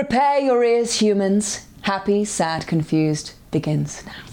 Prepare 0.00 0.40
your 0.40 0.64
ears, 0.64 0.98
humans. 0.98 1.66
Happy, 1.82 2.24
sad, 2.24 2.66
confused 2.66 3.34
begins 3.50 4.02
now. 4.06 4.24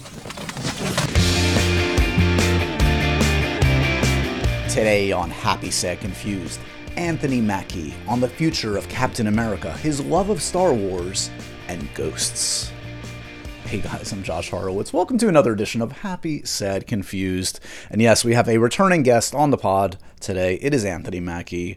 Today 4.70 5.12
on 5.12 5.28
Happy, 5.28 5.70
Sad, 5.70 6.00
Confused, 6.00 6.58
Anthony 6.96 7.42
Mackie 7.42 7.92
on 8.08 8.18
the 8.18 8.30
future 8.30 8.78
of 8.78 8.88
Captain 8.88 9.26
America, 9.26 9.70
his 9.74 10.00
love 10.00 10.30
of 10.30 10.40
Star 10.40 10.72
Wars, 10.72 11.28
and 11.68 11.86
ghosts. 11.92 12.72
Hey 13.66 13.80
guys, 13.80 14.10
I'm 14.10 14.22
Josh 14.22 14.48
Horowitz. 14.48 14.94
Welcome 14.94 15.18
to 15.18 15.28
another 15.28 15.52
edition 15.52 15.82
of 15.82 15.92
Happy, 15.92 16.42
Sad, 16.44 16.86
Confused. 16.86 17.60
And 17.90 18.00
yes, 18.00 18.24
we 18.24 18.32
have 18.32 18.48
a 18.48 18.56
returning 18.56 19.02
guest 19.02 19.34
on 19.34 19.50
the 19.50 19.58
pod 19.58 19.98
today. 20.18 20.54
It 20.62 20.72
is 20.72 20.86
Anthony 20.86 21.20
Mackie, 21.20 21.76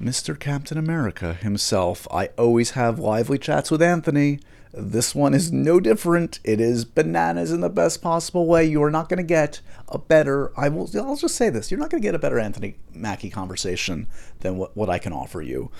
Mr. 0.00 0.38
Captain 0.38 0.76
America 0.76 1.34
himself. 1.34 2.06
I 2.10 2.26
always 2.36 2.72
have 2.72 2.98
lively 2.98 3.38
chats 3.38 3.70
with 3.70 3.80
Anthony. 3.80 4.40
This 4.72 5.14
one 5.14 5.32
is 5.32 5.50
no 5.50 5.80
different. 5.80 6.38
It 6.44 6.60
is 6.60 6.84
bananas 6.84 7.50
in 7.50 7.60
the 7.62 7.70
best 7.70 8.02
possible 8.02 8.46
way. 8.46 8.66
You 8.66 8.82
are 8.82 8.90
not 8.90 9.08
going 9.08 9.16
to 9.18 9.22
get 9.22 9.62
a 9.88 9.96
better, 9.96 10.52
I 10.58 10.68
will, 10.68 10.90
I'll 10.96 11.16
just 11.16 11.36
say 11.36 11.48
this, 11.48 11.70
you're 11.70 11.80
not 11.80 11.88
going 11.88 12.02
to 12.02 12.06
get 12.06 12.14
a 12.14 12.18
better 12.18 12.38
Anthony 12.38 12.76
Mackie 12.92 13.30
conversation 13.30 14.06
than 14.40 14.58
what, 14.58 14.76
what 14.76 14.90
I 14.90 14.98
can 14.98 15.14
offer 15.14 15.40
you. 15.40 15.70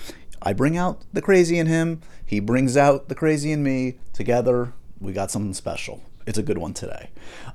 I 0.41 0.53
bring 0.53 0.77
out 0.77 1.03
the 1.13 1.21
crazy 1.21 1.59
in 1.59 1.67
him, 1.67 2.01
he 2.25 2.39
brings 2.39 2.75
out 2.75 3.09
the 3.09 3.15
crazy 3.15 3.51
in 3.51 3.63
me. 3.63 3.97
Together, 4.13 4.73
we 4.99 5.13
got 5.13 5.29
something 5.29 5.53
special. 5.53 6.01
It's 6.25 6.37
a 6.37 6.43
good 6.43 6.57
one 6.57 6.73
today. 6.73 7.09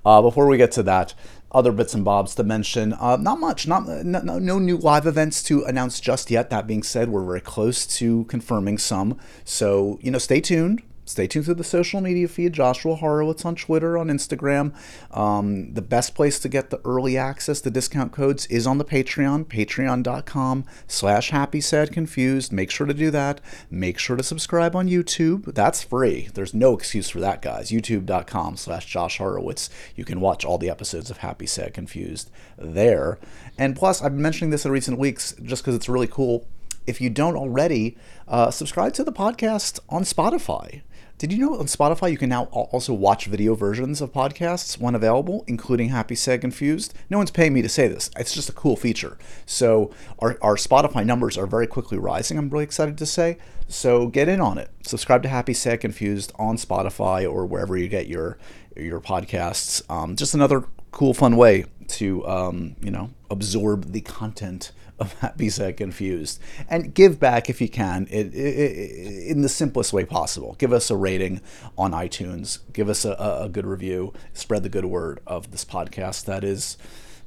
Uh, 0.04 0.22
before 0.22 0.46
we 0.46 0.56
get 0.56 0.72
to 0.72 0.82
that, 0.84 1.14
other 1.52 1.72
bits 1.72 1.94
and 1.94 2.04
bobs 2.04 2.34
to 2.34 2.42
mention. 2.42 2.92
Uh, 2.94 3.16
not 3.16 3.40
much, 3.40 3.66
not 3.66 3.86
no, 3.86 4.20
no, 4.38 4.58
new 4.58 4.76
live 4.76 5.06
events 5.06 5.42
to 5.44 5.64
announce 5.64 6.00
just 6.00 6.30
yet. 6.30 6.50
That 6.50 6.66
being 6.66 6.82
said, 6.82 7.08
we're 7.08 7.24
very 7.24 7.40
close 7.40 7.86
to 7.98 8.24
confirming 8.24 8.78
some. 8.78 9.18
So 9.44 9.98
you 10.02 10.10
know, 10.10 10.18
stay 10.18 10.40
tuned. 10.40 10.82
Stay 11.04 11.26
tuned 11.26 11.46
to 11.46 11.54
the 11.54 11.64
social 11.64 12.00
media 12.00 12.28
feed, 12.28 12.52
Joshua 12.52 12.94
Horowitz 12.94 13.44
on 13.44 13.56
Twitter, 13.56 13.98
on 13.98 14.06
Instagram. 14.06 14.72
Um, 15.10 15.74
the 15.74 15.82
best 15.82 16.14
place 16.14 16.38
to 16.38 16.48
get 16.48 16.70
the 16.70 16.80
early 16.84 17.18
access, 17.18 17.60
the 17.60 17.72
discount 17.72 18.12
codes, 18.12 18.46
is 18.46 18.68
on 18.68 18.78
the 18.78 18.84
Patreon, 18.84 19.46
patreon.com 19.46 20.64
slash 20.86 21.30
happy, 21.30 21.60
sad, 21.60 21.92
confused. 21.92 22.52
Make 22.52 22.70
sure 22.70 22.86
to 22.86 22.94
do 22.94 23.10
that. 23.10 23.40
Make 23.68 23.98
sure 23.98 24.16
to 24.16 24.22
subscribe 24.22 24.76
on 24.76 24.88
YouTube. 24.88 25.54
That's 25.54 25.82
free. 25.82 26.28
There's 26.34 26.54
no 26.54 26.74
excuse 26.74 27.08
for 27.08 27.18
that, 27.18 27.42
guys. 27.42 27.70
YouTube.com 27.70 28.56
slash 28.56 28.86
Josh 28.86 29.18
Horowitz. 29.18 29.70
You 29.96 30.04
can 30.04 30.20
watch 30.20 30.44
all 30.44 30.58
the 30.58 30.70
episodes 30.70 31.10
of 31.10 31.18
Happy, 31.18 31.46
Sad, 31.46 31.74
Confused 31.74 32.30
there. 32.56 33.18
And 33.58 33.74
plus, 33.74 34.02
I've 34.02 34.12
been 34.12 34.22
mentioning 34.22 34.50
this 34.50 34.64
in 34.64 34.70
recent 34.70 34.98
weeks 34.98 35.34
just 35.42 35.62
because 35.62 35.74
it's 35.74 35.88
really 35.88 36.06
cool. 36.06 36.46
If 36.86 37.00
you 37.00 37.10
don't 37.10 37.36
already, 37.36 37.96
uh, 38.26 38.50
subscribe 38.50 38.92
to 38.94 39.04
the 39.04 39.12
podcast 39.12 39.78
on 39.88 40.02
Spotify. 40.02 40.82
Did 41.22 41.32
you 41.32 41.38
know 41.38 41.56
on 41.56 41.66
Spotify 41.66 42.10
you 42.10 42.18
can 42.18 42.30
now 42.30 42.46
also 42.46 42.92
watch 42.92 43.26
video 43.26 43.54
versions 43.54 44.00
of 44.00 44.12
podcasts 44.12 44.80
when 44.80 44.96
available, 44.96 45.44
including 45.46 45.90
Happy, 45.90 46.16
Sad, 46.16 46.40
Confused? 46.40 46.94
No 47.10 47.18
one's 47.18 47.30
paying 47.30 47.52
me 47.52 47.62
to 47.62 47.68
say 47.68 47.86
this. 47.86 48.10
It's 48.18 48.34
just 48.34 48.48
a 48.48 48.52
cool 48.52 48.74
feature. 48.74 49.16
So 49.46 49.92
our, 50.18 50.36
our 50.42 50.56
Spotify 50.56 51.06
numbers 51.06 51.38
are 51.38 51.46
very 51.46 51.68
quickly 51.68 51.96
rising, 51.96 52.38
I'm 52.38 52.48
really 52.48 52.64
excited 52.64 52.98
to 52.98 53.06
say. 53.06 53.38
So 53.68 54.08
get 54.08 54.28
in 54.28 54.40
on 54.40 54.58
it. 54.58 54.70
Subscribe 54.82 55.22
to 55.22 55.28
Happy, 55.28 55.54
Sad, 55.54 55.80
Confused 55.80 56.32
on 56.40 56.56
Spotify 56.56 57.32
or 57.32 57.46
wherever 57.46 57.76
you 57.76 57.86
get 57.86 58.08
your 58.08 58.36
your 58.76 59.00
podcasts. 59.00 59.80
Um, 59.88 60.16
just 60.16 60.34
another 60.34 60.64
cool, 60.90 61.14
fun 61.14 61.36
way 61.36 61.66
to 61.86 62.26
um, 62.26 62.74
you 62.82 62.90
know 62.90 63.10
absorb 63.30 63.92
the 63.92 64.00
content 64.00 64.72
of 65.02 65.12
Happy 65.20 65.50
Sad 65.50 65.76
Confused 65.76 66.40
and 66.68 66.94
give 66.94 67.20
back 67.20 67.50
if 67.50 67.60
you 67.60 67.68
can 67.68 68.06
it, 68.10 68.34
it, 68.34 69.28
in 69.28 69.42
the 69.42 69.48
simplest 69.48 69.92
way 69.92 70.04
possible. 70.04 70.54
Give 70.58 70.72
us 70.72 70.90
a 70.90 70.96
rating 70.96 71.40
on 71.76 71.90
iTunes. 71.90 72.60
Give 72.72 72.88
us 72.88 73.04
a, 73.04 73.12
a 73.42 73.48
good 73.50 73.66
review. 73.66 74.14
Spread 74.32 74.62
the 74.62 74.68
good 74.68 74.86
word 74.86 75.20
of 75.26 75.50
this 75.50 75.64
podcast. 75.64 76.24
That 76.24 76.44
is 76.44 76.78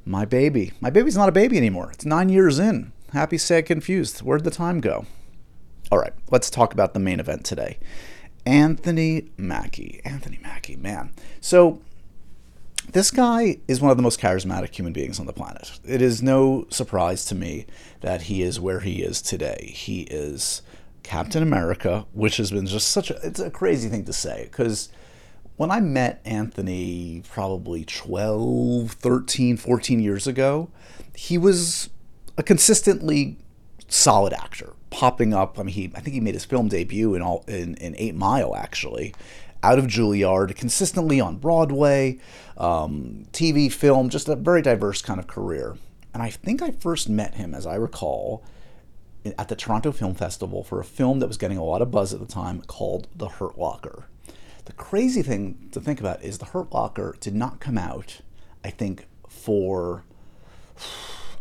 my 0.04 0.24
baby. 0.24 0.72
My 0.80 0.90
baby's 0.90 1.16
not 1.16 1.28
a 1.28 1.32
baby 1.32 1.56
anymore. 1.58 1.90
It's 1.92 2.06
nine 2.06 2.30
years 2.30 2.58
in. 2.58 2.92
Happy 3.12 3.38
Sad 3.38 3.66
Confused. 3.66 4.20
Where'd 4.20 4.44
the 4.44 4.50
time 4.50 4.80
go? 4.80 5.04
All 5.92 5.98
right, 5.98 6.14
let's 6.30 6.50
talk 6.50 6.72
about 6.72 6.94
the 6.94 7.00
main 7.00 7.20
event 7.20 7.44
today. 7.44 7.78
Anthony 8.44 9.30
Mackie. 9.36 10.00
Anthony 10.04 10.38
Mackie, 10.42 10.76
man. 10.76 11.12
So 11.40 11.82
this 12.92 13.10
guy 13.10 13.58
is 13.68 13.80
one 13.80 13.90
of 13.90 13.96
the 13.96 14.02
most 14.02 14.20
charismatic 14.20 14.74
human 14.74 14.92
beings 14.92 15.18
on 15.20 15.26
the 15.26 15.32
planet. 15.32 15.78
It 15.84 16.00
is 16.00 16.22
no 16.22 16.66
surprise 16.70 17.24
to 17.26 17.34
me 17.34 17.66
that 18.00 18.22
he 18.22 18.42
is 18.42 18.60
where 18.60 18.80
he 18.80 19.02
is 19.02 19.20
today. 19.20 19.72
He 19.74 20.02
is 20.02 20.62
Captain 21.02 21.42
America, 21.42 22.06
which 22.12 22.36
has 22.38 22.50
been 22.50 22.66
just 22.66 22.88
such 22.88 23.10
a 23.10 23.18
it's 23.22 23.40
a 23.40 23.50
crazy 23.50 23.88
thing 23.88 24.04
to 24.04 24.12
say 24.12 24.48
because 24.50 24.88
when 25.56 25.70
I 25.70 25.80
met 25.80 26.20
Anthony 26.24 27.22
probably 27.30 27.84
12, 27.84 28.92
13, 28.92 29.56
14 29.56 30.00
years 30.00 30.26
ago, 30.26 30.68
he 31.14 31.38
was 31.38 31.90
a 32.36 32.42
consistently 32.42 33.38
solid 33.88 34.32
actor, 34.32 34.74
popping 34.90 35.32
up. 35.32 35.58
I 35.58 35.62
mean, 35.62 35.74
he 35.74 35.92
I 35.94 36.00
think 36.00 36.14
he 36.14 36.20
made 36.20 36.34
his 36.34 36.44
film 36.44 36.68
debut 36.68 37.14
in 37.14 37.22
all 37.22 37.44
in, 37.46 37.74
in 37.76 37.94
Eight 37.98 38.14
Mile 38.14 38.54
actually, 38.56 39.14
out 39.66 39.80
of 39.80 39.86
Juilliard, 39.86 40.54
consistently 40.54 41.20
on 41.20 41.38
Broadway, 41.38 42.18
um, 42.56 43.26
TV, 43.32 43.70
film, 43.70 44.08
just 44.08 44.28
a 44.28 44.36
very 44.36 44.62
diverse 44.62 45.02
kind 45.02 45.18
of 45.18 45.26
career. 45.26 45.76
And 46.14 46.22
I 46.22 46.30
think 46.30 46.62
I 46.62 46.70
first 46.70 47.08
met 47.08 47.34
him, 47.34 47.52
as 47.52 47.66
I 47.66 47.74
recall, 47.74 48.44
at 49.24 49.48
the 49.48 49.56
Toronto 49.56 49.90
Film 49.90 50.14
Festival 50.14 50.62
for 50.62 50.78
a 50.78 50.84
film 50.84 51.18
that 51.18 51.26
was 51.26 51.36
getting 51.36 51.58
a 51.58 51.64
lot 51.64 51.82
of 51.82 51.90
buzz 51.90 52.14
at 52.14 52.20
the 52.20 52.26
time 52.26 52.62
called 52.62 53.08
The 53.16 53.28
Hurt 53.28 53.58
Locker. 53.58 54.06
The 54.66 54.72
crazy 54.72 55.22
thing 55.22 55.68
to 55.72 55.80
think 55.80 55.98
about 55.98 56.22
is 56.22 56.38
The 56.38 56.46
Hurt 56.46 56.72
Locker 56.72 57.16
did 57.18 57.34
not 57.34 57.58
come 57.58 57.76
out, 57.76 58.20
I 58.64 58.70
think, 58.70 59.06
for 59.28 60.04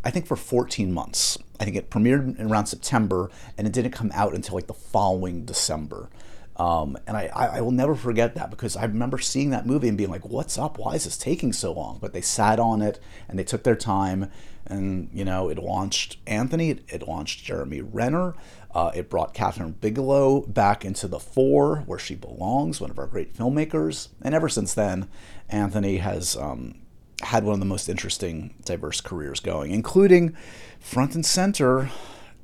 I 0.03 0.09
think 0.09 0.25
for 0.25 0.35
14 0.35 0.91
months. 0.91 1.37
I 1.59 1.63
think 1.63 1.75
it 1.75 1.91
premiered 1.91 2.39
around 2.39 2.65
September 2.65 3.29
and 3.57 3.67
it 3.67 3.73
didn't 3.73 3.91
come 3.91 4.11
out 4.13 4.33
until 4.33 4.55
like 4.55 4.67
the 4.67 4.73
following 4.73 5.45
December. 5.45 6.09
Um, 6.57 6.97
and 7.05 7.17
I, 7.17 7.27
I 7.33 7.61
will 7.61 7.71
never 7.71 7.95
forget 7.95 8.35
that 8.35 8.49
because 8.49 8.77
I 8.77 8.85
remember 8.85 9.19
seeing 9.19 9.49
that 9.49 9.65
movie 9.65 9.89
and 9.89 9.97
being 9.97 10.09
like, 10.09 10.25
what's 10.25 10.57
up? 10.57 10.77
Why 10.77 10.95
is 10.95 11.03
this 11.03 11.17
taking 11.17 11.51
so 11.51 11.73
long? 11.73 11.99
But 12.01 12.13
they 12.13 12.21
sat 12.21 12.59
on 12.59 12.81
it 12.81 12.99
and 13.27 13.37
they 13.37 13.43
took 13.43 13.63
their 13.63 13.75
time. 13.75 14.31
And, 14.65 15.09
you 15.13 15.25
know, 15.25 15.49
it 15.49 15.59
launched 15.59 16.17
Anthony, 16.25 16.71
it, 16.71 16.83
it 16.87 17.07
launched 17.07 17.43
Jeremy 17.43 17.81
Renner. 17.81 18.35
Uh, 18.73 18.91
it 18.95 19.09
brought 19.09 19.33
Kathryn 19.33 19.79
Bigelow 19.79 20.41
back 20.47 20.83
into 20.83 21.07
the 21.07 21.19
fore 21.19 21.83
where 21.85 21.99
she 21.99 22.15
belongs, 22.15 22.81
one 22.81 22.89
of 22.89 22.99
our 22.99 23.07
great 23.07 23.33
filmmakers. 23.33 24.09
And 24.21 24.33
ever 24.33 24.49
since 24.49 24.73
then, 24.73 25.07
Anthony 25.49 25.97
has 25.97 26.35
um, 26.35 26.75
had 27.21 27.43
one 27.43 27.53
of 27.53 27.59
the 27.59 27.65
most 27.65 27.87
interesting, 27.87 28.55
diverse 28.65 29.01
careers 29.01 29.39
going, 29.39 29.71
including 29.71 30.35
front 30.79 31.15
and 31.15 31.25
center 31.25 31.89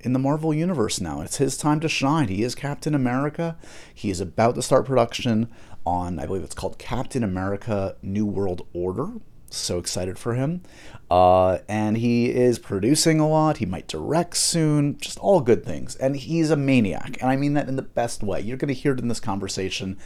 in 0.03 0.13
the 0.13 0.19
Marvel 0.19 0.53
Universe 0.53 0.99
now. 1.01 1.21
It's 1.21 1.37
his 1.37 1.57
time 1.57 1.79
to 1.81 1.89
shine. 1.89 2.27
He 2.27 2.43
is 2.43 2.55
Captain 2.55 2.95
America. 2.95 3.57
He 3.93 4.09
is 4.09 4.19
about 4.19 4.55
to 4.55 4.61
start 4.61 4.85
production 4.85 5.49
on, 5.85 6.19
I 6.19 6.25
believe 6.25 6.43
it's 6.43 6.55
called 6.55 6.77
Captain 6.77 7.23
America 7.23 7.95
New 8.01 8.25
World 8.25 8.67
Order. 8.73 9.09
So 9.49 9.77
excited 9.77 10.17
for 10.17 10.33
him. 10.33 10.61
Uh, 11.09 11.59
and 11.67 11.97
he 11.97 12.29
is 12.29 12.57
producing 12.57 13.19
a 13.19 13.27
lot. 13.27 13.57
He 13.57 13.65
might 13.65 13.87
direct 13.87 14.37
soon. 14.37 14.97
Just 14.97 15.17
all 15.19 15.41
good 15.41 15.65
things. 15.65 15.95
And 15.97 16.15
he's 16.15 16.51
a 16.51 16.55
maniac. 16.55 17.17
And 17.21 17.29
I 17.29 17.35
mean 17.35 17.53
that 17.55 17.67
in 17.67 17.75
the 17.75 17.81
best 17.81 18.23
way. 18.23 18.39
You're 18.39 18.57
going 18.57 18.73
to 18.73 18.79
hear 18.79 18.93
it 18.93 18.99
in 18.99 19.09
this 19.09 19.19
conversation. 19.19 19.97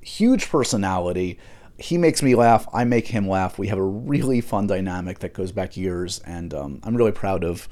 Huge 0.00 0.48
personality 0.48 1.38
he 1.80 1.96
makes 1.96 2.22
me 2.22 2.34
laugh. 2.34 2.68
I 2.74 2.84
make 2.84 3.08
him 3.08 3.26
laugh. 3.26 3.58
We 3.58 3.68
have 3.68 3.78
a 3.78 3.82
really 3.82 4.42
fun 4.42 4.66
dynamic 4.66 5.20
that 5.20 5.32
goes 5.32 5.50
back 5.50 5.78
years, 5.78 6.20
and 6.20 6.52
um, 6.52 6.80
I'm 6.84 6.94
really 6.94 7.10
proud 7.10 7.42
of 7.42 7.68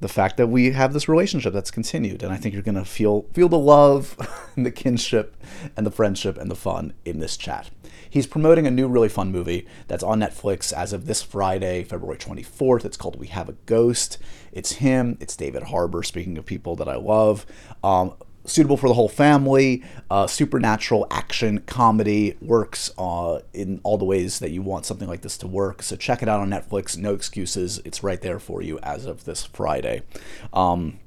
the 0.00 0.08
fact 0.08 0.36
that 0.36 0.48
we 0.48 0.72
have 0.72 0.92
this 0.92 1.08
relationship 1.08 1.52
that's 1.52 1.70
continued 1.70 2.22
and 2.22 2.32
i 2.32 2.36
think 2.36 2.52
you're 2.52 2.62
going 2.62 2.74
to 2.74 2.84
feel 2.84 3.22
feel 3.32 3.48
the 3.48 3.58
love 3.58 4.16
and 4.56 4.66
the 4.66 4.70
kinship 4.70 5.36
and 5.76 5.86
the 5.86 5.90
friendship 5.90 6.36
and 6.36 6.50
the 6.50 6.56
fun 6.56 6.92
in 7.04 7.18
this 7.18 7.36
chat. 7.36 7.70
He's 8.08 8.26
promoting 8.28 8.64
a 8.66 8.70
new 8.70 8.86
really 8.86 9.08
fun 9.08 9.32
movie 9.32 9.66
that's 9.88 10.04
on 10.04 10.20
netflix 10.20 10.72
as 10.72 10.92
of 10.92 11.06
this 11.06 11.22
friday 11.22 11.84
february 11.84 12.18
24th 12.18 12.84
it's 12.84 12.96
called 12.96 13.18
we 13.18 13.28
have 13.28 13.48
a 13.48 13.54
ghost. 13.66 14.18
It's 14.52 14.72
him. 14.72 15.16
It's 15.20 15.36
david 15.36 15.64
harbour 15.64 16.02
speaking 16.02 16.38
of 16.38 16.46
people 16.46 16.76
that 16.76 16.88
i 16.88 16.96
love. 16.96 17.46
Um, 17.82 18.14
suitable 18.44 18.76
for 18.76 18.88
the 18.88 18.94
whole 18.94 19.08
family. 19.08 19.82
Uh, 20.10 20.26
supernatural 20.26 21.06
action 21.10 21.60
comedy 21.60 22.36
works 22.40 22.90
uh, 22.98 23.40
in 23.52 23.80
all 23.82 23.98
the 23.98 24.04
ways 24.04 24.38
that 24.38 24.50
you 24.50 24.62
want 24.62 24.86
something 24.86 25.08
like 25.08 25.22
this 25.22 25.38
to 25.38 25.46
work. 25.46 25.82
So 25.82 25.96
check 25.96 26.22
it 26.22 26.28
out 26.28 26.40
on 26.40 26.50
Netflix. 26.50 26.96
No 26.96 27.14
excuses. 27.14 27.80
It's 27.84 28.02
right 28.02 28.20
there 28.20 28.38
for 28.38 28.62
you 28.62 28.78
as 28.82 29.06
of 29.06 29.24
this 29.24 29.44
Friday. 29.44 30.02
Um, 30.52 30.98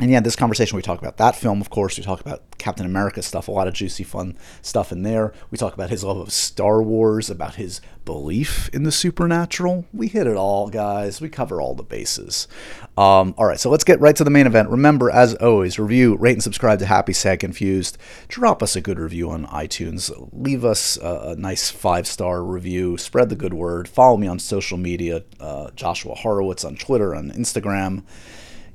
and 0.00 0.10
yeah, 0.10 0.20
this 0.20 0.36
conversation 0.36 0.76
we 0.76 0.82
talk 0.82 0.98
about 0.98 1.18
that 1.18 1.36
film, 1.36 1.60
of 1.60 1.68
course. 1.68 1.98
We 1.98 2.04
talk 2.04 2.20
about 2.20 2.42
Captain 2.56 2.86
America 2.86 3.22
stuff, 3.22 3.48
a 3.48 3.50
lot 3.50 3.68
of 3.68 3.74
juicy, 3.74 4.02
fun 4.02 4.36
stuff 4.62 4.92
in 4.92 5.02
there. 5.02 5.34
We 5.50 5.58
talk 5.58 5.74
about 5.74 5.90
his 5.90 6.02
love 6.02 6.16
of 6.16 6.32
Star 6.32 6.82
Wars, 6.82 7.28
about 7.28 7.56
his 7.56 7.82
belief 8.06 8.70
in 8.72 8.84
the 8.84 8.92
supernatural. 8.92 9.84
We 9.92 10.08
hit 10.08 10.26
it 10.26 10.36
all, 10.36 10.70
guys. 10.70 11.20
We 11.20 11.28
cover 11.28 11.60
all 11.60 11.74
the 11.74 11.82
bases. 11.82 12.48
Um, 12.96 13.34
all 13.36 13.44
right, 13.44 13.60
so 13.60 13.68
let's 13.68 13.84
get 13.84 14.00
right 14.00 14.16
to 14.16 14.24
the 14.24 14.30
main 14.30 14.46
event. 14.46 14.70
Remember, 14.70 15.10
as 15.10 15.34
always, 15.34 15.78
review, 15.78 16.16
rate, 16.16 16.32
and 16.32 16.42
subscribe 16.42 16.78
to 16.78 16.86
Happy 16.86 17.12
Sad 17.12 17.40
Confused. 17.40 17.98
Drop 18.28 18.62
us 18.62 18.76
a 18.76 18.80
good 18.80 18.98
review 18.98 19.30
on 19.30 19.46
iTunes. 19.48 20.10
Leave 20.32 20.64
us 20.64 20.96
a, 20.96 21.32
a 21.32 21.36
nice 21.36 21.70
five 21.70 22.06
star 22.06 22.42
review. 22.42 22.96
Spread 22.96 23.28
the 23.28 23.36
good 23.36 23.54
word. 23.54 23.86
Follow 23.86 24.16
me 24.16 24.26
on 24.26 24.38
social 24.38 24.78
media, 24.78 25.24
uh, 25.40 25.70
Joshua 25.72 26.14
Horowitz 26.14 26.64
on 26.64 26.76
Twitter 26.76 27.14
on 27.14 27.30
Instagram 27.32 28.02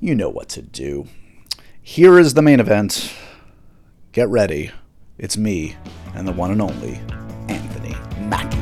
you 0.06 0.14
know 0.14 0.30
what 0.30 0.50
to 0.50 0.62
do. 0.62 1.08
Here 1.82 2.20
is 2.20 2.36
the 2.36 2.42
main 2.44 2.60
event. 2.60 3.12
Get 4.12 4.30
ready. 4.30 4.70
It's 5.18 5.36
me 5.36 5.76
and 6.14 6.28
the 6.28 6.32
one 6.32 6.52
and 6.52 6.62
only 6.62 7.02
Anthony 7.50 7.96
Mackie. 8.20 8.56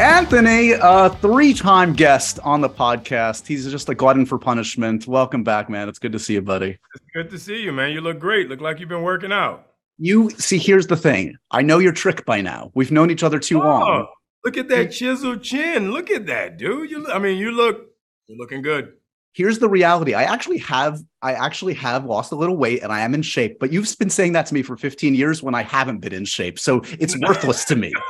Anthony, 0.00 0.72
a 0.72 1.10
three 1.20 1.54
time 1.54 1.92
guest 1.92 2.40
on 2.42 2.62
the 2.62 2.68
podcast. 2.68 3.46
He's 3.46 3.70
just 3.70 3.88
a 3.88 3.94
glutton 3.94 4.26
for 4.26 4.38
punishment. 4.38 5.06
Welcome 5.06 5.44
back, 5.44 5.70
man. 5.70 5.88
It's 5.88 6.00
good 6.00 6.12
to 6.12 6.18
see 6.18 6.34
you, 6.34 6.42
buddy. 6.42 6.78
It's 6.96 7.04
good 7.14 7.30
to 7.30 7.38
see 7.38 7.62
you, 7.62 7.72
man. 7.72 7.92
You 7.92 8.00
look 8.00 8.18
great. 8.18 8.48
Look 8.48 8.60
like 8.60 8.80
you've 8.80 8.88
been 8.88 9.02
working 9.02 9.30
out. 9.30 9.66
You 9.98 10.30
see, 10.30 10.58
here's 10.58 10.88
the 10.88 10.96
thing. 10.96 11.36
I 11.52 11.62
know 11.62 11.78
your 11.78 11.92
trick 11.92 12.24
by 12.24 12.40
now. 12.40 12.72
We've 12.74 12.90
known 12.90 13.10
each 13.10 13.22
other 13.22 13.38
too 13.38 13.62
oh. 13.62 13.64
long. 13.64 14.06
Look 14.44 14.56
at 14.56 14.68
that 14.68 14.92
chiseled 14.92 15.42
chin. 15.42 15.92
Look 15.92 16.10
at 16.10 16.26
that, 16.26 16.58
dude. 16.58 16.90
You, 16.90 17.08
I 17.08 17.18
mean, 17.18 17.38
you 17.38 17.50
look, 17.50 17.86
you're 18.26 18.38
looking 18.38 18.62
good. 18.62 18.92
Here's 19.32 19.58
the 19.58 19.68
reality. 19.68 20.14
I 20.14 20.24
actually 20.24 20.58
have, 20.58 21.00
I 21.22 21.34
actually 21.34 21.74
have 21.74 22.04
lost 22.04 22.32
a 22.32 22.34
little 22.34 22.56
weight, 22.56 22.82
and 22.82 22.92
I 22.92 23.00
am 23.00 23.14
in 23.14 23.22
shape. 23.22 23.58
But 23.60 23.72
you've 23.72 23.96
been 23.98 24.10
saying 24.10 24.32
that 24.32 24.46
to 24.46 24.54
me 24.54 24.62
for 24.62 24.76
15 24.76 25.14
years 25.14 25.42
when 25.42 25.54
I 25.54 25.62
haven't 25.62 25.98
been 25.98 26.12
in 26.12 26.24
shape, 26.24 26.58
so 26.58 26.82
it's 26.98 27.16
worthless 27.18 27.64
to 27.66 27.76
me. 27.76 27.92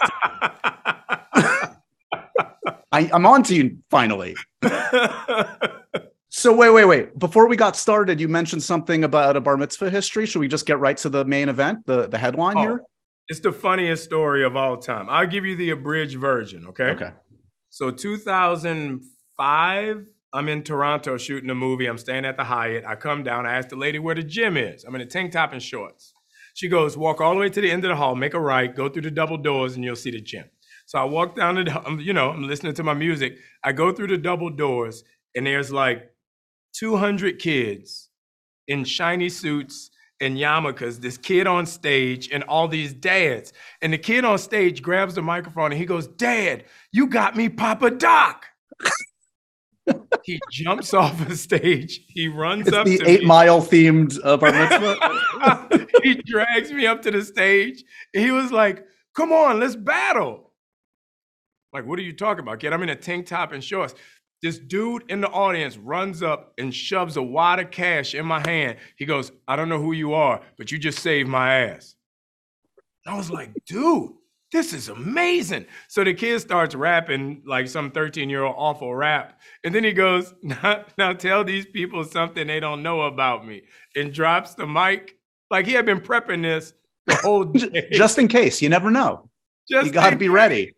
I, 2.91 3.11
I'm 3.13 3.27
on 3.27 3.43
to 3.45 3.55
you 3.55 3.79
finally. 3.91 4.35
So 6.39 6.55
wait, 6.55 6.71
wait, 6.71 6.85
wait. 6.85 7.19
Before 7.19 7.49
we 7.49 7.57
got 7.57 7.75
started, 7.75 8.21
you 8.21 8.29
mentioned 8.29 8.63
something 8.63 9.03
about 9.03 9.37
a 9.37 9.41
bar 9.41 9.57
mitzvah 9.57 9.91
history. 9.91 10.25
Should 10.25 10.39
we 10.39 10.47
just 10.47 10.67
get 10.67 10.79
right 10.79 10.97
to 10.99 11.09
the 11.09 11.25
main 11.25 11.49
event, 11.49 11.85
the 11.87 12.07
the 12.07 12.17
headline 12.17 12.59
oh, 12.59 12.61
here? 12.61 12.83
It's 13.29 13.41
the 13.41 13.53
funniest 13.53 14.05
story 14.05 14.45
of 14.45 14.57
all 14.57 14.79
time. 14.79 15.09
I'll 15.11 15.27
give 15.27 15.45
you 15.45 15.55
the 15.55 15.69
abridged 15.71 16.19
version, 16.19 16.67
okay? 16.69 16.91
Okay. 16.91 17.11
So 17.69 17.91
2005, 17.91 20.07
I'm 20.33 20.49
in 20.49 20.63
Toronto 20.63 21.19
shooting 21.19 21.51
a 21.51 21.55
movie. 21.55 21.87
I'm 21.87 21.99
staying 21.99 22.25
at 22.25 22.39
the 22.39 22.45
Hyatt. 22.45 22.87
I 22.87 22.97
come 22.97 23.23
down. 23.23 23.45
I 23.45 23.57
ask 23.57 23.69
the 23.69 23.77
lady 23.77 23.99
where 23.99 24.15
the 24.15 24.23
gym 24.23 24.57
is. 24.57 24.85
I'm 24.85 24.95
in 24.95 25.03
a 25.03 25.07
tank 25.07 25.33
top 25.33 25.53
and 25.53 25.63
shorts. 25.63 26.15
She 26.55 26.69
goes, 26.69 26.97
walk 26.97 27.21
all 27.21 27.35
the 27.35 27.41
way 27.41 27.51
to 27.51 27.61
the 27.61 27.71
end 27.71 27.85
of 27.85 27.91
the 27.91 27.97
hall, 27.97 28.17
make 28.17 28.35
a 28.35 28.41
right, 28.41 28.75
go 28.75 28.89
through 28.89 29.03
the 29.03 29.11
double 29.11 29.37
doors, 29.37 29.77
and 29.77 29.85
you'll 29.85 29.95
see 29.95 30.11
the 30.11 30.21
gym. 30.21 30.47
So 30.87 30.99
I 30.99 31.05
walk 31.05 31.37
down 31.37 31.57
the, 31.57 31.99
you 32.01 32.15
know, 32.15 32.31
I'm 32.31 32.49
listening 32.49 32.75
to 32.75 32.83
my 32.83 32.95
music. 32.95 33.37
I 33.63 33.73
go 33.73 33.93
through 33.93 34.09
the 34.09 34.19
double 34.19 34.51
doors, 34.51 35.05
and 35.37 35.47
there's 35.47 35.71
like 35.71 36.11
200 36.73 37.39
kids 37.39 38.09
in 38.67 38.85
shiny 38.85 39.29
suits 39.29 39.91
and 40.21 40.37
yarmulkes, 40.37 41.01
this 41.01 41.17
kid 41.17 41.47
on 41.47 41.67
stage 41.67 42.29
and 42.31 42.43
all 42.45 42.69
these 42.69 42.93
dads. 42.93 43.53
And 43.83 43.93
the 43.93 43.99
kid 43.99 44.25
on 44.25 44.39
stage 44.39 44.83
grabs 44.83 45.15
the 45.15 45.23
microphone 45.23 45.73
and 45.73 45.79
he 45.79 45.87
goes, 45.87 46.07
Dad, 46.07 46.65
you 46.93 47.07
got 47.07 47.37
me 47.37 47.49
Papa 47.49 47.91
Doc. 47.91 48.47
he 50.25 50.41
jumps 50.51 50.93
off 50.93 51.27
the 51.27 51.37
stage. 51.37 52.01
He 52.09 52.29
runs 52.29 52.69
it's 52.69 52.77
up 52.77 52.87
the 52.87 53.01
eight 53.07 53.21
me. 53.21 53.27
mile 53.27 53.61
themed 53.61 54.19
uh, 54.25 54.37
bar 54.37 54.53
mitzvah. 54.53 55.87
he 56.03 56.15
drags 56.15 56.73
me 56.73 56.87
up 56.87 57.03
to 57.03 57.11
the 57.11 57.23
stage. 57.23 57.85
He 58.13 58.31
was 58.31 58.53
like, 58.53 58.85
Come 59.15 59.33
on, 59.33 59.59
let's 59.59 59.75
battle. 59.75 60.53
Like, 61.73 61.87
what 61.87 61.99
are 61.99 62.03
you 62.03 62.13
talking 62.13 62.41
about, 62.41 62.61
kid? 62.61 62.73
I'm 62.73 62.83
in 62.83 62.89
a 62.89 62.97
tank 62.97 63.27
top 63.27 63.53
and 63.53 63.63
shorts. 63.63 63.95
This 64.43 64.59
dude 64.59 65.05
in 65.09 65.21
the 65.21 65.29
audience 65.29 65.77
runs 65.77 66.23
up 66.23 66.53
and 66.59 66.73
shoves 66.73 67.17
a 67.17 67.23
wad 67.23 67.59
of 67.59 67.71
cash 67.71 68.15
in 68.15 68.25
my 68.25 68.41
hand. 68.41 68.79
He 68.97 69.05
goes, 69.05 69.33
I 69.49 69.57
don't 69.57 69.69
know 69.69 69.81
who 69.81 69.93
you 69.93 70.15
are, 70.15 70.41
but 70.57 70.71
you 70.71 70.79
just 70.79 71.01
saved 71.01 71.29
my 71.29 71.55
ass. 71.55 71.97
I 73.07 73.17
was 73.17 73.31
like, 73.31 73.51
dude, 73.67 74.13
this 74.53 74.73
is 74.73 74.89
amazing. 74.89 75.67
So 75.89 76.05
the 76.05 76.15
kid 76.15 76.41
starts 76.41 76.75
rapping 76.75 77.43
like 77.47 77.69
some 77.69 77.91
13 77.91 78.31
year 78.31 78.45
old 78.45 78.55
awful 78.57 78.95
rap. 78.95 79.41
And 79.65 79.75
then 79.75 79.83
he 79.83 79.93
goes, 79.93 80.35
now, 80.43 80.85
now 80.97 81.13
tell 81.15 81.45
these 81.45 81.67
people 81.67 82.05
something 82.05 82.47
they 82.47 82.61
don't 82.61 82.83
know 82.83 83.03
about 83.03 83.47
me 83.47 83.63
and 83.97 84.13
drops 84.13 84.55
the 84.55 84.67
mic. 84.67 85.17
Like 85.51 85.67
he 85.67 85.73
had 85.73 85.87
been 85.87 86.01
prepping 86.01 86.43
this 86.43 86.75
the 87.07 87.17
whole 87.17 87.45
day. 87.45 87.89
Just 87.93 88.19
in 88.19 88.29
case. 88.29 88.63
You 88.63 88.69
never 88.69 88.91
know. 88.91 89.29
Just 89.69 89.87
you 89.87 89.93
got 89.93 90.11
to 90.11 90.17
be 90.17 90.29
ready. 90.29 90.75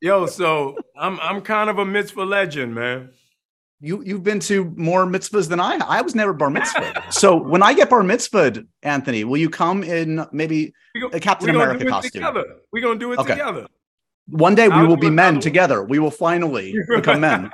Yo, 0.00 0.26
so 0.26 0.76
I'm 0.96 1.18
I'm 1.20 1.40
kind 1.40 1.70
of 1.70 1.78
a 1.78 1.84
mitzvah 1.84 2.24
legend, 2.24 2.74
man. 2.74 3.10
You 3.80 4.02
you've 4.04 4.22
been 4.22 4.40
to 4.40 4.72
more 4.76 5.06
mitzvahs 5.06 5.48
than 5.48 5.60
I. 5.60 5.78
I 5.86 6.02
was 6.02 6.14
never 6.14 6.32
bar 6.32 6.50
mitzvah. 6.50 7.04
so 7.10 7.36
when 7.36 7.62
I 7.62 7.74
get 7.74 7.90
bar 7.90 8.02
mitzvahed, 8.02 8.66
Anthony, 8.82 9.24
will 9.24 9.38
you 9.38 9.50
come 9.50 9.82
in 9.82 10.26
maybe 10.32 10.72
go, 11.00 11.08
a 11.08 11.20
Captain 11.20 11.50
America 11.50 11.84
costume? 11.86 12.22
Together. 12.22 12.44
We're 12.72 12.82
gonna 12.82 12.98
do 12.98 13.12
it 13.12 13.18
okay. 13.20 13.30
together. 13.30 13.66
One 14.28 14.54
day 14.54 14.68
we 14.68 14.74
I'll 14.74 14.86
will 14.86 14.96
be 14.96 15.10
men 15.10 15.40
together. 15.40 15.82
We 15.82 15.98
will 15.98 16.10
finally 16.10 16.74
become 16.88 17.20
men. 17.20 17.50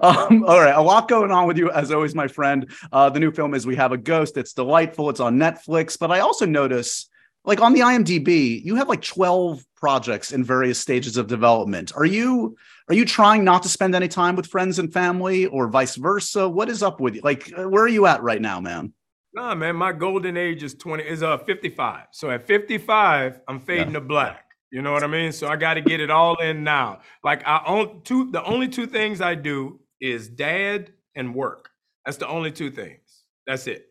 um, 0.00 0.44
all 0.44 0.60
right, 0.60 0.74
a 0.74 0.82
lot 0.82 1.08
going 1.08 1.30
on 1.30 1.46
with 1.46 1.56
you 1.56 1.70
as 1.70 1.92
always, 1.92 2.14
my 2.14 2.26
friend. 2.26 2.70
Uh, 2.90 3.10
the 3.10 3.20
new 3.20 3.30
film 3.30 3.54
is 3.54 3.66
We 3.66 3.76
Have 3.76 3.92
a 3.92 3.96
Ghost. 3.96 4.36
It's 4.36 4.52
delightful. 4.52 5.08
It's 5.08 5.20
on 5.20 5.36
Netflix, 5.36 5.98
but 5.98 6.10
I 6.10 6.20
also 6.20 6.46
notice 6.46 7.08
like 7.46 7.60
on 7.60 7.72
the 7.72 7.80
IMDb, 7.80 8.62
you 8.62 8.74
have 8.74 8.88
like 8.88 9.02
12 9.02 9.64
projects 9.76 10.32
in 10.32 10.42
various 10.42 10.80
stages 10.80 11.16
of 11.16 11.28
development. 11.28 11.92
Are 11.96 12.04
you 12.04 12.56
are 12.88 12.94
you 12.94 13.04
trying 13.04 13.44
not 13.44 13.62
to 13.62 13.68
spend 13.68 13.94
any 13.94 14.08
time 14.08 14.36
with 14.36 14.46
friends 14.46 14.78
and 14.78 14.92
family 14.92 15.46
or 15.46 15.68
vice 15.68 15.96
versa? 15.96 16.48
What 16.48 16.68
is 16.68 16.82
up 16.82 17.00
with 17.00 17.14
you? 17.14 17.20
Like 17.22 17.52
uh, 17.56 17.68
where 17.68 17.84
are 17.84 17.88
you 17.88 18.06
at 18.06 18.22
right 18.22 18.42
now, 18.42 18.60
man? 18.60 18.92
Nah, 19.32 19.54
man, 19.54 19.76
my 19.76 19.92
golden 19.92 20.36
age 20.36 20.62
is 20.62 20.74
20 20.74 21.04
is 21.04 21.22
uh 21.22 21.38
55. 21.38 22.06
So 22.10 22.30
at 22.30 22.46
55, 22.46 23.40
I'm 23.48 23.60
fading 23.60 23.88
yeah. 23.88 23.92
to 23.94 24.00
black. 24.00 24.42
You 24.72 24.82
know 24.82 24.92
what 24.92 25.04
I 25.04 25.06
mean? 25.06 25.30
So 25.30 25.46
I 25.46 25.54
got 25.54 25.74
to 25.74 25.80
get 25.80 26.00
it 26.00 26.10
all 26.10 26.36
in 26.40 26.64
now. 26.64 27.00
Like 27.22 27.46
I 27.46 27.62
own 27.64 28.02
two 28.02 28.32
the 28.32 28.42
only 28.44 28.66
two 28.66 28.86
things 28.86 29.20
I 29.20 29.36
do 29.36 29.80
is 30.00 30.28
dad 30.28 30.92
and 31.14 31.32
work. 31.32 31.70
That's 32.04 32.18
the 32.18 32.28
only 32.28 32.50
two 32.50 32.70
things. 32.70 33.24
That's 33.46 33.68
it. 33.68 33.86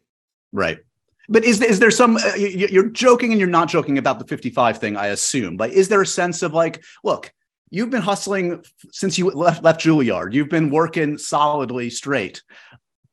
Right. 0.52 0.80
But 1.28 1.44
is 1.44 1.62
is 1.62 1.80
there 1.80 1.92
some 1.92 2.18
uh, 2.18 2.36
you're 2.36 2.90
joking 2.90 3.32
and 3.32 3.40
you're 3.40 3.50
not 3.50 3.68
joking 3.68 3.98
about 3.98 4.20
the 4.20 4.26
55 4.26 4.78
thing? 4.78 4.98
I 4.98 5.08
assume. 5.08 5.58
Like, 5.58 5.72
is 5.72 5.90
there 5.90 6.02
a 6.02 6.08
sense 6.08 6.44
of 6.44 6.54
like, 6.54 6.84
look, 7.04 7.34
you've 7.70 7.90
been 7.90 8.02
hustling 8.02 8.64
since 8.92 9.18
you 9.18 9.30
left 9.32 9.64
left 9.64 9.82
Juilliard. 9.82 10.34
You've 10.34 10.50
been 10.50 10.70
working 10.70 11.18
solidly 11.18 11.90
straight, 11.90 12.44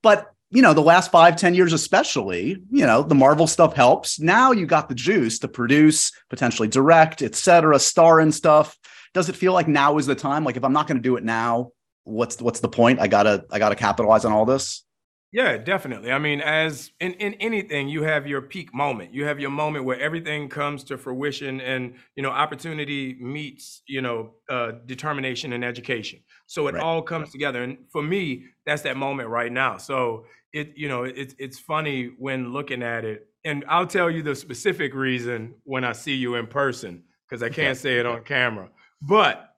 but 0.03 0.33
you 0.53 0.61
know 0.61 0.75
the 0.75 0.83
last 0.83 1.11
five 1.11 1.37
ten 1.37 1.55
years 1.55 1.73
especially 1.73 2.63
you 2.71 2.87
know 2.87 3.03
the 3.03 3.15
marvel 3.15 3.47
stuff 3.47 3.75
helps 3.75 4.21
now 4.21 4.53
you 4.53 4.67
got 4.67 4.89
the 4.89 4.95
juice 4.95 5.39
to 5.39 5.49
produce 5.49 6.13
potentially 6.29 6.69
direct 6.69 7.23
etc 7.23 7.79
star 7.79 8.21
and 8.21 8.35
stuff 8.35 8.79
does 9.15 9.29
it 9.29 9.37
feel 9.37 9.55
like 9.55 9.67
now 9.67 9.97
is 9.97 10.07
the 10.07 10.15
time 10.15 10.45
like 10.45 10.57
if 10.57 10.63
i'm 10.63 10.73
not 10.73 10.87
going 10.87 10.99
to 10.99 11.03
do 11.03 11.17
it 11.17 11.25
now 11.25 11.71
what's 12.05 12.41
what's 12.41 12.61
the 12.61 12.69
point 12.69 13.01
i 13.01 13.09
gotta 13.09 13.45
i 13.51 13.59
gotta 13.59 13.75
capitalize 13.75 14.25
on 14.25 14.33
all 14.33 14.45
this 14.45 14.85
yeah, 15.33 15.57
definitely. 15.57 16.13
I 16.13 16.19
mean, 16.19 16.43
as 16.43 16.91
in, 17.01 17.15
in 17.15 17.33
anything, 17.35 17.89
you 17.89 18.03
have 18.03 18.27
your 18.27 18.43
peak 18.43 18.75
moment. 18.75 19.15
You 19.15 19.25
have 19.25 19.41
your 19.41 19.51
moment 19.51 19.87
where 19.87 19.99
everything 19.99 20.51
comes 20.51 20.85
to 20.85 20.99
fruition 20.99 21.59
and, 21.63 21.95
you 22.17 22.23
know, 22.23 22.29
opportunity 22.29 23.17
meets, 23.19 23.83
you 23.87 24.03
know, 24.03 24.35
uh, 24.51 24.73
determination 24.85 25.55
and 25.55 25.65
education. 25.65 26.21
So 26.47 26.69
it 26.69 26.75
right. 26.75 26.83
all 26.83 27.01
comes 27.01 27.31
together. 27.31 27.63
And 27.63 27.79
for 27.91 28.03
me, 28.03 28.45
that's 28.67 28.83
that 28.83 28.99
moment 28.99 29.31
right 29.31 29.51
now. 29.51 29.79
So 29.79 30.27
it, 30.53 30.75
you 30.77 30.89
know, 30.89 31.05
it's 31.05 31.35
it's 31.39 31.59
funny 31.59 32.11
when 32.19 32.53
looking 32.53 32.83
at 32.83 33.07
it. 33.07 33.27
And 33.45 33.65
I'll 33.69 33.87
tell 33.87 34.11
you 34.11 34.23
the 34.23 34.37
specific 34.37 34.95
reason 34.95 35.55
when 35.65 35.83
I 35.83 35.93
see 35.93 36.15
you 36.15 36.35
in 36.35 36.47
person, 36.47 37.05
because 37.27 37.43
I 37.43 37.49
can't 37.49 37.79
say 37.79 37.99
it 37.99 38.05
on 38.05 38.23
camera. 38.23 38.69
But 39.01 39.49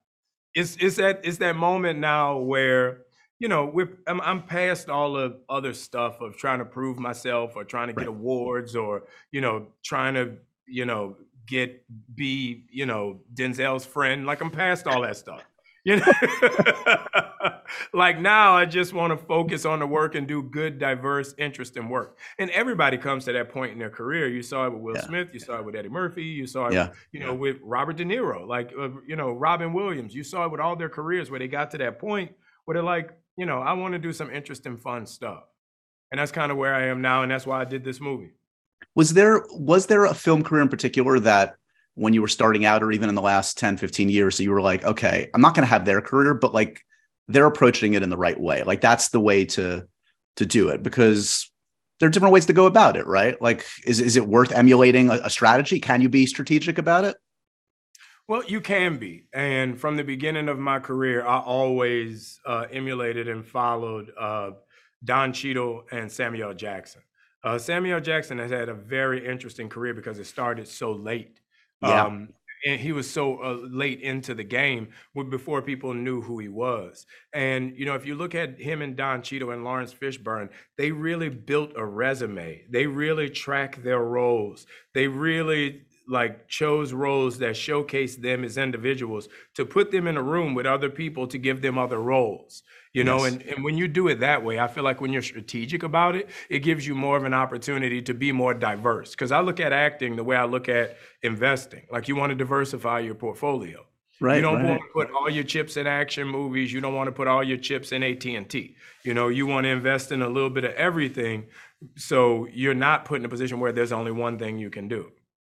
it's 0.55 0.77
it's 0.77 0.97
that 0.97 1.21
it's 1.25 1.39
that 1.39 1.57
moment 1.57 1.99
now 1.99 2.39
where 2.39 3.04
you 3.39 3.49
know, 3.49 3.67
we're 3.67 3.99
I'm, 4.07 4.21
I'm 4.21 4.43
past 4.43 4.89
all 4.89 5.17
of 5.17 5.37
other 5.49 5.75
stuff 5.75 6.21
of 6.21 6.37
trying 6.37 6.61
to 6.61 6.65
prove 6.65 6.99
myself 6.99 7.53
or 7.57 7.65
trying 7.65 7.89
to 7.89 7.93
get 7.93 8.01
right. 8.01 8.09
awards 8.09 8.77
or 8.77 9.05
you 9.33 9.41
know 9.41 9.69
trying 9.85 10.15
to 10.15 10.37
you 10.67 10.87
know 10.87 11.17
get 11.47 11.85
be 12.15 12.65
you 12.71 12.87
know 12.87 13.21
Denzel's 13.35 13.85
friend. 13.85 14.27
Like 14.27 14.41
I'm 14.41 14.51
past 14.51 14.87
all 14.87 15.03
that 15.03 15.17
stuff. 15.17 15.43
You 15.87 15.97
know, 15.97 16.07
like 17.93 18.19
now 18.19 18.57
I 18.57 18.65
just 18.65 18.95
want 18.95 19.11
to 19.11 19.23
focus 19.27 19.67
on 19.67 19.81
the 19.81 19.87
work 19.87 20.15
and 20.15 20.27
do 20.27 20.43
good, 20.43 20.79
diverse, 20.79 21.35
interesting 21.37 21.91
work. 21.91 22.17
And 22.39 22.49
everybody 22.53 22.97
comes 22.97 23.27
to 23.27 23.35
that 23.35 23.51
point 23.51 23.73
in 23.73 23.79
their 23.79 23.91
career. 23.91 24.27
You 24.27 24.41
saw 24.41 24.67
it 24.67 24.73
with 24.73 24.81
Will 24.81 24.95
yeah. 24.95 25.03
Smith. 25.03 25.29
You 25.35 25.41
saw 25.41 25.59
it 25.59 25.65
with 25.67 25.77
Eddie 25.77 25.91
Murphy. 25.91 26.25
You 26.25 26.47
saw 26.47 26.69
it, 26.69 26.73
yeah. 26.73 26.89
you 27.13 27.21
know, 27.21 27.35
with 27.35 27.59
Robert 27.63 27.99
De 27.99 28.05
Niro. 28.07 28.49
Like, 28.49 28.73
uh, 28.81 28.89
you 29.07 29.17
know, 29.17 29.33
Robin 29.33 29.75
Williams. 29.75 30.15
You 30.15 30.25
saw 30.25 30.47
it 30.47 30.53
with 30.53 30.61
all 30.63 30.75
their 30.75 30.89
careers 30.89 31.31
where 31.31 31.39
they 31.39 31.49
got 31.49 31.71
to 31.73 31.77
that 31.77 31.99
point 31.99 32.33
where 32.65 32.75
they're 32.75 32.83
like, 32.83 33.11
you 33.37 33.47
know, 33.47 33.61
I 33.61 33.73
want 33.73 33.93
to 33.93 33.99
do 33.99 34.13
some 34.13 34.31
interesting, 34.31 34.77
fun 34.77 35.07
stuff. 35.07 35.45
And 36.11 36.19
that's 36.19 36.33
kind 36.33 36.53
of 36.53 36.59
where 36.59 36.75
I 36.75 36.87
am 36.87 37.03
now. 37.03 37.23
And 37.23 37.31
that's 37.31 37.47
why 37.47 37.61
I 37.61 37.65
did 37.65 37.85
this 37.85 38.01
movie. 38.01 38.33
Was 38.95 39.15
there 39.15 39.45
was 39.51 39.87
there 39.87 40.05
a 40.05 40.15
film 40.15 40.45
career 40.45 40.63
in 40.63 40.69
particular 40.69 41.19
that 41.21 41.57
when 41.95 42.13
you 42.13 42.23
were 42.23 42.29
starting 42.29 42.65
out 42.65 42.83
or 42.83 42.93
even 42.93 43.09
in 43.09 43.15
the 43.15 43.23
last 43.23 43.59
10, 43.59 43.77
15 43.77 44.09
years, 44.09 44.39
you 44.39 44.51
were 44.51 44.61
like, 44.61 44.85
okay, 44.85 45.31
I'm 45.35 45.41
not 45.41 45.55
gonna 45.55 45.67
have 45.67 45.85
their 45.85 46.01
career, 46.01 46.35
but 46.35 46.55
like 46.55 46.83
they're 47.29 47.47
approaching 47.47 47.95
it 47.95 48.03
in 48.03 48.11
the 48.11 48.17
right 48.17 48.39
way. 48.39 48.63
Like 48.63 48.81
that's 48.81 49.09
the 49.09 49.21
way 49.21 49.45
to 49.47 49.89
to 50.37 50.47
do 50.47 50.69
it 50.69 50.83
because 50.83 51.51
there 51.99 52.09
are 52.09 52.11
different 52.11 52.35
ways 52.35 52.47
to 52.47 52.53
go 52.53 52.67
about 52.67 52.97
it, 52.97 53.07
right? 53.07 53.41
Like, 53.41 53.65
is 53.87 54.01
is 54.01 54.17
it 54.17 54.27
worth 54.27 54.53
emulating 54.53 55.11
a, 55.11 55.15
a 55.25 55.31
strategy? 55.31 55.81
Can 55.81 56.01
you 56.01 56.09
be 56.09 56.27
strategic 56.27 56.79
about 56.79 57.05
it? 57.05 57.17
Well, 58.27 58.43
you 58.45 58.61
can 58.61 58.97
be. 58.97 59.27
And 59.35 59.79
from 59.79 59.97
the 59.97 60.05
beginning 60.05 60.49
of 60.49 60.59
my 60.59 60.79
career, 60.79 61.27
I 61.27 61.41
always 61.41 62.41
uh, 62.47 62.67
emulated 62.71 63.29
and 63.29 63.47
followed 63.47 64.13
uh, 64.19 64.53
Don 65.05 65.33
Cheadle 65.33 65.85
and 65.93 66.11
Samuel 66.11 66.55
Jackson. 66.55 67.03
Uh, 67.43 67.59
Samuel 67.59 68.01
Jackson 68.01 68.39
has 68.39 68.51
had 68.51 68.71
a 68.71 68.75
very 68.75 69.27
interesting 69.27 69.69
career 69.69 69.93
because 69.93 70.19
it 70.19 70.25
started 70.25 70.67
so 70.67 70.93
late. 70.93 71.41
Yeah. 71.83 72.05
Um, 72.05 72.31
and 72.67 72.81
he 72.81 72.93
was 72.93 73.11
so 73.11 73.43
uh, 73.43 73.59
late 73.69 74.01
into 74.01 74.33
the 74.35 74.43
game 74.43 74.89
before 75.29 75.61
people 75.61 75.93
knew 75.93 76.23
who 76.23 76.39
he 76.39 76.49
was. 76.49 77.05
And 77.35 77.77
you 77.77 77.85
know, 77.85 77.95
if 77.95 78.07
you 78.07 78.15
look 78.15 78.35
at 78.35 78.59
him 78.59 78.81
and 78.81 78.97
Don 78.97 79.21
Cheadle 79.21 79.51
and 79.51 79.65
Laurence 79.65 79.93
Fishburne, 79.93 80.49
they 80.79 80.91
really 80.91 81.29
built 81.29 81.73
a 81.77 81.85
resume. 81.85 82.65
They 82.71 82.87
really 82.87 83.29
track 83.29 83.83
their 83.83 84.01
roles. 84.01 84.67
They 84.95 85.09
really 85.09 85.83
like 86.09 86.49
chose 86.49 86.93
roles 86.93 87.39
that 87.39 87.57
showcase 87.57 88.17
them 88.17 88.45
as 88.45 88.59
individuals 88.59 89.29
to 89.55 89.65
put 89.65 89.91
them 89.91 90.07
in 90.07 90.17
a 90.17 90.23
room 90.23 90.55
with 90.55 90.67
other 90.67 90.91
people 90.91 91.27
to 91.27 91.39
give 91.39 91.63
them 91.63 91.79
other 91.79 92.01
roles 92.01 92.63
you 92.93 93.05
know 93.05 93.25
and, 93.25 93.43
and 93.43 93.65
when 93.65 93.77
you 93.79 93.89
do 93.89 94.09
it 94.09 94.21
that 94.21 94.45
way 94.45 94.59
i 94.59 94.69
feel 94.69 94.85
like 94.85 95.01
when 95.01 95.13
you're 95.13 95.23
strategic 95.23 95.83
about 95.83 96.15
it 96.15 96.29
it 96.51 96.61
gives 96.61 96.87
you 96.87 96.95
more 96.95 97.17
of 97.17 97.25
an 97.25 97.35
opportunity 97.35 98.03
to 98.03 98.13
be 98.13 98.33
more 98.33 98.53
diverse 98.53 99.13
because 99.13 99.33
i 99.33 99.41
look 99.41 99.61
at 99.61 99.73
acting 99.73 100.17
the 100.17 100.25
way 100.25 100.37
i 100.37 100.45
look 100.45 100.69
at 100.69 100.97
investing 101.23 101.87
like 101.91 102.07
you 102.07 102.17
want 102.17 102.31
to 102.31 102.37
diversify 102.37 102.99
your 102.99 103.15
portfolio 103.15 103.85
Right, 104.21 104.37
you 104.37 104.43
don't 104.43 104.63
right. 104.63 104.69
want 104.69 104.81
to 104.81 104.89
put 104.93 105.11
all 105.11 105.29
your 105.29 105.43
chips 105.43 105.77
in 105.77 105.89
action 105.89 106.29
movies. 106.29 106.73
You 106.73 106.81
don't 106.81 106.95
want 106.95 107.09
to 107.09 107.13
put 107.13 107.27
all 107.27 107.43
your 107.43 107.59
chips 107.59 107.91
in 107.91 108.05
AT 108.05 108.25
and 108.25 108.49
T. 108.49 108.77
You 109.03 109.13
know, 109.13 109.27
you 109.27 109.45
want 109.45 109.65
to 109.65 109.71
invest 109.71 110.13
in 110.13 110.23
a 110.23 110.29
little 110.29 110.51
bit 110.51 110.63
of 110.63 110.73
everything, 110.75 111.47
so 111.97 112.47
you're 112.53 112.75
not 112.75 113.05
put 113.05 113.19
in 113.19 113.25
a 113.25 113.29
position 113.29 113.59
where 113.59 113.73
there's 113.73 113.91
only 113.91 114.13
one 114.13 114.39
thing 114.39 114.57
you 114.57 114.71
can 114.71 114.87
do 114.87 115.11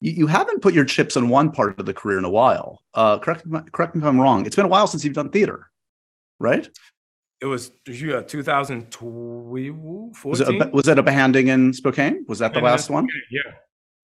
you, 0.05 0.11
you 0.11 0.27
haven't 0.27 0.61
put 0.61 0.73
your 0.73 0.85
chips 0.85 1.15
in 1.15 1.29
one 1.29 1.51
part 1.51 1.79
of 1.79 1.85
the 1.85 1.93
career 1.93 2.19
in 2.19 2.25
a 2.25 2.29
while. 2.29 2.83
Uh, 2.93 3.17
correct, 3.17 3.43
correct 3.71 3.95
me 3.95 4.01
if 4.01 4.07
I'm 4.07 4.21
wrong. 4.21 4.45
It's 4.45 4.55
been 4.55 4.65
a 4.65 4.69
while 4.69 4.87
since 4.87 5.03
you've 5.03 5.15
done 5.15 5.29
theater, 5.29 5.71
right? 6.39 6.69
It 7.41 7.47
was 7.47 7.71
yeah, 7.87 8.21
2014. 8.21 10.13
Was 10.23 10.41
it, 10.41 10.47
a, 10.47 10.69
was 10.71 10.87
it 10.87 10.97
a 10.97 11.03
behanding 11.03 11.47
in 11.47 11.73
Spokane? 11.73 12.23
Was 12.27 12.39
that 12.39 12.53
the 12.53 12.61
last 12.61 12.89
one? 12.89 13.07
Yeah, 13.29 13.51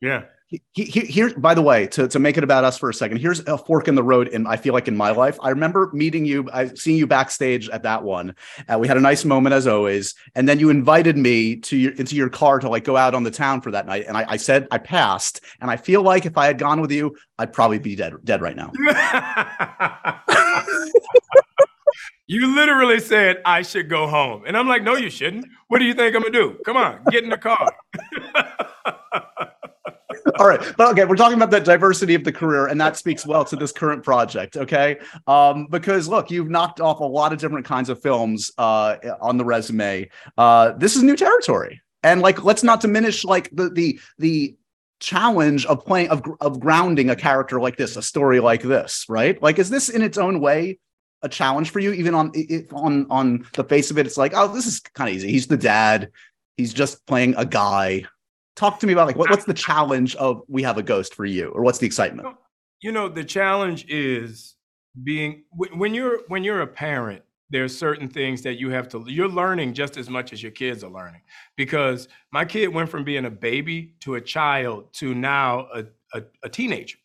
yeah. 0.02 0.24
He, 0.52 0.84
he, 0.84 1.00
here, 1.02 1.34
by 1.38 1.54
the 1.54 1.62
way, 1.62 1.88
to, 1.88 2.10
to 2.10 2.20
make 2.20 2.38
it 2.38 2.44
about 2.44 2.66
us 2.66 2.78
for 2.78 2.90
a 2.90 2.94
second, 2.94 3.18
here's 3.18 3.40
a 3.48 3.58
fork 3.58 3.88
in 3.88 3.96
the 3.96 4.04
road. 4.04 4.28
And 4.28 4.46
I 4.50 4.58
feel 4.58 4.74
like 4.74 4.90
in 4.90 4.98
my 4.98 5.12
life, 5.12 5.38
I 5.42 5.50
remember 5.50 5.90
meeting 5.94 6.26
you, 6.26 6.50
I 6.52 6.68
seeing 6.68 6.98
you 6.98 7.08
backstage 7.08 7.70
at 7.70 7.84
that 7.84 8.04
one. 8.04 8.36
Uh, 8.68 8.78
we 8.78 8.88
had 8.88 8.98
a 8.98 9.02
nice 9.02 9.24
moment 9.24 9.54
as 9.54 9.66
always, 9.66 10.14
and 10.36 10.50
then 10.50 10.60
you 10.60 10.70
invited 10.70 11.18
me 11.18 11.56
to 11.56 11.78
your 11.78 11.94
into 11.94 12.16
your 12.16 12.30
car 12.30 12.60
to 12.60 12.68
like 12.68 12.84
go 12.84 12.98
out 12.98 13.16
on 13.16 13.24
the 13.24 13.32
town 13.32 13.62
for 13.62 13.72
that 13.72 13.86
night. 13.86 14.06
And 14.08 14.18
I, 14.18 14.26
I 14.28 14.38
said 14.38 14.68
I 14.72 14.78
passed, 14.78 15.40
and 15.62 15.72
I 15.72 15.78
feel 15.78 16.02
like 16.04 16.26
if 16.26 16.38
I 16.38 16.48
had 16.48 16.60
gone 16.60 16.82
with 16.82 16.92
you, 16.92 17.16
I'd 17.40 17.54
probably 17.54 17.80
be 17.80 17.96
dead 17.96 18.14
dead 18.26 18.42
right 18.42 18.58
now. 18.58 18.72
You 22.32 22.56
literally 22.56 23.02
said 23.02 23.42
I 23.44 23.62
should 23.62 23.90
go 23.90 24.08
home. 24.08 24.44
And 24.48 24.56
I'm 24.56 24.66
like, 24.66 24.84
no, 24.84 24.96
you 24.96 25.10
shouldn't. 25.10 25.46
What 25.68 25.80
do 25.80 25.86
you 25.86 25.94
think 25.94 26.16
I'm 26.16 26.22
gonna 26.22 26.32
do? 26.32 26.58
Come 26.64 26.78
on, 26.78 27.04
get 27.12 27.26
in 27.26 27.30
the 27.30 27.38
car. 27.38 27.70
All 30.40 30.48
right. 30.48 30.62
But 30.78 30.92
okay, 30.92 31.06
we're 31.06 31.16
talking 31.16 31.38
about 31.38 31.52
the 31.52 31.60
diversity 31.60 32.16
of 32.16 32.24
the 32.24 32.32
career, 32.32 32.68
and 32.68 32.80
that 32.82 32.98
speaks 32.98 33.26
well 33.26 33.46
to 33.46 33.56
this 33.56 33.72
current 33.72 34.04
project. 34.04 34.58
Okay. 34.58 35.00
Um, 35.28 35.68
because 35.70 36.08
look, 36.08 36.32
you've 36.32 36.50
knocked 36.50 36.82
off 36.82 37.00
a 37.00 37.06
lot 37.06 37.34
of 37.34 37.40
different 37.40 37.66
kinds 37.66 37.90
of 37.90 38.02
films 38.02 38.52
uh, 38.58 38.98
on 39.22 39.38
the 39.38 39.46
resume. 39.46 40.10
Uh, 40.38 40.72
this 40.78 40.96
is 40.96 41.04
new 41.04 41.16
territory. 41.16 41.82
And 42.04 42.22
like, 42.22 42.44
let's 42.44 42.64
not 42.64 42.82
diminish 42.82 43.24
like 43.24 43.50
the 43.52 43.70
the 43.70 44.00
the 44.18 44.56
challenge 45.00 45.66
of 45.66 45.86
playing 45.86 46.10
of 46.10 46.24
of 46.40 46.60
grounding 46.60 47.10
a 47.10 47.16
character 47.16 47.60
like 47.60 47.78
this, 47.78 47.96
a 47.96 48.02
story 48.02 48.40
like 48.40 48.62
this, 48.62 49.06
right? 49.10 49.42
Like, 49.42 49.60
is 49.60 49.70
this 49.70 49.90
in 49.90 50.02
its 50.02 50.18
own 50.18 50.40
way 50.40 50.80
a 51.22 51.30
challenge 51.30 51.70
for 51.70 51.80
you? 51.80 51.92
Even 51.94 52.16
on 52.16 52.32
on 52.72 53.08
on 53.10 53.46
the 53.54 53.64
face 53.64 53.92
of 53.92 53.98
it, 53.98 54.08
it's 54.08 54.18
like, 54.18 54.34
oh, 54.36 54.48
this 54.48 54.66
is 54.66 54.80
kind 54.80 55.10
of 55.10 55.16
easy. 55.16 55.32
He's 55.32 55.48
the 55.48 55.58
dad. 55.58 56.12
He's 56.58 56.74
just 56.74 57.06
playing 57.06 57.36
a 57.38 57.46
guy 57.46 58.06
talk 58.56 58.80
to 58.80 58.88
me 58.88 58.94
about 58.94 59.08
like 59.08 59.16
what, 59.16 59.30
what's 59.30 59.46
the 59.46 59.54
challenge 59.54 60.16
of 60.16 60.42
we 60.48 60.64
have 60.64 60.78
a 60.78 60.84
ghost 60.84 61.14
for 61.16 61.26
you 61.26 61.50
or 61.50 61.64
what's 61.64 61.80
the 61.80 61.86
excitement? 61.86 62.28
You 62.82 62.92
know 62.92 63.08
the 63.10 63.24
challenge 63.24 63.86
is 63.88 64.56
being 65.04 65.44
when 65.54 65.94
you're 65.94 66.22
when 66.28 66.44
you're 66.44 66.62
a 66.62 66.68
parent 66.68 67.24
there's 67.52 67.78
certain 67.78 68.08
things 68.08 68.42
that 68.42 68.60
you 68.60 68.70
have 68.70 68.88
to 68.88 69.04
you're 69.08 69.28
learning 69.28 69.74
just 69.74 69.98
as 69.98 70.10
much 70.10 70.32
as 70.34 70.42
your 70.42 70.52
kids 70.52 70.84
are 70.84 70.92
learning. 70.92 71.22
Because 71.58 72.08
my 72.32 72.46
kid 72.46 72.68
went 72.68 72.90
from 72.90 73.04
being 73.04 73.26
a 73.26 73.30
baby 73.30 73.96
to 74.02 74.16
a 74.16 74.22
child 74.22 74.94
to 74.94 75.14
now 75.14 75.68
a, 75.74 75.84
a, 76.14 76.24
a 76.44 76.50
teenager 76.50 76.98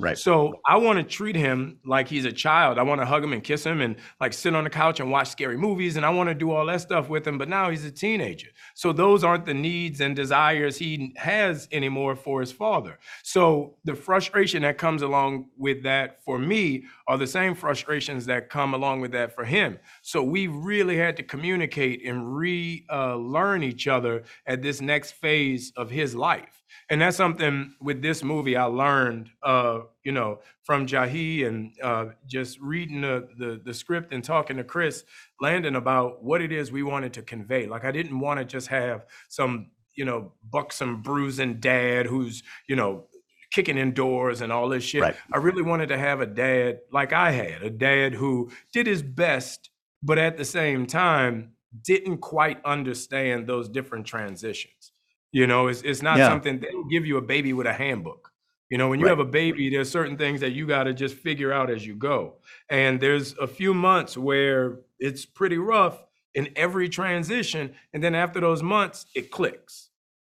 Right. 0.00 0.16
So 0.16 0.60
I 0.64 0.76
want 0.76 0.98
to 0.98 1.02
treat 1.02 1.34
him 1.34 1.80
like 1.84 2.06
he's 2.06 2.24
a 2.24 2.30
child. 2.30 2.78
I 2.78 2.82
want 2.82 3.00
to 3.00 3.04
hug 3.04 3.24
him 3.24 3.32
and 3.32 3.42
kiss 3.42 3.64
him 3.64 3.80
and 3.80 3.96
like 4.20 4.32
sit 4.32 4.54
on 4.54 4.62
the 4.62 4.70
couch 4.70 5.00
and 5.00 5.10
watch 5.10 5.28
scary 5.28 5.56
movies. 5.56 5.96
And 5.96 6.06
I 6.06 6.10
want 6.10 6.28
to 6.28 6.34
do 6.34 6.52
all 6.52 6.64
that 6.66 6.80
stuff 6.82 7.08
with 7.08 7.26
him. 7.26 7.36
But 7.36 7.48
now 7.48 7.68
he's 7.68 7.84
a 7.84 7.90
teenager. 7.90 8.48
So 8.74 8.92
those 8.92 9.24
aren't 9.24 9.44
the 9.44 9.54
needs 9.54 10.00
and 10.00 10.14
desires 10.14 10.78
he 10.78 11.12
has 11.16 11.66
anymore 11.72 12.14
for 12.14 12.40
his 12.40 12.52
father. 12.52 13.00
So 13.24 13.74
the 13.84 13.96
frustration 13.96 14.62
that 14.62 14.78
comes 14.78 15.02
along 15.02 15.46
with 15.56 15.82
that 15.82 16.22
for 16.22 16.38
me 16.38 16.84
are 17.08 17.18
the 17.18 17.26
same 17.26 17.56
frustrations 17.56 18.24
that 18.26 18.50
come 18.50 18.74
along 18.74 19.00
with 19.00 19.10
that 19.12 19.34
for 19.34 19.44
him. 19.44 19.80
So 20.02 20.22
we 20.22 20.46
really 20.46 20.96
had 20.96 21.16
to 21.16 21.24
communicate 21.24 22.06
and 22.06 22.36
relearn 22.36 23.62
uh, 23.62 23.66
each 23.66 23.88
other 23.88 24.22
at 24.46 24.62
this 24.62 24.80
next 24.80 25.12
phase 25.12 25.72
of 25.76 25.90
his 25.90 26.14
life 26.14 26.57
and 26.90 27.00
that's 27.02 27.16
something 27.16 27.74
with 27.80 28.00
this 28.00 28.22
movie 28.22 28.56
I 28.56 28.64
learned, 28.64 29.28
uh, 29.42 29.80
you 30.04 30.12
know, 30.12 30.40
from 30.62 30.86
Jahi 30.86 31.46
and 31.46 31.72
uh, 31.82 32.06
just 32.26 32.58
reading 32.60 33.02
the, 33.02 33.28
the, 33.38 33.60
the 33.62 33.74
script 33.74 34.12
and 34.12 34.24
talking 34.24 34.56
to 34.56 34.64
Chris 34.64 35.04
Landon 35.40 35.76
about 35.76 36.24
what 36.24 36.40
it 36.40 36.50
is 36.50 36.72
we 36.72 36.82
wanted 36.82 37.12
to 37.14 37.22
convey. 37.22 37.66
Like 37.66 37.84
I 37.84 37.92
didn't 37.92 38.18
want 38.18 38.38
to 38.38 38.44
just 38.44 38.68
have 38.68 39.04
some, 39.28 39.70
you 39.94 40.06
know, 40.06 40.32
buxom, 40.50 41.02
bruising 41.02 41.60
dad 41.60 42.06
who's, 42.06 42.42
you 42.68 42.76
know, 42.76 43.04
kicking 43.50 43.76
indoors 43.76 44.40
and 44.40 44.50
all 44.50 44.68
this 44.68 44.84
shit. 44.84 45.02
Right. 45.02 45.16
I 45.32 45.38
really 45.38 45.62
wanted 45.62 45.90
to 45.90 45.98
have 45.98 46.20
a 46.20 46.26
dad 46.26 46.80
like 46.90 47.12
I 47.12 47.32
had, 47.32 47.62
a 47.62 47.70
dad 47.70 48.14
who 48.14 48.50
did 48.72 48.86
his 48.86 49.02
best, 49.02 49.70
but 50.02 50.16
at 50.18 50.38
the 50.38 50.44
same 50.44 50.86
time 50.86 51.52
didn't 51.84 52.18
quite 52.18 52.64
understand 52.64 53.46
those 53.46 53.68
different 53.68 54.06
transitions. 54.06 54.92
You 55.32 55.46
know, 55.46 55.68
it's 55.68 55.82
it's 55.82 56.02
not 56.02 56.18
Yeah. 56.18 56.28
something 56.28 56.58
they 56.60 56.70
don't 56.70 56.88
give 56.90 57.04
you 57.06 57.16
a 57.18 57.22
baby 57.22 57.52
with 57.52 57.66
a 57.66 57.72
handbook. 57.72 58.30
You 58.70 58.78
know, 58.78 58.88
when 58.88 58.98
you 59.00 59.06
Right. 59.06 59.10
have 59.12 59.18
a 59.18 59.24
baby, 59.30 59.70
there's 59.70 59.90
certain 59.90 60.16
things 60.16 60.40
that 60.40 60.50
you 60.50 60.66
got 60.66 60.84
to 60.84 60.94
just 60.94 61.14
figure 61.16 61.52
out 61.52 61.70
as 61.70 61.86
you 61.86 61.94
go. 61.94 62.36
And 62.70 63.00
there's 63.00 63.36
a 63.38 63.46
few 63.46 63.72
months 63.74 64.16
where 64.16 64.80
it's 64.98 65.24
pretty 65.24 65.58
rough 65.58 66.02
in 66.34 66.50
every 66.56 66.88
transition, 66.88 67.74
and 67.92 68.02
then 68.04 68.14
after 68.14 68.40
those 68.40 68.62
months, 68.62 69.06
it 69.14 69.30
clicks. 69.30 69.90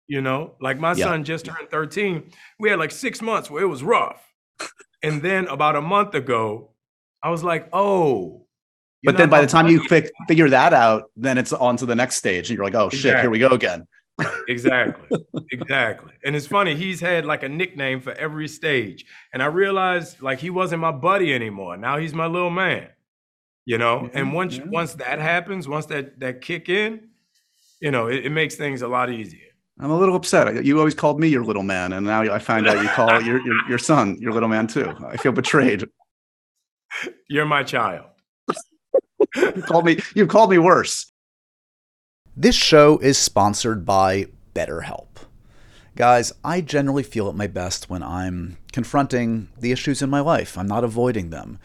You 0.09 0.21
know, 0.21 0.57
like 0.61 0.79
my 0.79 0.91
Yeah. 0.95 1.07
son 1.07 1.25
just 1.25 1.45
turned 1.47 1.71
13. 1.71 2.31
We 2.59 2.69
had 2.71 2.79
like 2.79 2.91
six 2.91 3.23
months 3.23 3.51
where 3.51 3.63
it 3.63 3.67
was 3.69 3.83
rough, 3.83 4.21
and 5.03 5.23
then 5.23 5.47
about 5.49 5.77
a 5.77 5.81
month 5.81 6.15
ago, 6.15 6.71
I 7.23 7.31
was 7.31 7.45
like, 7.45 7.69
"Oh." 7.73 8.47
But 9.05 9.17
then 9.17 9.29
by 9.31 9.41
the 9.41 9.47
time 9.47 9.69
you 9.69 9.83
fi- 9.89 10.09
figure 10.29 10.49
that 10.51 10.73
out, 10.73 11.11
then 11.17 11.37
it's 11.39 11.53
on 11.53 11.77
to 11.79 11.87
the 11.87 11.95
next 11.95 12.17
stage, 12.17 12.49
and 12.51 12.57
you're 12.57 12.65
like, 12.65 12.75
oh 12.75 12.89
shit, 12.89 13.19
here 13.21 13.31
we 13.31 13.39
go 13.41 13.49
again. 13.49 13.87
Exactly. 14.49 15.19
exactly. 15.51 16.13
And 16.25 16.35
it's 16.37 16.47
funny, 16.47 16.75
he's 16.75 17.01
had 17.01 17.25
like 17.25 17.43
a 17.43 17.49
nickname 17.49 18.01
for 18.01 18.13
every 18.13 18.49
stage. 18.49 19.05
And 19.33 19.43
I 19.43 19.47
realized 19.47 20.21
like 20.23 20.39
he 20.41 20.51
wasn't 20.51 20.81
my 20.81 20.93
buddy 20.93 21.33
anymore. 21.35 21.77
Now 21.77 21.99
he's 21.99 22.13
my 22.15 22.27
little 22.27 22.51
man. 22.51 22.89
You 23.65 23.79
know? 23.79 24.11
And 24.13 24.29
Mhm, 24.29 24.33
once 24.35 24.57
yeah. 24.59 24.65
once 24.67 24.95
that 24.95 25.21
happens, 25.21 25.69
once 25.69 25.87
that 25.87 26.19
that 26.21 26.41
kick 26.41 26.69
in, 26.69 27.09
you 27.81 27.91
know, 27.91 28.09
it, 28.09 28.27
it 28.27 28.31
makes 28.31 28.57
things 28.57 28.83
a 28.83 28.89
lot 28.89 29.11
easier. 29.11 29.49
I'm 29.79 29.91
a 29.91 29.99
little 29.99 30.15
upset. 30.17 30.65
You 30.65 30.79
always 30.79 30.95
called 30.95 31.19
me 31.21 31.29
your 31.29 31.45
little 31.45 31.63
man, 31.63 31.93
and 31.93 32.05
now 32.07 32.23
I 32.23 32.39
find 32.39 32.69
out 32.69 32.83
you 32.83 32.89
call 32.91 33.23
your, 33.23 33.41
your 33.47 33.69
your 33.69 33.79
son 33.79 34.17
your 34.21 34.33
little 34.33 34.49
man 34.49 34.67
too. 34.67 34.93
I 35.07 35.17
feel 35.17 35.33
betrayed. 35.33 35.85
You're 37.29 37.47
my 37.47 37.63
child. 37.63 38.07
You 39.57 39.63
called 39.63 39.87
me. 39.87 39.99
You 40.15 40.27
called 40.27 40.51
me 40.51 40.59
worse. 40.59 41.12
This 42.35 42.55
show 42.55 42.97
is 42.97 43.19
sponsored 43.19 43.85
by 43.85 44.25
BetterHelp. 44.55 45.27
Guys, 45.97 46.33
I 46.43 46.63
generally 46.63 47.03
feel 47.03 47.29
at 47.29 47.35
my 47.35 47.47
best 47.47 47.91
when 47.91 48.03
I'm 48.03 48.57
confronting 48.73 49.49
the 49.61 49.71
issues 49.71 50.01
in 50.01 50.09
my 50.09 50.21
life. 50.21 50.57
I'm 50.57 50.67
not 50.67 50.83
avoiding 50.83 51.29
them. 51.29 51.59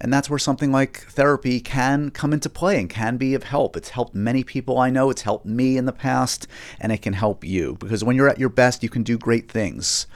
And 0.00 0.10
that's 0.10 0.30
where 0.30 0.38
something 0.38 0.72
like 0.72 1.02
therapy 1.10 1.60
can 1.60 2.10
come 2.10 2.32
into 2.32 2.48
play 2.48 2.80
and 2.80 2.88
can 2.88 3.18
be 3.18 3.34
of 3.34 3.42
help. 3.42 3.76
It's 3.76 3.90
helped 3.90 4.14
many 4.14 4.42
people 4.42 4.78
I 4.78 4.88
know, 4.88 5.10
it's 5.10 5.20
helped 5.20 5.44
me 5.44 5.76
in 5.76 5.84
the 5.84 5.92
past, 5.92 6.46
and 6.80 6.90
it 6.90 7.02
can 7.02 7.12
help 7.12 7.44
you 7.44 7.76
because 7.78 8.02
when 8.02 8.16
you're 8.16 8.30
at 8.30 8.40
your 8.40 8.48
best, 8.48 8.82
you 8.82 8.88
can 8.88 9.02
do 9.02 9.18
great 9.18 9.52
things. 9.52 10.06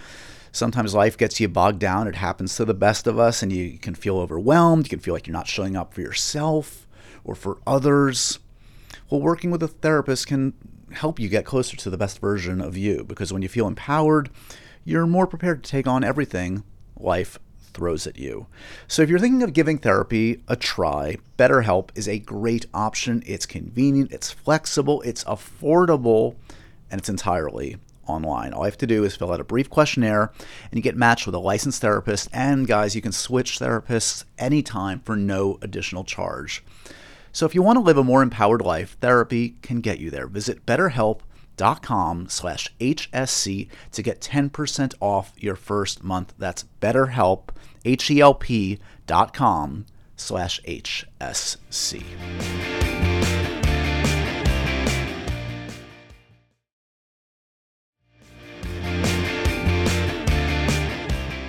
Sometimes 0.52 0.94
life 0.94 1.18
gets 1.18 1.38
you 1.38 1.48
bogged 1.48 1.80
down. 1.80 2.08
It 2.08 2.14
happens 2.14 2.56
to 2.56 2.64
the 2.64 2.72
best 2.72 3.06
of 3.06 3.18
us, 3.18 3.42
and 3.42 3.52
you 3.52 3.76
can 3.76 3.94
feel 3.94 4.16
overwhelmed. 4.16 4.86
You 4.86 4.90
can 4.90 5.00
feel 5.00 5.12
like 5.12 5.26
you're 5.26 5.36
not 5.36 5.48
showing 5.48 5.76
up 5.76 5.92
for 5.92 6.00
yourself 6.00 6.86
or 7.24 7.34
for 7.34 7.58
others. 7.66 8.38
Well, 9.10 9.22
working 9.22 9.50
with 9.50 9.62
a 9.62 9.68
therapist 9.68 10.26
can 10.26 10.52
help 10.92 11.18
you 11.18 11.28
get 11.28 11.46
closer 11.46 11.76
to 11.76 11.90
the 11.90 11.96
best 11.96 12.18
version 12.18 12.60
of 12.60 12.76
you 12.76 13.04
because 13.04 13.32
when 13.32 13.40
you 13.40 13.48
feel 13.48 13.66
empowered, 13.66 14.28
you're 14.84 15.06
more 15.06 15.26
prepared 15.26 15.64
to 15.64 15.70
take 15.70 15.86
on 15.86 16.04
everything 16.04 16.62
life 16.98 17.38
throws 17.72 18.06
at 18.06 18.18
you. 18.18 18.46
So 18.86 19.00
if 19.00 19.08
you're 19.08 19.18
thinking 19.18 19.42
of 19.42 19.54
giving 19.54 19.78
therapy 19.78 20.42
a 20.46 20.56
try, 20.56 21.16
BetterHelp 21.38 21.90
is 21.94 22.06
a 22.06 22.18
great 22.18 22.66
option. 22.74 23.22
It's 23.24 23.46
convenient, 23.46 24.12
it's 24.12 24.30
flexible, 24.30 25.00
it's 25.02 25.24
affordable, 25.24 26.36
and 26.90 27.00
it's 27.00 27.08
entirely 27.08 27.76
online. 28.06 28.52
All 28.52 28.62
you 28.62 28.66
have 28.66 28.78
to 28.78 28.86
do 28.86 29.04
is 29.04 29.16
fill 29.16 29.32
out 29.32 29.40
a 29.40 29.44
brief 29.44 29.70
questionnaire 29.70 30.32
and 30.70 30.78
you 30.78 30.82
get 30.82 30.96
matched 30.96 31.24
with 31.24 31.34
a 31.34 31.38
licensed 31.38 31.80
therapist. 31.80 32.28
And 32.32 32.66
guys, 32.66 32.94
you 32.94 33.00
can 33.00 33.12
switch 33.12 33.58
therapists 33.58 34.24
anytime 34.38 35.00
for 35.00 35.16
no 35.16 35.58
additional 35.62 36.04
charge. 36.04 36.62
So 37.38 37.46
if 37.46 37.54
you 37.54 37.62
want 37.62 37.76
to 37.76 37.84
live 37.84 37.96
a 37.96 38.02
more 38.02 38.20
empowered 38.20 38.62
life, 38.62 38.96
therapy 39.00 39.50
can 39.62 39.80
get 39.80 40.00
you 40.00 40.10
there. 40.10 40.26
Visit 40.26 40.66
betterhelp.com 40.66 42.28
slash 42.28 42.74
HSC 42.80 43.68
to 43.92 44.02
get 44.02 44.20
10% 44.20 44.94
off 44.98 45.32
your 45.36 45.54
first 45.54 46.02
month. 46.02 46.34
That's 46.36 46.64
betterhelp, 46.80 47.50
H-E-L-P 47.84 48.80
dot 49.06 49.32
com 49.32 49.86
slash 50.16 50.60
HSC. 50.62 52.02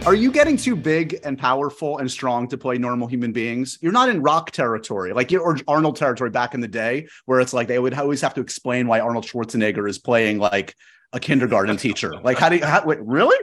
Are 0.10 0.16
you 0.16 0.32
getting 0.32 0.58
too 0.58 0.76
big 0.76 1.20
and 1.24 1.38
powerful 1.38 2.00
and 2.00 2.10
strong 2.10 2.48
to 2.48 2.58
play 2.58 2.80
normal 2.80 3.08
human 3.08 3.32
beings? 3.32 3.78
You're 3.80 3.92
not 3.92 4.10
in 4.10 4.24
rock 4.24 4.50
territory, 4.50 5.14
like 5.14 5.32
or 5.32 5.60
Arnold 5.68 5.98
territory 5.98 6.32
back 6.32 6.56
in 6.56 6.62
the 6.62 6.68
day, 6.68 7.08
where 7.26 7.40
it's 7.40 7.54
like 7.54 7.68
they 7.68 7.78
would 7.78 7.94
always 7.94 8.20
have 8.22 8.34
to 8.34 8.42
explain 8.42 8.88
why 8.88 9.02
Arnold 9.02 9.24
Schwarzenegger 9.24 9.88
is 9.88 10.00
playing 10.00 10.40
like 10.40 10.74
a 11.14 11.20
kindergarten 11.20 11.78
teacher. 11.78 12.12
Like, 12.24 12.40
how 12.40 12.50
do 12.50 12.56
you, 12.56 12.66
how, 12.66 12.84
wait, 12.84 12.98
really? 13.02 13.38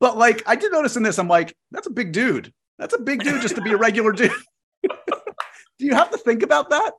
But 0.00 0.18
like, 0.18 0.42
I 0.48 0.56
did 0.56 0.72
notice 0.72 0.96
in 0.96 1.04
this, 1.04 1.16
I'm 1.16 1.28
like, 1.28 1.54
that's 1.70 1.86
a 1.86 1.92
big 1.92 2.10
dude. 2.10 2.52
That's 2.76 2.94
a 2.94 2.98
big 2.98 3.22
dude 3.22 3.40
just 3.40 3.54
to 3.54 3.62
be 3.62 3.70
a 3.70 3.76
regular 3.76 4.10
dude. 4.10 4.32
do 4.82 4.90
you 5.78 5.94
have 5.94 6.10
to 6.10 6.18
think 6.18 6.42
about 6.42 6.70
that? 6.70 6.92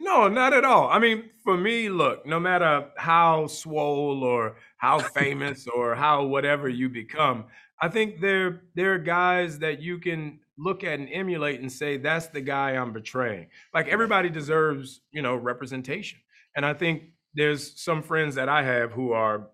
No, 0.00 0.28
not 0.28 0.54
at 0.54 0.64
all. 0.64 0.88
I 0.88 0.98
mean, 0.98 1.24
for 1.42 1.56
me, 1.56 1.88
look, 1.90 2.26
no 2.26 2.40
matter 2.40 2.88
how 2.96 3.46
swole 3.46 4.24
or 4.24 4.56
how 4.78 4.98
famous 4.98 5.66
or 5.68 5.94
how 5.94 6.24
whatever 6.24 6.68
you 6.68 6.88
become, 6.88 7.44
I 7.80 7.88
think 7.88 8.20
there 8.20 8.62
there 8.74 8.94
are 8.94 8.98
guys 8.98 9.58
that 9.60 9.80
you 9.80 9.98
can 9.98 10.40
look 10.56 10.84
at 10.84 10.98
and 10.98 11.08
emulate 11.12 11.60
and 11.60 11.70
say 11.70 11.96
that's 11.96 12.28
the 12.28 12.40
guy 12.40 12.70
I'm 12.70 12.92
betraying. 12.92 13.48
Like 13.72 13.88
everybody 13.88 14.30
deserves, 14.30 15.00
you 15.10 15.22
know, 15.22 15.34
representation. 15.34 16.20
And 16.56 16.64
I 16.64 16.74
think 16.74 17.10
there's 17.34 17.80
some 17.82 18.02
friends 18.02 18.36
that 18.36 18.48
I 18.48 18.62
have 18.62 18.92
who 18.92 19.12
are 19.12 19.48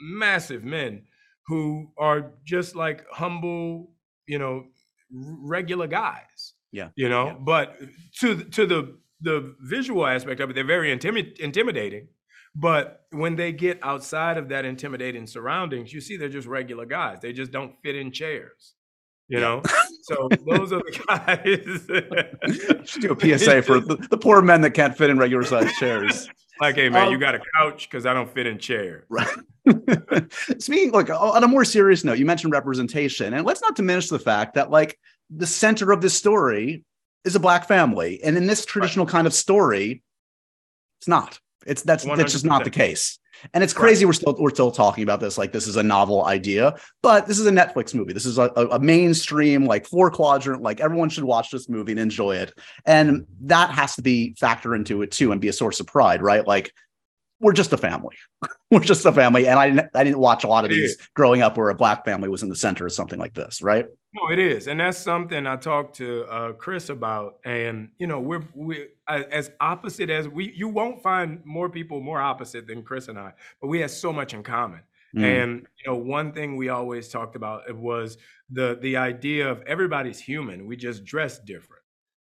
massive 0.00 0.64
men 0.64 1.02
who 1.46 1.90
are 1.98 2.32
just 2.44 2.74
like 2.74 3.04
humble, 3.10 3.90
you 4.26 4.38
know, 4.38 4.64
regular 5.10 5.86
guys. 5.86 6.54
Yeah. 6.72 6.88
You 6.94 7.08
know, 7.08 7.26
yeah. 7.26 7.36
but 7.40 7.76
to 8.20 8.44
to 8.44 8.66
the 8.66 8.98
the 9.20 9.54
visual 9.60 10.06
aspect 10.06 10.40
of 10.40 10.50
it, 10.50 10.54
they're 10.54 10.64
very 10.64 10.96
intimi- 10.96 11.38
intimidating. 11.38 12.08
But 12.54 13.04
when 13.10 13.36
they 13.36 13.52
get 13.52 13.78
outside 13.82 14.36
of 14.36 14.48
that 14.48 14.64
intimidating 14.64 15.26
surroundings, 15.26 15.92
you 15.92 16.00
see 16.00 16.16
they're 16.16 16.28
just 16.28 16.48
regular 16.48 16.84
guys. 16.84 17.20
They 17.20 17.32
just 17.32 17.52
don't 17.52 17.74
fit 17.82 17.96
in 17.96 18.10
chairs. 18.10 18.74
You 19.28 19.38
know, 19.38 19.62
so 20.02 20.28
those 20.44 20.72
are 20.72 20.80
the 20.80 21.04
guys. 21.06 22.88
Should 22.90 23.02
do 23.02 23.12
a 23.12 23.38
PSA 23.38 23.62
for 23.62 23.78
the, 23.78 23.94
the, 24.10 24.18
poor 24.18 24.42
men 24.42 24.60
that 24.62 24.72
can't 24.72 24.98
fit 24.98 25.08
in 25.08 25.18
regular 25.18 25.44
sized 25.44 25.76
chairs. 25.76 26.28
Like, 26.60 26.74
hey 26.74 26.88
man, 26.88 27.06
um, 27.06 27.12
you 27.12 27.18
got 27.18 27.36
a 27.36 27.40
couch 27.56 27.88
because 27.88 28.06
I 28.06 28.12
don't 28.12 28.28
fit 28.28 28.48
in 28.48 28.58
chair. 28.58 29.04
Right. 29.08 29.28
Speaking, 30.58 30.90
like 30.90 31.10
on 31.10 31.44
a 31.44 31.46
more 31.46 31.64
serious 31.64 32.02
note, 32.02 32.18
you 32.18 32.26
mentioned 32.26 32.52
representation, 32.52 33.32
and 33.32 33.46
let's 33.46 33.62
not 33.62 33.76
diminish 33.76 34.08
the 34.08 34.18
fact 34.18 34.54
that 34.54 34.68
like 34.68 34.98
the 35.30 35.46
center 35.46 35.92
of 35.92 36.00
this 36.00 36.14
story 36.14 36.84
is 37.24 37.36
a 37.36 37.40
black 37.40 37.68
family, 37.68 38.20
and 38.24 38.36
in 38.36 38.48
this 38.48 38.64
traditional 38.64 39.06
right. 39.06 39.12
kind 39.12 39.26
of 39.28 39.32
story, 39.32 40.02
it's 40.98 41.08
not. 41.08 41.38
It's 41.70 41.82
that's 41.82 42.04
100%. 42.04 42.16
that's 42.16 42.32
just 42.32 42.44
not 42.44 42.64
the 42.64 42.70
case. 42.70 43.18
And 43.54 43.64
it's 43.64 43.72
crazy 43.72 44.04
right. 44.04 44.10
we're 44.10 44.14
still 44.14 44.36
we're 44.38 44.50
still 44.50 44.70
talking 44.70 45.02
about 45.02 45.20
this 45.20 45.38
like 45.38 45.52
this 45.52 45.66
is 45.66 45.76
a 45.76 45.82
novel 45.82 46.26
idea, 46.26 46.74
but 47.00 47.26
this 47.26 47.38
is 47.38 47.46
a 47.46 47.50
Netflix 47.50 47.94
movie. 47.94 48.12
This 48.12 48.26
is 48.26 48.36
a, 48.36 48.50
a, 48.50 48.78
mainstream 48.78 49.64
like 49.64 49.86
four 49.86 50.10
quadrant 50.10 50.60
like 50.62 50.80
everyone 50.80 51.08
should 51.08 51.24
watch 51.24 51.50
this 51.50 51.68
movie 51.68 51.92
and 51.92 52.00
enjoy 52.00 52.36
it. 52.36 52.52
And 52.84 53.26
that 53.42 53.70
has 53.70 53.94
to 53.96 54.02
be 54.02 54.34
factor 54.38 54.74
into 54.74 55.00
it 55.00 55.10
too 55.10 55.32
and 55.32 55.40
be 55.40 55.48
a 55.48 55.54
source 55.54 55.80
of 55.80 55.86
pride, 55.86 56.20
right? 56.20 56.46
Like 56.46 56.72
we're 57.40 57.54
just 57.54 57.72
a 57.72 57.78
family. 57.78 58.16
we're 58.70 58.80
just 58.80 59.04
a 59.06 59.12
family. 59.12 59.48
And 59.48 59.58
I 59.58 59.70
didn't, 59.70 59.90
I 59.94 60.04
didn't 60.04 60.18
watch 60.18 60.44
a 60.44 60.46
lot 60.46 60.64
of 60.64 60.70
it 60.70 60.74
these 60.74 60.90
is. 60.90 61.08
growing 61.14 61.40
up 61.40 61.56
where 61.56 61.70
a 61.70 61.74
black 61.74 62.04
family 62.04 62.28
was 62.28 62.42
in 62.42 62.50
the 62.50 62.56
center 62.56 62.84
or 62.84 62.90
something 62.90 63.18
like 63.18 63.34
this, 63.34 63.62
right? 63.62 63.86
No, 64.12 64.30
it 64.30 64.38
is. 64.38 64.68
And 64.68 64.80
that's 64.80 64.98
something 64.98 65.46
I 65.46 65.56
talked 65.56 65.96
to 65.96 66.24
uh, 66.24 66.52
Chris 66.52 66.90
about. 66.90 67.38
And, 67.44 67.88
you 67.98 68.06
know, 68.06 68.20
we're, 68.20 68.42
we 68.54 68.88
as 69.16 69.50
opposite 69.60 70.10
as 70.10 70.28
we, 70.28 70.52
you 70.54 70.68
won't 70.68 71.02
find 71.02 71.44
more 71.44 71.68
people 71.68 72.00
more 72.00 72.20
opposite 72.20 72.66
than 72.66 72.82
Chris 72.82 73.08
and 73.08 73.18
I, 73.18 73.32
but 73.60 73.68
we 73.68 73.80
have 73.80 73.90
so 73.90 74.12
much 74.12 74.34
in 74.34 74.42
common. 74.42 74.80
Mm. 75.16 75.42
And 75.42 75.66
you 75.78 75.90
know, 75.90 75.96
one 75.96 76.32
thing 76.32 76.56
we 76.56 76.68
always 76.68 77.08
talked 77.08 77.34
about 77.36 77.74
was 77.76 78.16
the 78.50 78.78
the 78.80 78.96
idea 78.96 79.48
of 79.48 79.62
everybody's 79.62 80.20
human. 80.20 80.66
We 80.66 80.76
just 80.76 81.04
dress 81.04 81.38
different 81.38 81.80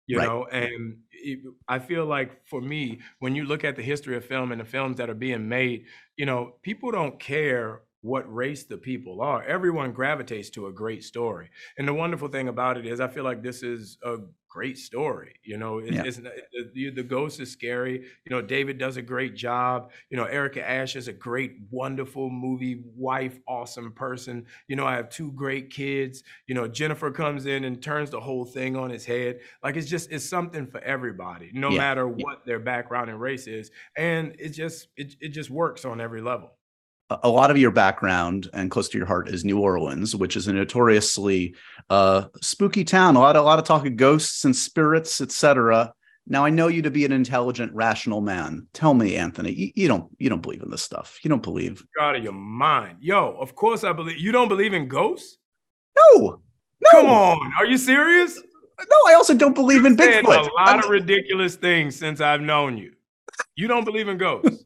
you 0.09 0.18
right. 0.18 0.27
know 0.27 0.46
and 0.46 0.96
it, 1.12 1.38
i 1.68 1.79
feel 1.79 2.05
like 2.05 2.44
for 2.46 2.61
me 2.61 2.98
when 3.20 3.37
you 3.37 3.44
look 3.44 3.62
at 3.62 3.77
the 3.77 3.83
history 3.83 4.16
of 4.16 4.24
film 4.24 4.51
and 4.51 4.61
the 4.61 4.64
films 4.64 4.96
that 4.96 5.09
are 5.09 5.14
being 5.14 5.48
made 5.48 5.85
you 6.16 6.27
know 6.27 6.55
people 6.62 6.90
don't 6.90 7.20
care 7.20 7.83
what 8.02 8.32
race 8.32 8.64
the 8.64 8.76
people 8.76 9.20
are 9.20 9.42
everyone 9.44 9.92
gravitates 9.92 10.50
to 10.50 10.66
a 10.66 10.72
great 10.72 11.02
story 11.02 11.50
and 11.76 11.87
the 11.87 11.94
wonderful 11.94 12.28
thing 12.28 12.48
about 12.48 12.76
it 12.76 12.87
is 12.87 13.00
i 13.00 13.08
feel 13.08 13.24
like 13.24 13.42
this 13.42 13.62
is 13.62 13.98
a 14.04 14.16
great 14.48 14.78
story. 14.78 15.34
You 15.44 15.58
know, 15.58 15.78
it, 15.78 15.92
yeah. 15.92 16.02
it's, 16.04 16.16
the, 16.16 16.90
the 16.90 17.02
ghost 17.02 17.40
is 17.40 17.50
scary. 17.50 18.04
You 18.24 18.30
know, 18.30 18.42
David 18.42 18.78
does 18.78 18.96
a 18.96 19.02
great 19.02 19.37
job. 19.37 19.92
You 20.11 20.16
know, 20.16 20.24
Erica 20.24 20.68
Ash 20.68 20.96
is 20.96 21.08
a 21.08 21.12
great, 21.12 21.58
wonderful 21.70 22.30
movie 22.30 22.82
wife, 22.96 23.38
awesome 23.46 23.92
person. 23.92 24.46
You 24.66 24.76
know, 24.76 24.87
I 24.87 24.96
have 24.96 25.11
two 25.11 25.32
great 25.32 25.70
kids. 25.70 26.22
You 26.46 26.54
know, 26.54 26.66
Jennifer 26.66 27.11
comes 27.11 27.46
in 27.46 27.64
and 27.64 27.82
turns 27.82 28.11
the 28.11 28.20
whole 28.20 28.44
thing 28.44 28.76
on 28.76 28.90
its 28.90 29.04
head. 29.04 29.40
Like 29.62 29.76
it's 29.76 29.88
just 29.88 30.11
it's 30.11 30.28
something 30.28 30.66
for 30.66 30.80
everybody, 30.80 31.50
no 31.52 31.70
yeah. 31.70 31.78
matter 31.78 32.08
what 32.08 32.44
their 32.46 32.58
background 32.58 33.11
and 33.11 33.20
race 33.20 33.46
is, 33.46 33.70
and 33.96 34.34
it 34.38 34.50
just 34.50 34.88
it 34.96 35.14
it 35.20 35.28
just 35.28 35.50
works 35.50 35.84
on 35.84 36.00
every 36.00 36.22
level 36.22 36.58
a 37.11 37.29
lot 37.29 37.51
of 37.51 37.57
your 37.57 37.71
background 37.71 38.49
and 38.53 38.71
close 38.71 38.88
to 38.90 38.99
your 38.99 39.07
heart 39.07 39.29
is 39.29 39.44
New 39.44 39.59
Orleans, 39.59 40.14
which 40.14 40.37
is 40.37 40.47
a 40.47 40.53
notoriously 40.53 41.55
uh, 41.88 42.25
spooky 42.42 42.85
town. 42.85 43.16
A 43.16 43.21
lot, 43.21 43.37
of, 43.37 43.42
a 43.42 43.47
lot 43.47 43.59
of 43.59 43.64
talk 43.64 43.87
of 43.87 43.97
ghosts 43.97 44.44
and 44.44 44.55
spirits, 44.55 45.21
etc. 45.21 45.92
Now, 46.27 46.44
I 46.44 46.51
know 46.51 46.68
you 46.68 46.83
to 46.83 46.90
be 46.90 47.07
an 47.07 47.12
intelligent, 47.12 47.73
rational 47.75 48.21
man. 48.21 48.66
Tell 48.75 48.92
me, 48.92 49.16
Anthony, 49.16 49.53
you, 49.53 49.71
you 49.75 49.88
don't 49.88 50.11
you 50.18 50.29
don't 50.29 50.42
believe 50.42 50.62
in 50.62 50.71
this 50.71 50.83
stuff. 50.83 51.18
You 51.23 51.31
don't 51.31 51.42
believe. 51.42 51.83
You're 51.97 52.05
out 52.05 52.16
of 52.16 52.23
your 52.23 52.35
mind, 52.35 52.99
yo. 53.01 53.37
Of 53.40 53.55
course, 53.55 53.85
I 53.85 53.94
believe. 53.94 54.18
You 54.18 54.31
don't 54.31 54.49
believe 54.49 54.75
in 54.75 54.88
ghosts? 54.88 55.38
No, 55.97 56.42
no. 56.81 56.90
Come 56.90 57.07
on, 57.07 57.53
are 57.59 57.66
you 57.66 57.79
serious? 57.79 58.38
No, 58.79 58.97
I 59.09 59.14
also 59.14 59.35
don't 59.35 59.55
believe 59.55 59.87
in 59.87 59.97
Bigfoot. 59.97 60.25
A 60.25 60.29
lot 60.29 60.51
I'm... 60.57 60.85
of 60.85 60.90
ridiculous 60.90 61.57
things 61.57 61.97
since 61.97 62.21
I've 62.21 62.42
known 62.42 62.77
you. 62.77 62.92
You 63.57 63.66
don't 63.66 63.85
believe 63.85 64.09
in 64.09 64.18
ghosts. 64.18 64.64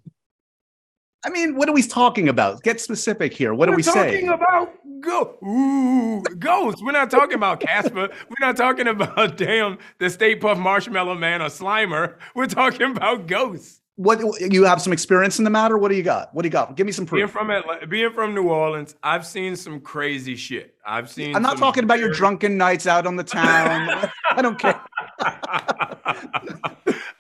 I 1.25 1.31
mean, 1.31 1.55
what 1.55 1.69
are 1.69 1.73
we 1.73 1.83
talking 1.83 2.29
about? 2.29 2.63
Get 2.63 2.81
specific 2.81 3.33
here. 3.33 3.55
What 3.55 3.69
We're 3.69 3.75
are 3.75 3.77
we 3.77 3.83
saying? 3.83 4.27
talking 4.27 4.29
about 4.29 4.75
go 5.01 5.37
ooh, 5.45 6.23
ghosts. 6.39 6.83
We're 6.83 6.93
not 6.93 7.11
talking 7.11 7.35
about 7.35 7.61
Casper. 7.61 8.09
We're 8.09 8.47
not 8.47 8.57
talking 8.57 8.89
about 8.89 9.37
damn 9.37 9.79
the 9.99 10.11
Stay 10.11 10.37
Puft 10.37 10.59
Marshmallow 10.59 11.15
Man 11.15 11.41
or 11.41 11.47
Slimer. 11.47 12.17
We're 12.35 12.47
talking 12.47 12.91
about 12.91 13.27
ghosts. 13.29 13.81
What 13.97 14.21
you 14.41 14.65
have 14.65 14.81
some 14.83 14.93
experience 14.93 15.39
in 15.39 15.45
the 15.45 15.51
matter? 15.51 15.79
What 15.79 15.91
do 15.91 15.97
you 15.97 16.03
got? 16.03 16.35
What 16.35 16.43
do 16.43 16.47
you 16.49 16.51
got? 16.51 16.75
Give 16.77 16.87
me 16.87 16.93
some 16.93 17.07
proof. 17.07 17.19
Being 17.19 17.29
from 17.29 17.51
Atlanta, 17.51 17.87
being 17.87 18.11
from 18.11 18.35
New 18.35 18.49
Orleans, 18.49 18.97
I've 19.03 19.27
seen 19.27 19.55
some 19.55 19.81
crazy 19.81 20.35
shit. 20.35 20.75
I've 20.85 21.11
seen. 21.11 21.37
I'm 21.37 21.43
not 21.43 21.59
talking 21.59 21.85
about 21.85 22.01
your 22.01 22.11
drunken 22.11 22.57
nights 22.57 22.87
out 22.87 23.07
on 23.07 23.17
the 23.17 23.23
town. 23.23 24.11
I 24.31 24.43
don't 24.43 24.59
care. 24.59 24.81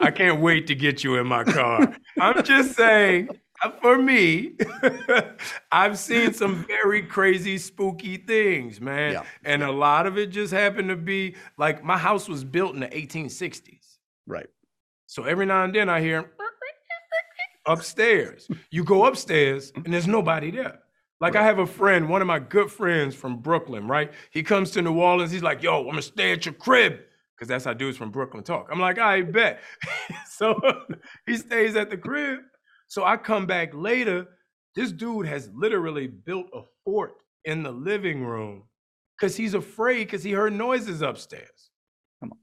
I 0.00 0.10
can't 0.12 0.40
wait 0.40 0.66
to 0.68 0.74
get 0.74 1.04
you 1.04 1.16
in 1.16 1.26
my 1.26 1.44
car. 1.44 1.94
I'm 2.18 2.42
just 2.42 2.74
saying 2.74 3.28
for 3.80 3.98
me, 3.98 4.54
I've 5.72 5.98
seen 5.98 6.32
some 6.32 6.64
very 6.66 7.02
crazy, 7.02 7.58
spooky 7.58 8.16
things, 8.16 8.80
man. 8.80 9.12
Yeah. 9.12 9.24
And 9.44 9.62
a 9.62 9.70
lot 9.70 10.06
of 10.06 10.18
it 10.18 10.28
just 10.28 10.52
happened 10.52 10.88
to 10.88 10.96
be 10.96 11.36
like 11.58 11.84
my 11.84 11.98
house 11.98 12.28
was 12.28 12.44
built 12.44 12.74
in 12.74 12.80
the 12.80 12.88
1860s. 12.88 13.98
Right. 14.26 14.48
So 15.06 15.24
every 15.24 15.46
now 15.46 15.64
and 15.64 15.74
then 15.74 15.88
I 15.88 16.00
hear 16.00 16.32
upstairs. 17.66 18.48
You 18.70 18.84
go 18.84 19.06
upstairs 19.06 19.72
and 19.74 19.92
there's 19.92 20.08
nobody 20.08 20.50
there. 20.50 20.80
Like 21.20 21.36
I 21.36 21.42
have 21.44 21.60
a 21.60 21.66
friend, 21.66 22.08
one 22.08 22.20
of 22.20 22.26
my 22.26 22.40
good 22.40 22.70
friends 22.70 23.14
from 23.14 23.38
Brooklyn, 23.38 23.86
right? 23.86 24.10
He 24.32 24.42
comes 24.42 24.72
to 24.72 24.82
New 24.82 24.98
Orleans. 24.98 25.30
He's 25.30 25.42
like, 25.42 25.62
"Yo, 25.62 25.78
I'm 25.78 25.86
gonna 25.86 26.02
stay 26.02 26.32
at 26.32 26.44
your 26.44 26.54
crib," 26.54 26.98
because 27.36 27.46
that's 27.46 27.64
how 27.64 27.74
dudes 27.74 27.96
from 27.96 28.10
Brooklyn 28.10 28.42
talk. 28.42 28.68
I'm 28.72 28.80
like, 28.80 28.98
"I 28.98 29.22
bet." 29.22 29.60
so 30.28 30.58
he 31.26 31.36
stays 31.36 31.76
at 31.76 31.90
the 31.90 31.96
crib. 31.96 32.40
So 32.92 33.04
I 33.04 33.16
come 33.16 33.46
back 33.46 33.70
later. 33.72 34.26
This 34.76 34.92
dude 34.92 35.24
has 35.24 35.48
literally 35.54 36.08
built 36.08 36.48
a 36.52 36.60
fort 36.84 37.14
in 37.46 37.62
the 37.62 37.72
living 37.72 38.22
room 38.22 38.64
because 39.16 39.34
he's 39.34 39.54
afraid 39.54 40.04
because 40.04 40.22
he 40.22 40.32
heard 40.32 40.52
noises 40.52 41.00
upstairs. 41.00 41.70
Come 42.20 42.32
on. 42.32 42.38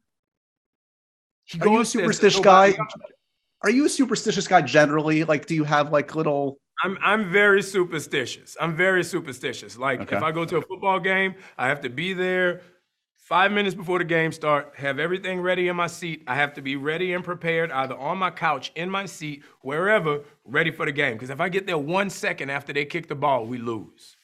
He 1.44 1.60
Are 1.60 1.68
you 1.68 1.82
a 1.82 1.86
superstitious 1.86 2.40
guy? 2.40 2.76
Are 3.62 3.70
you 3.70 3.86
a 3.86 3.90
superstitious 3.90 4.48
guy 4.48 4.64
generally? 4.64 5.24
Like, 5.24 5.46
do 5.46 5.54
you 5.54 5.66
have 5.66 5.92
like 5.92 6.16
little? 6.16 6.58
I'm 6.84 6.98
I'm 7.04 7.32
very 7.32 7.62
superstitious. 7.62 8.58
I'm 8.60 8.76
very 8.76 9.04
superstitious. 9.04 9.78
Like 9.78 10.02
Okay. 10.02 10.16
if 10.16 10.24
I 10.24 10.32
go 10.32 10.46
to 10.46 10.58
a 10.58 10.62
football 10.64 11.00
game, 11.00 11.36
I 11.60 11.68
have 11.68 11.82
to 11.82 11.90
be 11.92 12.14
there 12.14 12.62
five 13.30 13.52
minutes 13.52 13.76
before 13.76 14.00
the 14.00 14.04
game 14.04 14.32
start. 14.32 14.74
Have 14.76 14.98
everything 14.98 15.40
ready 15.40 15.68
in 15.68 15.76
my 15.76 15.86
seat. 15.86 16.24
I 16.28 16.36
have 16.36 16.56
to 16.56 16.62
be 16.62 16.76
ready 16.76 17.14
and 17.14 17.24
prepared, 17.24 17.72
either 17.72 17.96
on 17.96 18.18
my 18.18 18.32
couch, 18.32 18.72
in 18.76 18.90
my 18.90 19.06
seat, 19.06 19.44
wherever, 19.62 20.22
ready 20.44 20.72
for 20.72 20.86
the 20.86 20.92
game. 20.92 21.14
Because 21.14 21.30
if 21.30 21.40
I 21.40 21.48
get 21.48 21.68
there 21.68 21.78
one 21.78 22.10
second 22.10 22.50
after 22.50 22.74
they 22.74 22.86
kick 22.86 23.08
the 23.08 23.16
ball, 23.16 23.46
we 23.46 23.60
lose. 23.60 24.18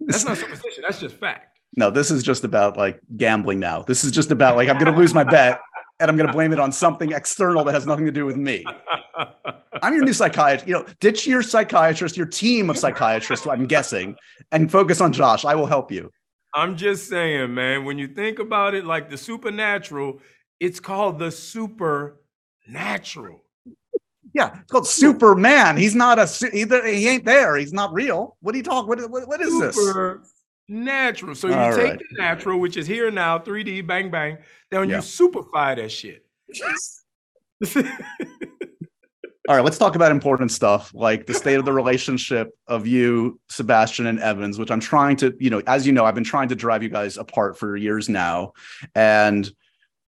That's 0.00 0.24
not 0.24 0.36
superstition. 0.36 0.84
That's 0.86 1.00
just 1.00 1.16
fact. 1.16 1.58
No, 1.76 1.90
this 1.90 2.10
is 2.10 2.22
just 2.22 2.44
about 2.44 2.76
like 2.76 3.00
gambling 3.16 3.58
now. 3.58 3.82
This 3.82 4.04
is 4.04 4.12
just 4.12 4.30
about 4.30 4.54
like 4.54 4.68
I'm 4.68 4.78
going 4.78 4.92
to 4.92 4.98
lose 4.98 5.14
my 5.14 5.24
bet 5.24 5.60
and 5.98 6.10
I'm 6.10 6.16
going 6.16 6.26
to 6.26 6.32
blame 6.32 6.52
it 6.52 6.60
on 6.60 6.72
something 6.72 7.12
external 7.12 7.64
that 7.64 7.72
has 7.72 7.86
nothing 7.86 8.04
to 8.04 8.12
do 8.12 8.26
with 8.26 8.36
me. 8.36 8.64
I'm 9.82 9.94
your 9.94 10.04
new 10.04 10.12
psychiatrist. 10.12 10.68
You 10.68 10.74
know, 10.74 10.86
ditch 11.00 11.26
your 11.26 11.42
psychiatrist, 11.42 12.16
your 12.16 12.26
team 12.26 12.70
of 12.70 12.76
psychiatrists, 12.76 13.46
I'm 13.46 13.66
guessing, 13.66 14.16
and 14.52 14.70
focus 14.70 15.00
on 15.00 15.12
Josh. 15.12 15.44
I 15.44 15.54
will 15.54 15.66
help 15.66 15.90
you. 15.90 16.10
I'm 16.54 16.76
just 16.76 17.08
saying, 17.08 17.54
man. 17.54 17.84
When 17.84 17.98
you 17.98 18.08
think 18.08 18.38
about 18.38 18.74
it, 18.74 18.84
like 18.84 19.10
the 19.10 19.18
supernatural, 19.18 20.20
it's 20.60 20.80
called 20.80 21.18
the 21.18 21.30
supernatural. 21.30 23.42
Yeah, 24.32 24.58
it's 24.60 24.70
called 24.70 24.86
Superman. 24.86 25.76
He's 25.76 25.94
not 25.94 26.18
a 26.18 26.26
su- 26.26 26.50
he, 26.52 26.64
he 26.64 27.08
ain't 27.08 27.24
there. 27.24 27.56
He's 27.56 27.72
not 27.72 27.92
real. 27.92 28.36
What 28.40 28.54
are 28.54 28.58
you 28.58 28.64
talking? 28.64 28.88
What, 28.88 29.10
what, 29.10 29.28
what 29.28 29.40
is 29.40 29.58
this? 29.60 29.76
Supernatural. 29.76 31.34
So 31.34 31.48
you 31.48 31.54
All 31.54 31.72
take 31.74 31.90
right. 31.90 31.98
the 31.98 32.16
natural, 32.18 32.58
which 32.58 32.76
is 32.76 32.86
here 32.86 33.10
now, 33.10 33.38
3D, 33.38 33.86
bang 33.86 34.10
bang. 34.10 34.38
Then 34.70 34.88
Yeah. 34.88 34.96
you 34.96 35.02
superfy 35.02 35.76
that 35.76 35.90
shit. 35.90 36.24
All 39.46 39.54
right, 39.54 39.64
let's 39.64 39.76
talk 39.76 39.94
about 39.94 40.10
important 40.10 40.50
stuff 40.50 40.90
like 40.94 41.26
the 41.26 41.34
state 41.34 41.56
of 41.56 41.66
the 41.66 41.72
relationship 41.72 42.56
of 42.66 42.86
you, 42.86 43.38
Sebastian, 43.50 44.06
and 44.06 44.18
Evans, 44.18 44.58
which 44.58 44.70
I'm 44.70 44.80
trying 44.80 45.16
to, 45.16 45.34
you 45.38 45.50
know, 45.50 45.60
as 45.66 45.86
you 45.86 45.92
know, 45.92 46.06
I've 46.06 46.14
been 46.14 46.24
trying 46.24 46.48
to 46.48 46.54
drive 46.54 46.82
you 46.82 46.88
guys 46.88 47.18
apart 47.18 47.58
for 47.58 47.76
years 47.76 48.08
now. 48.08 48.54
And 48.94 49.50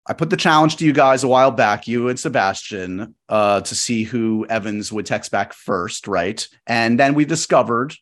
I 0.08 0.14
put 0.14 0.30
the 0.30 0.38
challenge 0.38 0.78
to 0.78 0.86
you 0.86 0.94
guys 0.94 1.26
a 1.26 1.28
while 1.28 1.52
back, 1.52 1.86
you 1.86 2.08
and 2.08 2.18
Sebastian, 2.18 3.14
uh, 3.28 3.60
to 3.60 3.76
see 3.76 4.04
who 4.04 4.46
Evans 4.48 4.94
would 4.94 5.06
text 5.06 5.32
back 5.32 5.52
first, 5.52 6.08
right? 6.08 6.48
And 6.66 6.98
then 6.98 7.14
we 7.14 7.26
discovered 7.26 7.94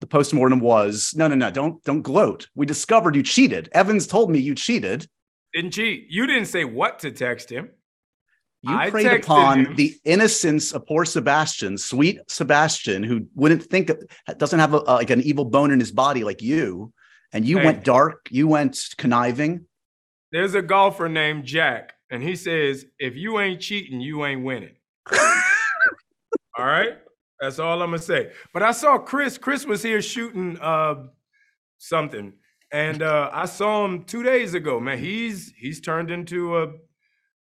the 0.00 0.06
postmortem 0.06 0.60
was 0.60 1.12
no, 1.16 1.26
no, 1.26 1.34
no, 1.34 1.50
don't 1.50 1.82
don't 1.82 2.02
gloat. 2.02 2.48
We 2.54 2.66
discovered 2.66 3.16
you 3.16 3.24
cheated. 3.24 3.68
Evans 3.72 4.06
told 4.06 4.30
me 4.30 4.38
you 4.38 4.54
cheated. 4.54 5.08
Didn't 5.52 5.72
cheat. 5.72 6.06
You 6.08 6.26
didn't 6.28 6.46
say 6.46 6.64
what 6.64 7.00
to 7.00 7.10
text 7.10 7.50
him. 7.50 7.70
You 8.66 8.76
I 8.76 8.90
preyed 8.90 9.06
upon 9.12 9.74
the 9.76 9.94
innocence 10.04 10.72
of 10.72 10.86
poor 10.86 11.04
Sebastian, 11.04 11.78
sweet 11.78 12.18
Sebastian, 12.28 13.02
who 13.02 13.26
wouldn't 13.34 13.62
think 13.62 13.90
of, 13.90 14.02
doesn't 14.38 14.58
have 14.58 14.74
a, 14.74 14.78
like 14.78 15.10
an 15.10 15.20
evil 15.22 15.44
bone 15.44 15.70
in 15.70 15.78
his 15.78 15.92
body 15.92 16.24
like 16.24 16.42
you, 16.42 16.92
and 17.32 17.44
you 17.46 17.58
Hey. 17.58 17.64
went 17.64 17.84
dark. 17.84 18.26
You 18.30 18.48
went 18.48 18.78
conniving. 18.98 19.66
There's 20.32 20.54
a 20.54 20.62
golfer 20.62 21.08
named 21.08 21.44
Jack, 21.44 21.94
and 22.10 22.22
he 22.22 22.34
says, 22.34 22.86
if 22.98 23.14
you 23.16 23.38
ain't 23.40 23.60
cheating, 23.60 24.00
you 24.00 24.24
ain't 24.26 24.42
winning. 24.44 24.74
All 26.58 26.64
right? 26.66 26.98
That's 27.40 27.58
all 27.58 27.82
I'm 27.82 27.90
gonna 27.90 28.02
say. 28.02 28.32
But 28.54 28.62
I 28.62 28.72
saw 28.72 28.96
Chris. 28.96 29.36
Chris 29.36 29.66
was 29.66 29.82
here 29.82 30.00
shooting 30.00 30.58
uh 30.58 31.04
something. 31.78 32.32
And 32.72 33.02
uh 33.02 33.28
I 33.32 33.44
saw 33.44 33.84
him 33.84 34.04
two 34.04 34.22
days 34.22 34.54
ago. 34.54 34.80
Man, 34.80 34.98
he's 34.98 35.52
he's 35.56 35.80
turned 35.82 36.10
into 36.10 36.56
a 36.56 36.72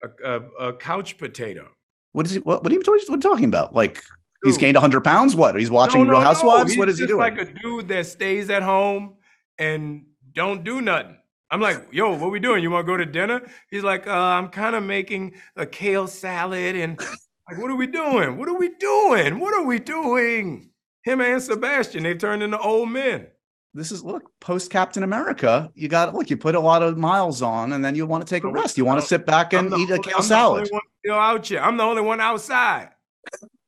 a, 0.03 0.09
a, 0.25 0.69
a 0.69 0.73
couch 0.75 1.19
potato. 1.19 1.69
What 2.13 2.27
is 2.27 2.33
he? 2.33 2.39
What, 2.41 2.63
what 2.63 2.73
are 2.73 2.75
you 2.75 2.83
what 2.85 3.11
are 3.11 3.15
you 3.15 3.21
talking 3.21 3.47
about? 3.47 3.75
Like 3.75 4.03
he's 4.45 4.59
gained 4.59 4.75
100 4.75 5.03
pounds? 5.03 5.35
What? 5.35 5.59
He's 5.59 5.71
watching 5.71 6.01
No, 6.01 6.05
no, 6.05 6.11
Real. 6.13 6.21
Housewives? 6.21 6.73
He's 6.73 6.79
what 6.79 6.89
is 6.89 6.99
he 6.99 7.07
doing? 7.07 7.19
like 7.19 7.39
a 7.39 7.47
dude 7.47 7.89
that 7.89 8.07
stays 8.07 8.51
at 8.51 8.63
home 8.63 9.15
and 9.59 10.05
don't 10.33 10.65
do 10.65 10.81
nothing. 10.81 11.17
I'm 11.51 11.61
like, 11.61 11.87
yo, 11.93 12.17
what 12.17 12.31
we 12.31 12.41
doing? 12.41 12.63
You 12.63 12.71
want 12.71 12.87
to 12.87 12.93
go 12.93 12.97
to 12.97 13.05
dinner? 13.05 13.43
He's 13.71 13.83
like, 13.83 14.07
uh, 14.07 14.11
I'm 14.11 14.49
kind 14.49 14.75
of 14.75 14.83
making 14.83 15.35
a 15.55 15.67
kale 15.67 16.07
salad 16.07 16.77
and 16.77 16.99
like, 16.99 17.61
what 17.61 17.71
are 17.71 17.77
we 17.77 17.87
doing? 17.87 18.39
What 18.39 18.49
are 18.49 18.57
we 18.57 18.71
doing? 18.71 19.39
What 19.39 19.53
are 19.53 19.65
we 19.65 19.79
doing? 19.79 20.71
Him 21.05 21.21
and 21.21 21.43
Sebastian, 21.43 22.05
they've 22.05 22.17
turned 22.17 22.43
into 22.43 22.59
old 22.59 22.89
men. 22.89 23.27
This 23.75 23.91
is 23.93 24.03
look 24.05 24.23
post 24.41 24.71
Captain 24.71 25.03
America. 25.03 25.71
You 25.75 25.89
got 25.89 26.15
look. 26.15 26.29
You 26.31 26.37
put 26.37 26.55
a 26.55 26.61
lot 26.61 26.83
of 26.83 26.99
miles 26.99 27.43
on, 27.43 27.73
and 27.73 27.85
then 27.85 27.95
you 27.95 28.07
want 28.07 28.27
to 28.27 28.29
take 28.29 28.45
a 28.45 28.51
rest. 28.51 28.77
You 28.77 28.85
want 28.85 29.01
to 29.01 29.07
sit 29.07 29.25
back 29.27 29.53
and 29.53 29.69
eat 29.75 29.91
a 29.91 29.95
only- 29.95 29.99
kale 30.01 30.17
I'm 30.19 30.23
salad. 30.23 30.67
still 30.67 31.15
out 31.15 31.47
here. 31.47 31.61
I'm 31.61 31.77
the 31.77 31.85
only 31.85 32.03
one 32.03 32.21
outside. 32.21 32.91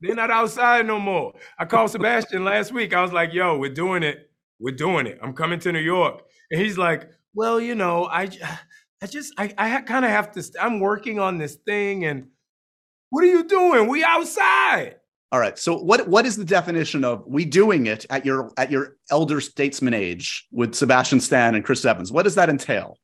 They're 0.00 0.14
not 0.14 0.30
outside 0.30 0.86
no 0.86 0.98
more. 1.00 1.32
I 1.58 1.64
called 1.64 1.90
Sebastian 1.90 2.44
last 2.44 2.72
week. 2.72 2.92
I 2.92 3.00
was 3.00 3.12
like, 3.12 3.32
yo, 3.32 3.56
we're 3.58 3.72
doing 3.72 4.02
it. 4.02 4.30
We're 4.60 4.74
doing 4.74 5.06
it. 5.06 5.18
I'm 5.22 5.32
coming 5.32 5.58
to 5.60 5.72
New 5.72 5.78
York. 5.80 6.22
And 6.50 6.60
he's 6.60 6.76
like, 6.76 7.08
well, 7.34 7.58
you 7.58 7.74
know, 7.74 8.04
I, 8.04 8.28
I 9.02 9.06
just, 9.06 9.32
I, 9.38 9.54
I 9.56 9.80
kind 9.80 10.04
of 10.04 10.10
have 10.10 10.32
to, 10.32 10.44
I'm 10.60 10.80
working 10.80 11.18
on 11.20 11.38
this 11.38 11.54
thing. 11.54 12.04
And 12.04 12.26
what 13.10 13.24
are 13.24 13.28
you 13.28 13.44
doing? 13.44 13.88
We 13.88 14.04
outside. 14.04 14.96
All 15.34 15.40
right. 15.40 15.58
So 15.58 15.76
what 15.76 16.06
what 16.06 16.26
is 16.26 16.36
the 16.36 16.44
definition 16.44 17.04
of 17.04 17.26
we 17.26 17.44
doing 17.44 17.86
it 17.88 18.06
at 18.08 18.24
your 18.24 18.52
at 18.56 18.70
your 18.70 18.98
elder 19.10 19.40
statesman 19.40 19.92
age 19.92 20.46
with 20.52 20.76
Sebastian 20.76 21.18
Stan 21.18 21.56
and 21.56 21.64
Chris 21.64 21.84
Evans? 21.84 22.12
What 22.12 22.22
does 22.22 22.36
that 22.36 22.48
entail? 22.48 23.00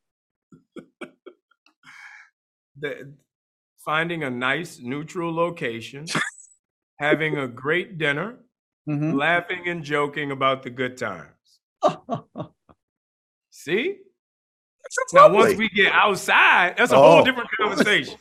The, 2.79 3.13
finding 3.85 4.23
a 4.23 4.31
nice 4.31 4.79
neutral 4.79 5.35
location, 5.35 6.07
having 7.01 7.37
a 7.37 7.49
great 7.49 7.99
dinner, 7.99 8.37
Mhm. 8.89 9.15
laughing 9.19 9.67
and 9.67 9.83
joking 9.83 10.31
about 10.31 10.63
the 10.63 10.71
good 10.71 10.97
times. 10.97 11.61
See? 13.51 13.97
Now, 15.13 15.33
once 15.33 15.59
we 15.59 15.69
get 15.69 15.93
outside, 15.93 16.77
that's 16.79 16.93
a 16.93 16.97
Oh. 16.97 17.01
whole 17.17 17.25
different 17.25 17.51
conversation. 17.61 18.19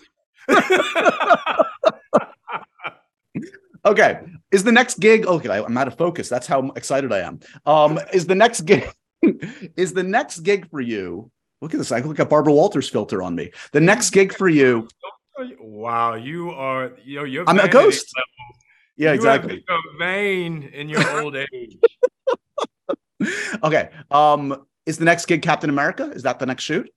Okay. 3.86 4.22
Is 4.52 4.64
the 4.64 4.72
next 4.72 5.00
gig 5.00 5.26
okay? 5.26 5.50
I'm 5.50 5.78
out 5.78 5.88
of 5.88 5.98
focus. 5.98 6.30
That's 6.30 6.48
how 6.48 6.70
excited 6.72 7.12
I 7.12 7.20
am. 7.20 7.40
Um, 7.66 8.00
is 8.14 8.26
the 8.26 8.36
next 8.36 8.62
gig 8.62 8.90
is 9.76 9.94
the 9.94 10.04
next 10.04 10.40
gig 10.40 10.70
for 10.70 10.82
you? 10.82 11.32
Look 11.62 11.74
at 11.74 11.78
this. 11.78 11.92
I 11.92 12.00
look 12.00 12.20
at 12.20 12.30
Barbara 12.30 12.54
Walters 12.54 12.90
filter 12.90 13.22
on 13.22 13.36
me. 13.36 13.52
The 13.72 13.82
next 13.82 14.10
gig 14.18 14.34
for 14.34 14.50
you. 14.50 14.88
wow, 15.60 16.16
you 16.16 16.52
are 16.52 16.94
yo, 17.04 17.24
you're 17.24 17.48
I'm 17.48 17.60
a 17.60 17.68
ghost. 17.68 18.12
Yeah, 18.96 19.14
you 19.14 19.24
have 19.24 19.46
exactly. 19.46 19.56
become 19.58 19.82
vain 19.98 20.64
in 20.74 20.90
your 20.90 21.08
old 21.22 21.36
age. 21.36 21.78
Okay. 23.64 23.90
Um, 24.12 24.66
is 24.86 24.98
the 24.98 25.06
next 25.06 25.26
gig 25.26 25.42
Captain 25.42 25.70
America? 25.70 26.12
Is 26.12 26.24
that 26.24 26.40
the 26.40 26.46
next 26.46 26.64
shoot? 26.64 26.90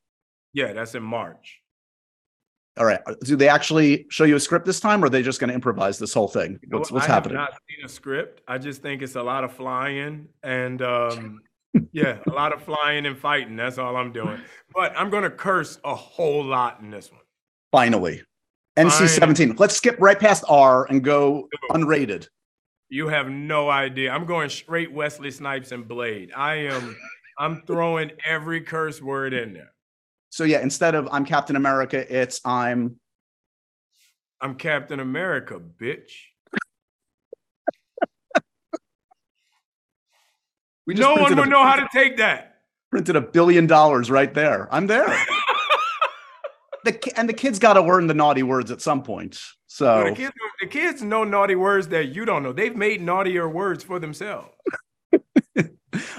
Yeah, 0.53 0.73
that's 0.73 0.95
in 0.95 1.03
March. 1.03 1.62
All 2.79 2.87
right. 2.87 3.01
Do 3.23 3.37
they 3.37 3.49
actually 3.49 4.07
show 4.09 4.25
you 4.25 4.37
a 4.37 4.41
script 4.41 4.65
this 4.65 4.81
time, 4.81 5.03
or 5.03 5.07
are 5.07 5.11
they 5.11 5.23
just 5.23 5.41
going 5.41 5.49
to 5.49 5.55
improvise 5.55 5.99
this 5.99 6.15
whole 6.15 6.29
thing? 6.29 6.59
You 6.63 6.69
know 6.71 6.79
What's 6.79 6.91
what? 6.91 7.01
what's 7.01 7.09
I 7.09 7.13
happening? 7.15 7.39
have 7.39 7.51
not 7.51 7.61
seen 7.69 7.85
a 7.85 7.89
script. 7.89 8.41
I 8.49 8.57
just 8.59 8.81
think 8.81 9.03
it's 9.03 9.17
a 9.17 9.23
lot 9.23 9.45
of 9.45 9.53
flying 9.53 10.29
and 10.43 10.81
um, 10.83 11.41
yeah, 11.93 12.19
a 12.27 12.31
lot 12.31 12.53
of 12.53 12.63
flying 12.63 13.07
and 13.07 13.19
fighting. 13.19 13.57
That's 13.57 13.79
all 13.79 13.97
I'm 13.97 14.13
doing. 14.13 14.41
But 14.75 14.95
I'm 14.97 15.11
gonna 15.11 15.31
curse 15.31 15.79
a 15.85 15.95
whole 15.95 16.45
lot 16.45 16.81
in 16.81 16.91
this 16.91 17.13
one. 17.13 17.21
Finally, 17.73 18.23
NC 18.79 19.09
seventeen. 19.09 19.55
Let's 19.59 19.77
skip 19.77 19.97
right 19.99 20.19
past 20.19 20.45
R 20.49 20.87
and 20.89 21.05
go 21.05 21.49
unrated. 21.71 22.29
You 22.89 23.09
have 23.09 23.29
no 23.29 23.71
idea. 23.71 24.11
I'm 24.11 24.27
going 24.27 24.51
straight 24.51 24.93
Wesley 24.93 25.31
Snipes 25.31 25.73
and 25.73 25.87
Blade. 25.87 26.33
I 26.35 26.55
am. 26.55 26.97
I'm 27.39 27.63
throwing 27.67 28.13
every 28.27 28.61
curse 28.61 29.01
word 29.01 29.33
in 29.33 29.55
there. 29.55 29.72
So 30.33 30.45
yeah, 30.45 30.61
instead 30.61 30.95
of 30.95 31.09
I'm 31.13 31.27
Captain 31.27 31.57
America, 31.57 32.07
it's 32.09 32.41
I'm 32.43 32.97
I'm 34.41 34.55
Captain 34.55 34.99
America, 34.99 35.61
bitch. 35.61 36.11
we 40.87 40.95
no 40.95 41.17
one 41.17 41.37
would 41.37 41.49
a, 41.49 41.51
know 41.51 41.63
how 41.63 41.77
to 41.77 41.87
take 41.93 42.17
that. 42.17 42.61
Printed 42.91 43.15
a 43.15 43.21
billion 43.21 43.67
dollars 43.67 44.11
right 44.11 44.33
there. 44.33 44.73
I'm 44.73 44.87
there. 44.87 45.07
the, 46.85 47.13
and 47.15 47.29
the 47.29 47.35
kids 47.35 47.59
got 47.59 47.75
to 47.75 47.83
learn 47.83 48.07
the 48.07 48.15
naughty 48.15 48.43
words 48.43 48.71
at 48.71 48.81
some 48.81 49.03
point. 49.03 49.39
So 49.67 50.05
the, 50.05 50.13
kids, 50.13 50.33
the 50.63 50.67
kids 50.67 51.03
know 51.03 51.25
naughty 51.25 51.57
words 51.57 51.89
that 51.89 52.15
you 52.15 52.25
don't 52.25 52.43
know. 52.43 52.55
They've 52.55 52.75
made 52.75 53.03
naughtier 53.03 53.51
words 53.51 53.85
for 53.85 53.99
themselves 53.99 54.49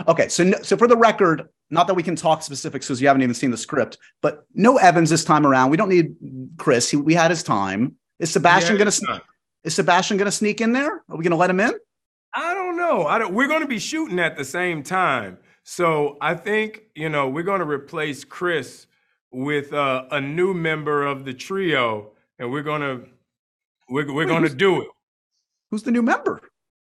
okay, 0.08 0.28
so 0.28 0.44
no, 0.44 0.58
so 0.62 0.78
for 0.78 0.88
the 0.88 0.98
record, 0.98 1.48
not 1.70 1.88
that 1.88 1.94
we 1.94 2.04
can 2.04 2.16
talk 2.16 2.44
specifics 2.44 2.88
because 2.88 3.02
you 3.02 3.08
haven't 3.08 3.24
even 3.24 3.34
seen 3.36 3.52
the 3.52 3.58
script, 3.58 3.98
but 4.22 4.46
no 4.54 4.78
Evans 4.78 5.10
this 5.10 5.24
time 5.24 5.46
around. 5.46 5.70
We 5.72 5.78
don't 5.78 5.90
need 5.90 6.16
Chris. 6.58 6.90
He, 6.90 6.98
we 6.98 7.14
had 7.14 7.32
his 7.32 7.44
time. 7.44 7.96
Is 8.20 8.32
Sebastian 8.32 8.74
Yeah, 8.74 8.80
gonna 8.80 8.88
it's 8.90 8.98
sn- 8.98 9.10
not. 9.10 9.24
is 9.64 9.76
Sebastian 9.76 10.18
gonna 10.18 10.32
sneak 10.32 10.62
in 10.62 10.74
there? 10.74 11.04
Are 11.10 11.18
we 11.18 11.24
gonna 11.24 11.36
let 11.36 11.50
him 11.50 11.60
in? 11.60 11.74
I 12.36 12.54
don't 12.54 12.78
know. 12.78 13.06
I 13.06 13.20
don't, 13.20 13.34
we're 13.34 13.48
going 13.48 13.62
to 13.62 13.68
be 13.68 13.78
shooting 13.78 14.20
at 14.20 14.36
the 14.36 14.44
same 14.46 14.82
time. 14.82 15.38
So 15.64 16.18
I 16.20 16.34
think, 16.34 16.82
you 16.96 17.10
know, 17.10 17.30
we're 17.30 17.44
going 17.44 17.60
to 17.60 17.68
replace 17.70 18.24
Chris 18.24 18.88
with 19.32 19.72
uh, 19.72 20.06
a 20.12 20.20
new 20.20 20.54
member 20.54 21.06
of 21.06 21.26
the 21.26 21.34
trio 21.34 22.12
and 22.40 22.52
we're 22.52 22.64
going 22.64 22.82
to 22.82 23.08
we're, 23.88 24.08
we're 24.08 24.26
Wait, 24.26 24.28
going 24.28 24.44
to 24.44 24.50
do 24.50 24.82
it. 24.82 24.88
Who's 25.70 25.84
the 25.84 25.92
new 25.92 26.02
member? 26.02 26.42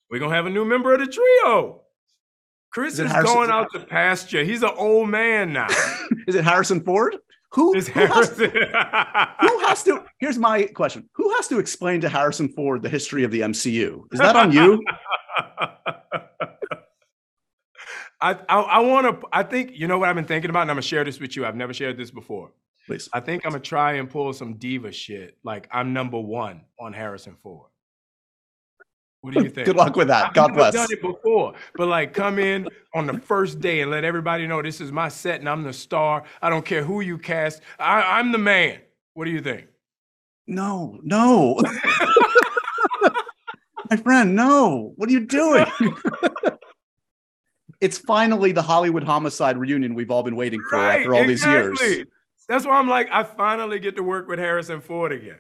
We're 0.10 0.20
going 0.20 0.32
to 0.32 0.36
have 0.36 0.46
a 0.46 0.50
new 0.50 0.64
member 0.64 0.94
of 0.94 1.02
the 1.02 1.08
trio. 1.08 1.82
Chris 2.74 2.94
Is 2.94 3.02
is 3.02 3.12
Harrison- 3.12 3.36
going 3.36 3.50
out 3.52 3.72
to 3.74 3.80
pasture. 3.80 4.44
He's 4.44 4.64
an 4.64 4.72
old 4.76 5.10
man 5.10 5.54
now. 5.54 5.68
Is 6.28 6.36
it 6.36 6.44
Harrison 6.44 6.82
Ford? 6.82 7.18
Who, 7.52 7.74
has, 7.74 7.88
Harrison. 7.88 8.50
who 8.50 9.60
has 9.60 9.84
to? 9.84 10.04
Here's 10.18 10.40
my 10.40 10.64
question: 10.64 11.08
Who 11.14 11.30
has 11.36 11.48
to 11.50 11.60
explain 11.60 12.02
to 12.02 12.10
Harrison 12.10 12.50
Ford 12.50 12.82
the 12.82 12.90
history 12.90 13.24
of 13.24 13.30
the 13.32 13.42
MCU? 13.42 14.06
Is 14.12 14.20
that 14.20 14.36
on 14.36 14.52
you? 14.52 14.84
I 18.22 18.32
I, 18.50 18.60
I 18.60 18.80
want 18.80 19.22
to. 19.22 19.28
I 19.32 19.44
think 19.44 19.72
you 19.74 19.88
know 19.88 20.00
what 20.00 20.10
I've 20.10 20.16
been 20.16 20.26
thinking 20.26 20.50
about, 20.50 20.62
and 20.62 20.72
I'm 20.72 20.76
gonna 20.76 20.82
share 20.82 21.04
this 21.04 21.20
with 21.20 21.36
you. 21.36 21.46
I've 21.46 21.56
never 21.56 21.74
shared 21.74 21.98
this 21.98 22.10
before. 22.10 22.52
Please. 22.88 23.08
I 23.14 23.20
think 23.20 23.46
I'm 23.46 23.52
gonna 23.52 23.62
try 23.64 23.94
and 23.94 24.10
pull 24.10 24.34
some 24.34 24.56
diva 24.56 24.92
shit. 24.92 25.38
Like 25.44 25.68
I'm 25.72 25.94
number 25.94 26.20
one 26.20 26.62
on 26.80 26.92
Harrison 26.94 27.36
Ford. 27.44 27.70
What 29.24 29.34
do 29.34 29.42
you 29.42 29.50
think? 29.50 29.66
Good 29.68 29.78
luck 29.78 29.96
with 29.96 30.10
that. 30.10 30.28
I've 30.28 30.34
God 30.34 30.48
never 30.48 30.60
bless. 30.60 30.74
done 30.74 30.88
it 30.92 31.02
before, 31.02 31.54
but 31.76 31.88
like 31.88 32.14
come 32.14 32.40
in 32.40 32.68
on 32.94 33.08
the 33.08 33.20
first 33.20 33.62
day 33.62 33.80
and 33.80 33.90
let 33.90 34.04
everybody 34.04 34.46
know 34.46 34.62
this 34.62 34.82
is 34.82 34.92
my 34.92 35.08
set 35.08 35.40
and 35.40 35.48
I'm 35.48 35.64
the 35.64 35.72
star. 35.72 36.26
I 36.42 36.50
don't 36.50 36.66
care 36.66 36.84
who 36.84 37.00
you 37.00 37.18
cast. 37.18 37.62
I, 37.80 38.20
I'm 38.20 38.34
the 38.34 38.38
man. 38.38 38.82
What 39.14 39.24
do 39.24 39.32
you 39.32 39.40
think? 39.40 39.68
No, 40.46 41.00
no. 41.04 41.58
My 43.90 43.96
friend, 43.96 44.36
no. 44.36 44.92
What 44.98 45.08
are 45.08 45.14
you 45.14 45.22
doing? 45.22 45.68
it's 47.80 47.98
finally 47.98 48.52
the 48.52 48.62
Hollywood 48.62 49.06
homicide 49.06 49.58
reunion 49.58 49.96
we've 49.96 50.12
all 50.12 50.24
been 50.24 50.36
waiting 50.36 50.62
for 50.70 50.80
after 50.80 51.16
all 51.16 51.26
these 51.26 51.46
years. 51.46 51.80
That's 52.50 52.66
why 52.66 52.74
I'm 52.74 52.90
like, 52.90 53.08
I 53.10 53.24
finally 53.24 53.80
get 53.80 53.96
to 53.96 54.04
work 54.04 54.28
with 54.28 54.40
Harrison 54.40 54.82
Ford 54.82 55.14
again. 55.14 55.40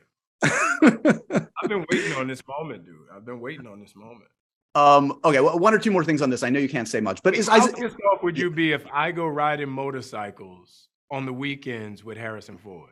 I've 0.83 1.69
been 1.69 1.85
waiting 1.91 2.13
on 2.13 2.27
this 2.27 2.41
moment, 2.47 2.85
dude. 2.85 2.95
I've 3.15 3.25
been 3.25 3.39
waiting 3.39 3.67
on 3.67 3.79
this 3.79 3.95
moment. 3.95 4.29
um, 4.75 5.19
okay, 5.23 5.39
well, 5.39 5.57
one 5.59 5.73
or 5.73 5.79
two 5.79 5.91
more 5.91 6.03
things 6.03 6.21
on 6.21 6.29
this. 6.29 6.43
I 6.43 6.49
know 6.49 6.59
you 6.59 6.69
can't 6.69 6.87
say 6.87 6.99
much, 6.99 7.21
but 7.23 7.35
is 7.35 7.47
How 7.47 7.65
pissed 7.71 7.97
off 8.11 8.23
would 8.23 8.37
you 8.37 8.49
be 8.51 8.71
if 8.71 8.85
I 8.91 9.11
go 9.11 9.27
riding 9.27 9.69
motorcycles 9.69 10.87
on 11.11 11.25
the 11.25 11.33
weekends 11.33 12.03
with 12.03 12.17
Harrison 12.17 12.57
Ford? 12.57 12.91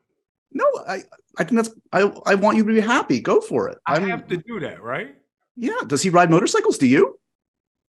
no, 0.54 0.66
I, 0.88 1.04
I 1.38 1.44
think 1.46 1.56
that's 1.64 1.70
I, 1.94 2.12
I 2.26 2.36
want 2.36 2.58
you 2.58 2.64
to 2.66 2.74
be 2.74 2.82
happy. 2.82 3.20
Go 3.22 3.40
for 3.42 3.70
it. 3.70 3.78
I 3.88 3.96
I'm, 3.96 4.10
have 4.10 4.28
to 4.28 4.38
do 4.38 4.60
that, 4.60 4.82
right? 4.82 5.16
yeah. 5.56 5.80
Does 5.88 6.02
he 6.02 6.10
ride 6.10 6.30
motorcycles? 6.30 6.78
Do 6.78 6.88
you? 6.88 7.18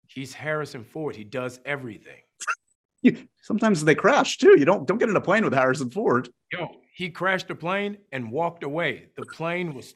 He's 0.07 0.33
Harrison 0.33 0.83
Ford. 0.83 1.15
He 1.15 1.23
does 1.23 1.59
everything. 1.65 2.21
you? 3.01 3.27
Sometimes 3.41 3.83
they 3.83 3.95
crash 3.95 4.38
too. 4.38 4.57
You 4.59 4.65
don't 4.65 4.88
don't 4.88 4.97
get 4.97 5.09
in 5.09 5.15
a 5.15 5.21
plane 5.21 5.43
with 5.45 5.53
Harrison 5.53 5.89
Ford. 5.89 6.29
Yo, 6.51 6.67
he 6.99 7.09
crashed 7.09 7.47
the 7.47 7.55
plane 7.55 7.97
and 8.12 8.29
walked 8.29 8.62
away. 8.62 9.05
The 9.15 9.25
plane 9.25 9.73
was 9.73 9.95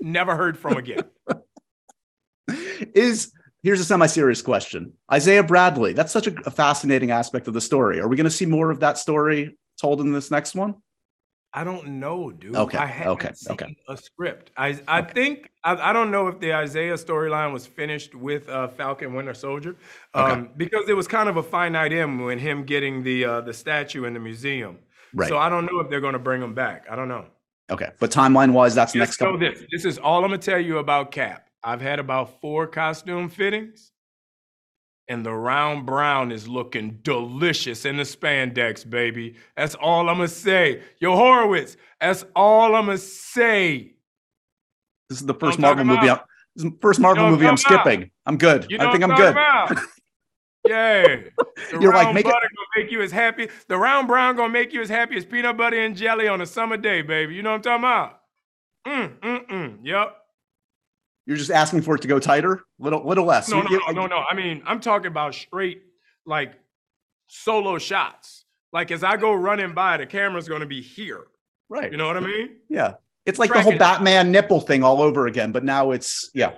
never 0.00 0.36
heard 0.36 0.56
from 0.56 0.76
again. 0.76 1.02
is 2.94 3.32
here's 3.64 3.80
a 3.80 3.84
semi-serious 3.84 4.40
question 4.42 4.92
isaiah 5.12 5.42
bradley 5.42 5.92
that's 5.92 6.12
such 6.12 6.28
a, 6.28 6.34
a 6.46 6.50
fascinating 6.50 7.10
aspect 7.10 7.48
of 7.48 7.54
the 7.54 7.60
story 7.60 7.98
are 7.98 8.06
we 8.06 8.14
going 8.14 8.22
to 8.22 8.30
see 8.30 8.46
more 8.46 8.70
of 8.70 8.78
that 8.78 8.96
story 8.96 9.58
told 9.80 10.00
in 10.00 10.12
this 10.12 10.30
next 10.30 10.54
one 10.54 10.76
I 11.52 11.64
don't 11.64 12.00
know, 12.00 12.30
dude. 12.30 12.54
Okay, 12.54 12.76
I 12.76 12.84
haven't 12.84 13.12
okay, 13.12 13.30
seen 13.32 13.52
okay. 13.52 13.76
a 13.88 13.96
script. 13.96 14.50
I 14.58 14.78
I 14.86 15.00
think 15.00 15.50
I, 15.64 15.74
I 15.88 15.92
don't 15.94 16.10
know 16.10 16.28
if 16.28 16.38
the 16.38 16.52
Isaiah 16.52 16.96
storyline 16.96 17.50
was 17.50 17.66
finished 17.66 18.14
with 18.14 18.46
uh, 18.50 18.68
Falcon 18.68 19.14
Winter 19.14 19.32
Soldier, 19.32 19.74
um, 20.12 20.24
Okay. 20.30 20.50
because 20.58 20.86
it 20.90 20.92
was 20.92 21.08
kind 21.08 21.30
of 21.30 21.38
a 21.38 21.42
finite 21.42 21.94
end 21.94 22.22
when 22.22 22.38
him 22.38 22.64
getting 22.64 23.02
the 23.04 23.24
uh, 23.24 23.40
the 23.40 23.54
statue 23.54 24.04
in 24.04 24.12
the 24.12 24.20
museum. 24.20 24.76
Right 25.16 25.28
So 25.28 25.36
I 25.38 25.48
don't 25.48 25.66
know 25.66 25.80
if 25.80 25.90
they're 25.90 26.00
going 26.00 26.12
to 26.12 26.18
bring 26.20 26.40
him 26.42 26.54
back. 26.54 26.86
I 26.90 26.94
don't 26.94 27.08
know. 27.08 27.24
okay 27.70 27.90
but 27.98 28.10
timeline 28.12 28.52
wise 28.52 28.74
that's 28.76 28.94
next 28.94 29.12
Just 29.12 29.20
know 29.22 29.32
couple 29.32 29.40
this. 29.40 29.64
This 29.72 29.84
is 29.84 29.98
all 29.98 30.22
I'm 30.24 30.30
gonna 30.30 30.38
tell 30.38 30.60
you 30.60 30.78
about 30.78 31.10
Cap. 31.10 31.48
I've 31.64 31.80
had 31.80 31.98
about 31.98 32.40
four 32.40 32.68
costume 32.68 33.28
fittings, 33.28 33.90
and 35.08 35.26
the 35.26 35.32
round 35.32 35.84
brown 35.86 36.30
is 36.30 36.46
looking 36.48 37.00
delicious 37.02 37.84
in 37.84 37.96
the 37.96 38.04
spandex, 38.04 38.88
baby. 38.88 39.34
That's 39.56 39.74
all 39.74 40.08
I'm 40.08 40.16
gonna 40.18 40.28
say. 40.28 40.82
Yo, 41.00 41.16
Horowitz, 41.16 41.76
that's 42.00 42.24
all 42.36 42.74
I'm 42.76 42.86
gonna 42.86 42.98
say. 42.98 43.94
this 45.08 45.20
is 45.20 45.26
the 45.26 45.34
I'm 45.34 45.40
first 45.40 45.58
marvel 45.58 45.84
movie 45.84 46.08
I'm, 46.10 46.18
this 46.54 46.64
is 46.64 46.70
the 46.70 46.78
first 46.80 47.00
marvel 47.00 47.24
what 47.24 47.30
movie 47.32 47.46
I'm 47.46 47.50
i'm 47.52 47.56
skipping 47.56 48.10
i'm 48.26 48.38
good 48.38 48.66
You 48.70 48.78
know 48.78 48.88
i 48.88 48.92
think 48.92 49.02
i'm 49.04 49.10
talking 49.10 49.74
good? 49.76 49.84
Yeah. 50.68 51.18
You're 51.80 51.92
like, 51.94 52.12
make 52.12 52.26
it- 52.26 52.34
make 52.86 52.92
you 52.92 53.02
as 53.02 53.12
happy. 53.12 53.48
The 53.68 53.76
round 53.76 54.08
brown 54.08 54.36
gonna 54.36 54.52
make 54.52 54.72
you 54.72 54.80
as 54.82 54.88
happy 54.88 55.16
as 55.16 55.24
peanut 55.24 55.56
butter 55.56 55.80
and 55.80 55.96
jelly 55.96 56.28
on 56.28 56.40
a 56.40 56.46
summer 56.46 56.76
day, 56.76 57.02
baby. 57.02 57.34
You 57.34 57.42
know 57.42 57.50
what 57.50 57.66
I'm 57.66 57.82
talking 57.82 57.84
about? 57.84 58.20
Mm, 58.86 59.18
mm, 59.18 59.46
mm. 59.48 59.78
Yep. 59.82 60.16
you're 61.26 61.36
just 61.36 61.50
asking 61.50 61.82
for 61.82 61.96
it 61.96 62.02
to 62.02 62.08
go 62.08 62.20
tighter 62.20 62.62
little 62.78 63.04
little 63.04 63.24
less 63.24 63.48
No, 63.48 63.62
no, 63.62 63.68
no, 63.88 63.92
no, 63.92 64.06
no. 64.06 64.24
I 64.30 64.34
mean, 64.34 64.62
I'm 64.64 64.78
talking 64.80 65.08
about 65.08 65.34
straight 65.34 65.82
like 66.24 66.52
solo 67.26 67.78
shots. 67.78 68.44
Like 68.72 68.90
as 68.92 69.02
I 69.02 69.16
go 69.16 69.32
running 69.32 69.74
by, 69.74 69.96
the 69.96 70.06
camera's 70.06 70.48
gonna 70.48 70.66
be 70.66 70.80
here. 70.80 71.24
right 71.68 71.90
You 71.90 71.98
know 71.98 72.06
what 72.06 72.16
I 72.16 72.20
mean? 72.20 72.56
yeah 72.68 72.94
it's 73.24 73.40
like 73.40 73.52
the 73.52 73.60
whole 73.60 73.76
batman 73.76 74.30
nipple 74.30 74.60
thing 74.60 74.84
all 74.84 75.02
over 75.02 75.26
again 75.26 75.50
but 75.50 75.64
now 75.64 75.90
it's 75.90 76.30
yeah 76.32 76.52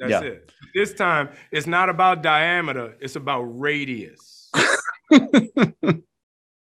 That's 0.00 0.10
Yeah. 0.10 0.20
it. 0.22 0.50
This 0.74 0.94
time 0.94 1.28
it's 1.52 1.66
not 1.66 1.90
about 1.90 2.22
diameter, 2.22 2.96
it's 3.00 3.16
about 3.16 3.42
radius. 3.42 4.50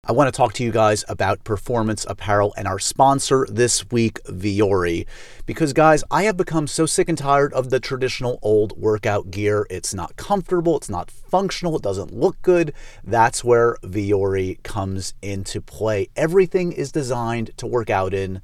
I 0.08 0.12
want 0.12 0.28
to 0.28 0.38
talk 0.38 0.54
to 0.54 0.64
you 0.64 0.72
guys 0.72 1.04
about 1.08 1.44
performance 1.44 2.06
apparel 2.08 2.54
and 2.58 2.68
our 2.68 2.78
sponsor 2.78 3.48
this 3.50 3.90
week, 3.90 4.22
Vuori. 4.26 5.08
Because, 5.46 5.74
guys, 5.74 6.04
I 6.12 6.24
have 6.24 6.38
become 6.38 6.68
so 6.68 6.86
sick 6.86 7.10
and 7.10 7.18
tired 7.18 7.54
of 7.54 7.70
the 7.70 7.80
traditional 7.80 8.38
old 8.44 8.78
workout 8.78 9.32
gear. 9.32 9.66
It's 9.70 9.94
not 9.94 10.16
comfortable, 10.16 10.78
it's 10.78 10.90
not 10.90 11.10
functional, 11.10 11.78
it 11.78 11.82
doesn't 11.82 12.14
look 12.14 12.40
good. 12.42 12.74
That's 13.04 13.44
where 13.44 13.78
Vuori 13.84 14.62
comes 14.62 15.16
into 15.24 15.60
play. 15.60 16.10
Everything 16.16 16.72
is 16.72 16.92
designed 16.92 17.58
to 17.58 17.66
work 17.66 17.90
out 17.90 18.14
in 18.14 18.42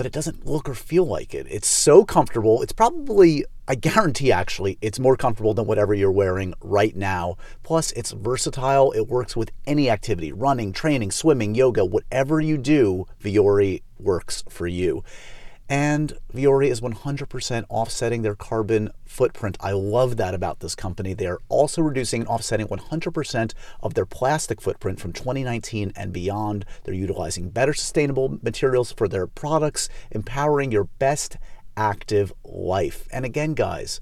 but 0.00 0.06
it 0.06 0.12
doesn't 0.12 0.46
look 0.46 0.66
or 0.66 0.72
feel 0.72 1.04
like 1.04 1.34
it. 1.34 1.46
It's 1.50 1.68
so 1.68 2.06
comfortable. 2.06 2.62
It's 2.62 2.72
probably, 2.72 3.44
I 3.70 3.76
guarantee 3.76 4.32
actually, 4.32 4.78
it's 4.82 4.98
more 4.98 5.16
comfortable 5.16 5.54
than 5.54 5.64
whatever 5.64 5.94
you're 5.94 6.10
wearing 6.10 6.54
right 6.60 6.96
now. 6.96 7.36
Plus, 7.62 7.92
it's 7.92 8.10
versatile. 8.10 8.90
It 8.90 9.06
works 9.06 9.36
with 9.36 9.52
any 9.64 9.88
activity 9.88 10.32
running, 10.32 10.72
training, 10.72 11.12
swimming, 11.12 11.54
yoga, 11.54 11.84
whatever 11.84 12.40
you 12.40 12.58
do, 12.58 13.06
Vuori 13.22 13.82
works 13.96 14.42
for 14.48 14.66
you. 14.66 15.04
And 15.68 16.14
Vuori 16.34 16.68
is 16.68 16.80
100% 16.80 17.64
offsetting 17.68 18.22
their 18.22 18.34
carbon 18.34 18.90
footprint. 19.04 19.56
I 19.60 19.70
love 19.70 20.16
that 20.16 20.34
about 20.34 20.58
this 20.58 20.74
company. 20.74 21.14
They 21.14 21.28
are 21.28 21.38
also 21.48 21.80
reducing 21.80 22.22
and 22.22 22.28
offsetting 22.28 22.66
100% 22.66 23.54
of 23.84 23.94
their 23.94 24.04
plastic 24.04 24.60
footprint 24.60 24.98
from 24.98 25.12
2019 25.12 25.92
and 25.94 26.12
beyond. 26.12 26.64
They're 26.82 26.92
utilizing 26.92 27.50
better 27.50 27.72
sustainable 27.72 28.40
materials 28.42 28.90
for 28.90 29.06
their 29.06 29.28
products, 29.28 29.88
empowering 30.10 30.72
your 30.72 30.88
best 30.98 31.36
active 31.80 32.30
life. 32.44 33.08
And 33.10 33.24
again, 33.24 33.54
guys, 33.54 34.00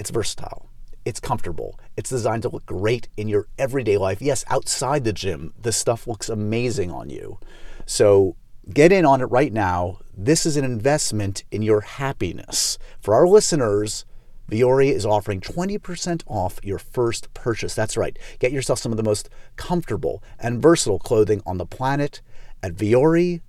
it's 0.00 0.08
versatile. 0.08 0.70
It's 1.04 1.20
comfortable. 1.20 1.78
It's 1.94 2.08
designed 2.08 2.42
to 2.42 2.48
look 2.48 2.64
great 2.64 3.08
in 3.18 3.28
your 3.28 3.48
everyday 3.58 3.98
life. 3.98 4.22
Yes, 4.22 4.46
outside 4.48 5.04
the 5.04 5.12
gym, 5.12 5.52
this 5.60 5.76
stuff 5.76 6.06
looks 6.06 6.30
amazing 6.30 6.90
on 6.90 7.10
you. 7.10 7.38
So 7.84 8.36
get 8.72 8.92
in 8.92 9.04
on 9.04 9.20
it 9.20 9.26
right 9.26 9.52
now. 9.52 9.98
This 10.16 10.46
is 10.46 10.56
an 10.56 10.64
investment 10.64 11.44
in 11.50 11.60
your 11.60 11.82
happiness. 11.82 12.78
For 12.98 13.14
our 13.14 13.28
listeners, 13.28 14.06
Vuori 14.50 14.90
is 14.90 15.04
offering 15.04 15.42
20% 15.42 16.22
off 16.26 16.60
your 16.62 16.78
first 16.78 17.34
purchase. 17.34 17.74
That's 17.74 17.96
right. 17.98 18.18
Get 18.38 18.52
yourself 18.52 18.78
some 18.78 18.92
of 18.92 18.96
the 18.96 19.02
most 19.02 19.28
comfortable 19.56 20.22
and 20.38 20.62
versatile 20.62 20.98
clothing 20.98 21.42
on 21.44 21.58
the 21.58 21.66
planet 21.66 22.22
at 22.62 22.74
vuori.com 22.74 23.42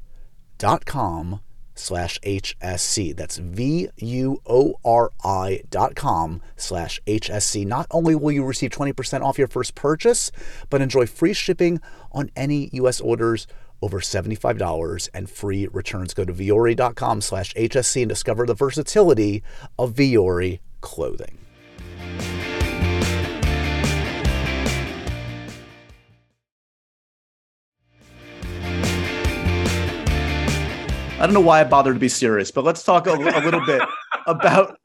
slash 1.76 2.20
HSC. 2.22 3.16
That's 3.16 3.38
V 3.38 3.90
U 3.98 4.42
O 4.46 4.76
R 4.84 5.12
I 5.24 5.62
dot 5.70 5.96
com 5.96 6.42
slash 6.56 7.02
HSC. 7.08 7.66
Not 7.66 7.88
only 7.92 8.16
will 8.16 8.32
you 8.32 8.44
receive 8.44 8.72
20% 8.72 9.22
off 9.22 9.38
your 9.38 9.48
first 9.48 9.76
purchase, 9.76 10.32
but 10.70 10.82
enjoy 10.82 11.06
free 11.06 11.34
shipping 11.34 11.80
on 12.12 12.30
any 12.36 12.70
U.S. 12.74 13.02
orders 13.02 13.48
over 13.82 14.00
$75 14.00 15.10
and 15.14 15.30
free 15.30 15.68
returns. 15.68 16.14
Go 16.14 16.24
to 16.24 16.34
Vuori.com 16.34 17.22
slash 17.22 17.54
HSC 17.54 18.04
and 18.04 18.10
discover 18.10 18.46
the 18.46 18.54
versatility 18.54 19.44
of 19.78 19.94
Vuori 19.94 20.60
clothing. 20.80 21.38
I 31.24 31.26
don't 31.26 31.36
know 31.36 31.40
why 31.40 31.62
I 31.62 31.64
bothered 31.64 31.96
to 31.96 32.02
be 32.02 32.10
serious, 32.10 32.52
but 32.52 32.66
let's 32.66 32.84
talk 32.84 33.08
a, 33.08 33.14
a 33.14 33.40
little 33.46 33.66
bit 33.66 33.82
about. 34.28 34.78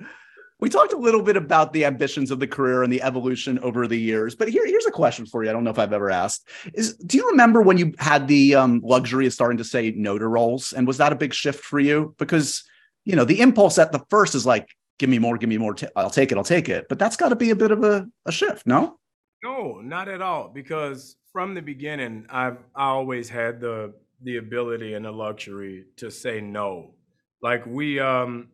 We 0.61 0.68
talked 0.70 0.92
a 0.92 0.96
little 0.96 1.20
bit 1.20 1.37
about 1.37 1.72
the 1.72 1.85
ambitions 1.85 2.31
of 2.31 2.38
the 2.38 2.46
career 2.46 2.85
and 2.85 2.92
the 2.92 3.03
evolution 3.03 3.59
over 3.59 3.88
the 3.88 3.98
years, 3.98 4.37
but 4.37 4.48
here, 4.48 4.64
here's 4.64 4.87
a 4.87 4.92
question 4.92 5.27
for 5.27 5.42
you. 5.42 5.51
I 5.51 5.53
don't 5.53 5.64
know 5.64 5.70
if 5.70 5.81
I've 5.81 5.92
ever 5.92 6.11
asked: 6.11 6.46
Is 6.74 6.94
do 6.94 7.16
you 7.16 7.29
remember 7.31 7.61
when 7.61 7.77
you 7.77 7.92
had 7.98 8.29
the 8.29 8.55
um, 8.55 8.81
luxury 8.85 9.27
of 9.27 9.33
starting 9.33 9.59
to 9.59 9.64
say 9.64 9.90
no 9.96 10.16
to 10.16 10.29
roles, 10.29 10.72
and 10.72 10.87
was 10.87 10.98
that 10.98 11.12
a 11.12 11.16
big 11.16 11.35
shift 11.35 11.64
for 11.64 11.81
you? 11.81 12.14
Because 12.18 12.62
you 13.05 13.16
know 13.16 13.24
the 13.24 13.40
impulse 13.40 13.77
at 13.77 13.90
the 13.90 14.05
first 14.09 14.37
is 14.37 14.46
like, 14.46 14.68
"Give 15.01 15.11
me 15.11 15.18
more, 15.18 15.38
give 15.38 15.48
me 15.48 15.59
more. 15.59 15.74
I'll 15.96 16.09
take 16.09 16.31
it, 16.31 16.38
I'll 16.38 16.44
take 16.44 16.68
it." 16.68 16.87
But 16.88 17.01
that's 17.01 17.16
got 17.16 17.31
to 17.31 17.37
be 17.37 17.51
a 17.51 17.57
bit 17.57 17.72
of 17.72 17.83
a, 17.83 18.07
a 18.27 18.31
shift, 18.31 18.64
no? 18.64 19.01
No, 19.42 19.81
not 19.81 20.07
at 20.07 20.22
all. 20.22 20.51
Because 20.51 21.16
from 21.33 21.55
the 21.55 21.62
beginning, 21.62 22.27
I've 22.31 22.59
I 22.77 22.90
always 22.90 23.29
had 23.29 23.61
the 23.61 23.92
the 24.21 24.37
ability 24.37 24.95
and 24.95 25.05
the 25.05 25.13
luxury 25.13 25.87
to 25.97 26.11
say 26.11 26.41
no. 26.41 26.95
Like 27.43 27.67
we 27.67 28.01
um 28.01 28.51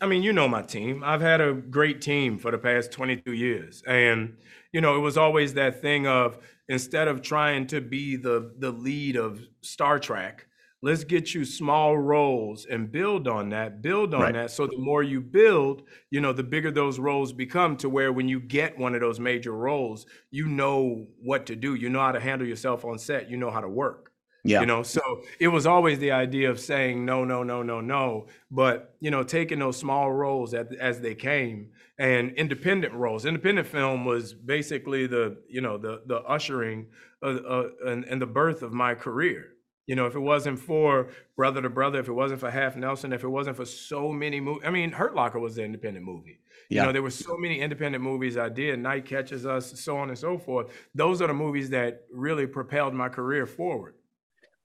I 0.00 0.06
mean, 0.06 0.22
you 0.24 0.32
know 0.32 0.48
my 0.48 0.62
team. 0.62 1.02
I've 1.04 1.20
had 1.20 1.40
a 1.40 1.54
great 1.54 2.00
team 2.00 2.38
for 2.38 2.50
the 2.50 2.58
past 2.58 2.90
22 2.92 3.32
years. 3.32 3.82
And 3.86 4.38
you 4.72 4.80
know, 4.80 4.96
it 4.96 5.00
was 5.00 5.16
always 5.16 5.54
that 5.54 5.80
thing 5.80 6.06
of 6.06 6.38
instead 6.68 7.08
of 7.08 7.22
trying 7.22 7.66
to 7.68 7.80
be 7.80 8.16
the 8.16 8.54
the 8.58 8.72
lead 8.72 9.16
of 9.16 9.46
Star 9.60 10.00
Trek, 10.00 10.46
let's 10.82 11.04
get 11.04 11.34
you 11.34 11.44
small 11.44 11.96
roles 11.96 12.66
and 12.66 12.90
build 12.90 13.28
on 13.28 13.50
that, 13.50 13.80
build 13.80 14.12
on 14.12 14.32
Right. 14.32 14.34
that. 14.34 14.50
So 14.50 14.66
the 14.66 14.78
more 14.78 15.04
you 15.04 15.20
build, 15.20 15.84
you 16.10 16.20
know, 16.20 16.32
the 16.32 16.42
bigger 16.42 16.72
those 16.72 16.98
roles 16.98 17.32
become 17.32 17.76
to 17.78 17.88
where 17.88 18.12
when 18.12 18.28
you 18.28 18.40
get 18.40 18.76
one 18.78 18.94
of 18.96 19.00
those 19.00 19.20
major 19.20 19.52
roles, 19.52 20.04
you 20.32 20.48
know 20.48 21.06
what 21.20 21.46
to 21.46 21.54
do. 21.54 21.74
You 21.76 21.88
know 21.90 22.00
how 22.00 22.12
to 22.12 22.20
handle 22.20 22.48
yourself 22.48 22.84
on 22.84 22.98
set, 22.98 23.30
you 23.30 23.36
know 23.36 23.50
how 23.52 23.60
to 23.60 23.68
work. 23.68 24.11
Yeah. 24.44 24.60
You 24.60 24.66
know, 24.66 24.82
so 24.82 25.22
it 25.38 25.48
was 25.48 25.66
always 25.66 26.00
the 26.00 26.10
idea 26.10 26.50
of 26.50 26.58
saying 26.58 27.04
no, 27.04 27.24
no, 27.24 27.44
no, 27.44 27.62
no, 27.62 27.80
no. 27.80 28.26
But 28.50 28.96
you 28.98 29.10
know, 29.10 29.22
taking 29.22 29.60
those 29.60 29.76
small 29.76 30.10
roles 30.10 30.52
as, 30.52 30.66
as 30.80 31.00
they 31.00 31.14
came 31.14 31.70
and 31.98 32.32
independent 32.32 32.92
roles. 32.92 33.24
Independent 33.24 33.68
film 33.68 34.04
was 34.04 34.34
basically 34.34 35.06
the 35.06 35.38
you 35.48 35.60
know 35.60 35.78
the 35.78 36.02
the 36.06 36.22
ushering 36.22 36.88
uh, 37.22 37.26
uh, 37.26 37.68
and, 37.86 38.04
and 38.04 38.20
the 38.20 38.26
birth 38.26 38.62
of 38.62 38.72
my 38.72 38.94
career. 38.94 39.50
You 39.86 39.96
know, 39.96 40.06
if 40.06 40.14
it 40.14 40.20
wasn't 40.20 40.58
for 40.58 41.08
Brother 41.36 41.60
to 41.62 41.68
Brother, 41.68 41.98
if 42.00 42.08
it 42.08 42.12
wasn't 42.12 42.40
for 42.40 42.50
Half 42.50 42.76
Nelson, 42.76 43.12
if 43.12 43.24
it 43.24 43.28
wasn't 43.28 43.56
for 43.56 43.64
so 43.64 44.10
many 44.10 44.40
movies, 44.40 44.62
I 44.64 44.70
mean, 44.70 44.92
Hurt 44.92 45.14
Locker 45.14 45.38
was 45.38 45.58
an 45.58 45.64
independent 45.64 46.04
movie. 46.04 46.38
You 46.68 46.82
know, 46.86 46.92
there 46.92 47.02
were 47.02 47.10
so 47.10 47.36
many 47.36 47.60
independent 47.60 48.02
movies 48.02 48.38
I 48.38 48.48
did, 48.48 48.78
Night 48.78 49.04
Catches 49.04 49.44
Us, 49.44 49.78
so 49.78 49.98
on 49.98 50.08
and 50.08 50.18
so 50.18 50.38
forth. 50.38 50.72
Those 50.94 51.20
are 51.20 51.26
the 51.26 51.34
movies 51.34 51.68
that 51.70 52.04
really 52.10 52.46
propelled 52.46 52.94
my 52.94 53.08
career 53.08 53.44
forward. 53.44 53.94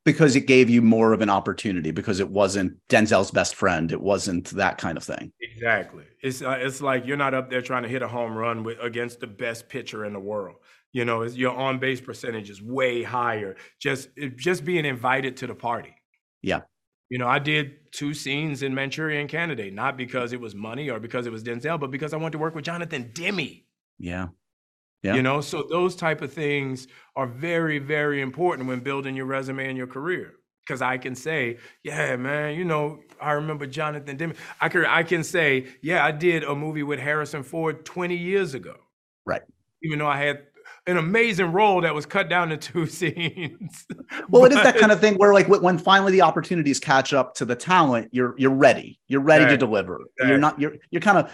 Because 0.08 0.38
it 0.38 0.48
gave 0.48 0.70
you 0.70 0.82
more 0.82 1.12
of 1.12 1.20
an 1.20 1.30
opportunity 1.30 1.91
because 1.91 2.22
it 2.22 2.30
wasn't 2.30 2.78
Denzel's 2.88 3.30
best 3.30 3.56
friend. 3.56 3.91
It 3.91 4.00
wasn't 4.00 4.48
that 4.52 4.78
kind 4.78 4.98
of 4.98 5.04
thing. 5.04 5.34
Exactly. 5.41 6.06
It's 6.24 6.41
uh, 6.41 6.58
it's 6.62 6.80
like 6.80 7.06
you're 7.06 7.17
not 7.17 7.34
up 7.34 7.50
there 7.50 7.62
trying 7.62 7.84
to 7.84 7.89
hit 7.89 8.02
a 8.02 8.08
home 8.08 8.34
run 8.34 8.63
with 8.63 8.78
against 8.82 9.20
the 9.20 9.28
best 9.28 9.67
pitcher 9.67 10.06
in 10.06 10.13
the 10.13 10.20
world. 10.20 10.56
You 10.93 11.04
know, 11.04 11.24
it's, 11.24 11.36
your 11.36 11.54
on 11.54 11.78
base 11.80 12.00
percentage 12.00 12.50
is 12.50 12.62
way 12.62 13.04
higher. 13.04 13.58
Just 13.82 14.08
it, 14.15 14.38
just 14.38 14.63
being 14.63 14.86
invited 14.86 15.36
to 15.38 15.48
the 15.48 15.56
party. 15.56 15.93
Yeah. 16.41 16.62
You 17.10 17.17
know, 17.17 17.28
I 17.28 17.39
did 17.39 17.91
two 17.91 18.13
scenes 18.13 18.63
in 18.63 18.74
Manchurian 18.74 19.28
Candidate, 19.28 19.74
not 19.74 19.98
because 19.98 20.32
it 20.32 20.39
was 20.39 20.56
money 20.56 20.89
or 20.89 21.02
because 21.02 21.28
it 21.28 21.34
was 21.34 21.43
Denzel, 21.43 21.80
but 21.80 21.91
because 21.91 22.13
I 22.13 22.17
wanted 22.17 22.32
to 22.32 22.38
work 22.38 22.56
with 22.56 22.63
Jonathan 22.63 23.12
Demme. 23.13 23.63
Yeah. 24.00 24.28
Yeah. 25.08 25.15
You 25.15 25.22
know, 25.22 25.39
so 25.39 25.65
those 25.70 25.96
type 25.96 26.22
of 26.22 26.34
things 26.34 26.88
are 27.15 27.28
very, 27.28 27.80
very 27.80 28.20
important 28.20 28.67
when 28.67 28.82
building 28.82 29.15
your 29.15 29.26
resume 29.26 29.65
and 29.65 29.78
your 29.78 29.88
career. 29.88 30.34
Because 30.65 30.82
I 30.82 30.98
can 30.98 31.15
say, 31.15 31.60
yeah, 31.82 32.17
man, 32.17 32.56
you 32.58 32.65
know, 32.65 33.00
I 33.22 33.32
remember 33.32 33.65
Jonathan 33.67 34.17
Demme. 34.17 34.34
I 34.60 34.67
can, 34.67 34.84
I 34.86 35.04
can 35.04 35.24
say, 35.24 35.67
yeah, 35.82 36.04
I 36.04 36.12
did 36.12 36.43
a 36.43 36.54
movie 36.54 36.84
with 36.84 37.00
Harrison 37.00 37.41
Ford 37.41 37.86
20 37.86 38.17
years 38.17 38.54
ago. 38.54 38.76
Right. 39.26 39.43
Even 39.82 40.00
though 40.00 40.08
I 40.08 40.17
had 40.17 40.41
an 40.86 40.97
amazing 40.97 41.51
role 41.51 41.82
that 41.82 41.93
was 41.93 42.06
cut 42.06 42.30
down 42.30 42.49
to 42.49 42.58
two 42.58 42.86
scenes. 42.97 43.86
Well, 44.30 44.45
it 44.45 44.51
is 44.51 44.62
that 44.63 44.77
kind 44.77 44.91
of 44.91 44.99
thing 44.99 45.15
where, 45.15 45.34
like, 45.34 45.47
when 45.47 45.77
finally 45.77 46.12
the 46.12 46.21
opportunities 46.21 46.80
catch 46.80 47.13
up 47.13 47.34
to 47.36 47.45
the 47.45 47.56
talent, 47.56 48.10
you're 48.12 48.36
you're 48.38 48.51
ready. 48.53 48.99
You're 49.08 49.21
ready 49.21 49.45
to 49.45 49.53
Exactly. 49.53 49.67
deliver. 49.67 50.01
You're 50.19 50.38
not. 50.38 50.60
You're 50.60 50.75
you're 50.91 51.01
kind 51.01 51.17
of 51.17 51.32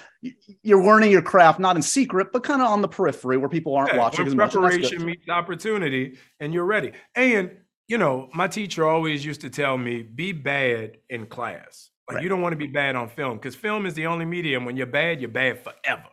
you're 0.63 0.83
learning 0.83 1.11
your 1.11 1.21
craft, 1.21 1.59
not 1.59 1.75
in 1.75 1.81
secret, 1.81 2.27
but 2.33 2.43
kind 2.43 2.61
of 2.61 2.67
on 2.69 2.81
the 2.81 2.87
periphery 2.87 3.37
where 3.37 3.49
people 3.49 3.75
aren't 3.75 3.93
Yeah, 3.93 3.99
watching 3.99 4.25
as 4.27 4.31
when 4.35 4.37
much. 4.37 4.55
and 4.55 4.63
that's 4.63 4.75
good. 4.77 4.81
preparation 4.83 5.05
meets 5.05 5.29
opportunity 5.29 6.17
and 6.39 6.53
you're 6.53 6.65
ready. 6.65 6.91
And 7.15 7.51
you 7.89 7.97
know, 7.97 8.29
my 8.33 8.47
teacher 8.47 8.87
always 8.87 9.25
used 9.25 9.41
to 9.41 9.49
tell 9.49 9.77
me, 9.77 10.03
be 10.03 10.31
bad 10.31 10.97
in 11.09 11.25
class. 11.25 11.89
Like 12.07 12.15
Right. 12.15 12.23
you 12.23 12.29
don't 12.29 12.41
want 12.41 12.53
to 12.53 12.57
be 12.57 12.67
bad 12.67 12.95
on 12.95 13.09
film 13.09 13.37
because 13.37 13.55
film 13.55 13.85
is 13.85 13.93
the 13.93 14.05
only 14.07 14.25
medium. 14.25 14.65
When 14.65 14.75
you're 14.77 14.85
bad, 14.87 15.19
you're 15.21 15.29
bad 15.29 15.59
forever. 15.63 16.05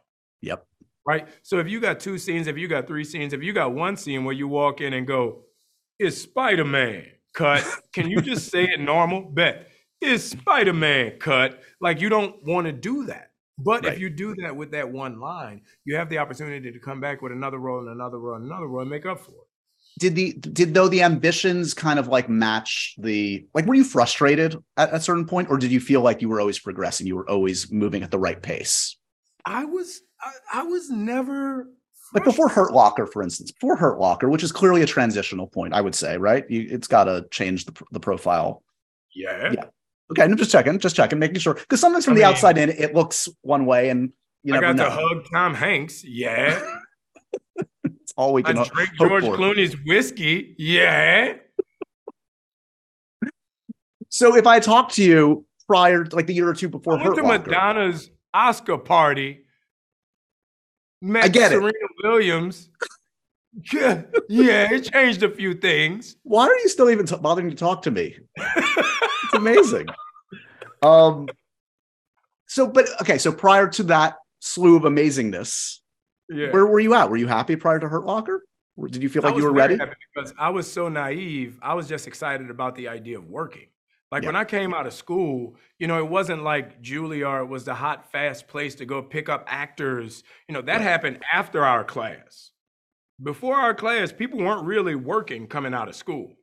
Yep. 0.42 0.66
Right. 1.06 1.26
So 1.42 1.58
if 1.58 1.68
you 1.68 1.80
got 1.80 1.98
two 2.00 2.18
scenes, 2.18 2.46
if 2.46 2.56
you 2.58 2.68
got 2.68 2.86
three 2.86 3.04
scenes, 3.04 3.32
if 3.32 3.42
you 3.42 3.52
got 3.52 3.72
one 3.72 3.96
scene 3.96 4.24
where 4.24 4.34
you 4.34 4.48
walk 4.48 4.80
in 4.80 4.92
and 4.92 5.06
go, 5.06 5.44
it's 5.98 6.20
Spider-Man 6.20 7.06
cut. 7.34 7.64
Can 7.92 8.10
you 8.10 8.20
just 8.20 8.50
say 8.50 8.64
it 8.64 8.80
normal? 8.80 9.22
Bet. 9.22 9.68
It's 10.00 10.24
Spider-Man 10.24 11.18
cut. 11.18 11.62
Like 11.80 12.00
you 12.00 12.08
don't 12.08 12.36
want 12.44 12.66
to 12.66 12.72
do 12.72 13.06
that. 13.06 13.30
But 13.58 13.84
Right. 13.84 13.94
if 13.94 14.00
you 14.00 14.08
do 14.08 14.34
that 14.36 14.56
with 14.56 14.70
that 14.70 14.90
one 14.90 15.20
line, 15.20 15.62
you 15.84 15.96
have 15.96 16.08
the 16.08 16.18
opportunity 16.18 16.72
to 16.72 16.78
come 16.78 17.00
back 17.00 17.20
with 17.22 17.32
another 17.32 17.58
role 17.58 17.80
and 17.80 17.88
another 17.90 18.18
role 18.18 18.36
and 18.36 18.46
another 18.46 18.66
role 18.66 18.80
and 18.80 18.90
make 18.90 19.04
up 19.04 19.20
for 19.20 19.32
it. 19.32 19.46
Did 19.98 20.14
the 20.14 20.32
did 20.32 20.72
though 20.72 20.88
the 20.88 21.02
ambitions 21.02 21.74
kind 21.74 21.98
of 21.98 22.08
like 22.08 22.28
match 22.30 22.94
the 22.96 23.46
like? 23.52 23.66
Were 23.66 23.74
you 23.74 23.84
frustrated 23.84 24.56
at 24.78 24.94
a 24.94 25.00
certain 25.00 25.26
point, 25.26 25.50
or 25.50 25.58
did 25.58 25.70
you 25.70 25.80
feel 25.80 26.00
like 26.00 26.22
you 26.22 26.28
were 26.28 26.40
always 26.40 26.58
progressing? 26.58 27.06
You 27.06 27.16
were 27.16 27.28
always 27.28 27.70
moving 27.70 28.02
at 28.02 28.10
the 28.10 28.18
right 28.18 28.40
pace. 28.40 28.96
I 29.44 29.64
was 29.66 30.00
I, 30.22 30.60
I 30.60 30.62
was 30.64 30.90
never 30.90 31.66
Like 32.14 32.24
before 32.24 32.48
Hurt 32.48 32.72
Locker, 32.72 33.06
for 33.06 33.22
instance, 33.22 33.50
before 33.52 33.76
Hurt 33.76 33.98
Locker, 33.98 34.28
which 34.28 34.42
is 34.42 34.52
clearly 34.52 34.82
a 34.82 34.86
transitional 34.86 35.46
point, 35.46 35.72
I 35.74 35.80
would 35.80 35.94
say, 35.94 36.16
right? 36.18 36.44
You, 36.50 36.66
it's 36.70 36.86
got 36.88 37.04
to 37.04 37.26
change 37.30 37.64
the, 37.64 37.72
the 37.92 38.00
profile. 38.00 38.62
yeah. 39.14 39.52
Yeah. 39.52 39.64
Okay, 40.12 40.22
I'm 40.24 40.36
just 40.36 40.50
checking, 40.50 40.76
just 40.80 40.96
checking, 40.96 41.20
making 41.20 41.38
sure 41.38 41.54
because 41.54 41.80
sometimes 41.80 42.04
from 42.04 42.12
I 42.12 42.16
the 42.16 42.20
mean- 42.22 42.30
outside 42.32 42.58
in, 42.58 42.70
it 42.70 42.94
looks 42.96 43.28
one 43.42 43.64
way, 43.64 43.90
and 43.90 44.12
you 44.42 44.54
I 44.56 44.60
got 44.60 44.74
know. 44.74 44.86
to 44.86 44.90
hug 44.90 45.24
Tom 45.32 45.54
Hanks. 45.54 46.04
Yeah. 46.04 46.60
It's 48.02 48.12
all 48.16 48.32
we 48.32 48.42
can 48.42 48.56
ho- 48.56 48.64
drank 48.64 48.90
hope 48.98 49.08
George 49.08 49.24
for. 49.24 49.36
Clooney's 49.36 49.76
whiskey. 49.86 50.56
Yeah. 50.58 51.34
So 54.08 54.36
if 54.36 54.46
I 54.46 54.58
talked 54.58 54.94
to 54.94 55.04
you 55.04 55.46
prior, 55.68 56.04
like 56.06 56.26
the 56.26 56.34
year 56.34 56.48
or 56.48 56.54
two 56.54 56.68
before 56.68 56.94
I 56.94 56.96
went 56.96 57.06
Hurt 57.06 57.14
to 57.16 57.22
Locker, 57.22 57.50
Madonna's 57.50 58.10
Oscar 58.34 58.78
party. 58.78 59.44
Met 61.02 61.24
I 61.24 61.28
get 61.28 61.52
it. 61.52 61.56
Serena 61.56 61.72
Williams. 62.02 62.68
Yeah, 63.72 64.02
yeah, 64.28 64.72
it 64.72 64.84
changed 64.92 65.24
a 65.24 65.28
few 65.28 65.54
things. 65.54 66.14
why 66.22 66.44
are 66.46 66.56
you 66.58 66.68
still 66.68 66.88
even 66.88 67.04
t- 67.04 67.16
bothering 67.16 67.50
to 67.50 67.56
talk 67.56 67.82
to 67.82 67.90
me? 67.90 68.16
It's 68.36 69.34
amazing. 69.34 69.88
um. 70.84 71.28
So, 72.46 72.68
but 72.68 72.88
okay. 73.00 73.18
So 73.18 73.32
prior 73.32 73.66
to 73.70 73.82
that 73.84 74.18
slew 74.38 74.76
of 74.76 74.84
amazingness, 74.84 75.78
Yeah. 76.28 76.52
where 76.52 76.64
were 76.64 76.78
you 76.78 76.94
at? 76.94 77.10
Were 77.10 77.16
you 77.16 77.26
happy 77.26 77.56
prior 77.56 77.80
to 77.80 77.88
Hurt 77.88 78.04
Locker? 78.04 78.44
Did 78.88 79.02
you 79.02 79.08
feel 79.08 79.24
like 79.24 79.34
you 79.36 79.42
were 79.42 79.52
ready? 79.52 79.76
because 80.14 80.32
I 80.38 80.50
was 80.50 80.70
so 80.70 80.88
naive. 80.88 81.58
I 81.60 81.74
was 81.74 81.88
just 81.88 82.06
excited 82.06 82.50
about 82.50 82.76
the 82.76 82.86
idea 82.86 83.18
of 83.18 83.28
working. 83.28 83.66
Like 84.10 84.24
Yeah. 84.24 84.26
when 84.26 84.36
I 84.36 84.44
came 84.44 84.74
out 84.74 84.86
of 84.86 84.92
school, 84.92 85.56
you 85.78 85.86
know, 85.86 85.98
it 85.98 86.08
wasn't 86.10 86.42
like 86.42 86.82
Juilliard 86.82 87.48
was 87.48 87.64
the 87.64 87.74
hot, 87.74 88.10
fast 88.10 88.48
place 88.48 88.74
to 88.76 88.86
go 88.86 89.02
pick 89.02 89.28
up 89.28 89.44
actors. 89.46 90.24
You 90.48 90.54
know, 90.54 90.62
that 90.62 90.80
Right. 90.80 90.82
happened 90.82 91.22
after 91.32 91.64
our 91.64 91.84
class. 91.84 92.50
Before 93.22 93.56
our 93.56 93.74
class, 93.74 94.12
people 94.12 94.40
weren't 94.40 94.66
really 94.66 94.94
working 94.96 95.48
coming 95.48 95.74
out 95.74 95.88
of 95.88 95.96
school. 95.96 96.36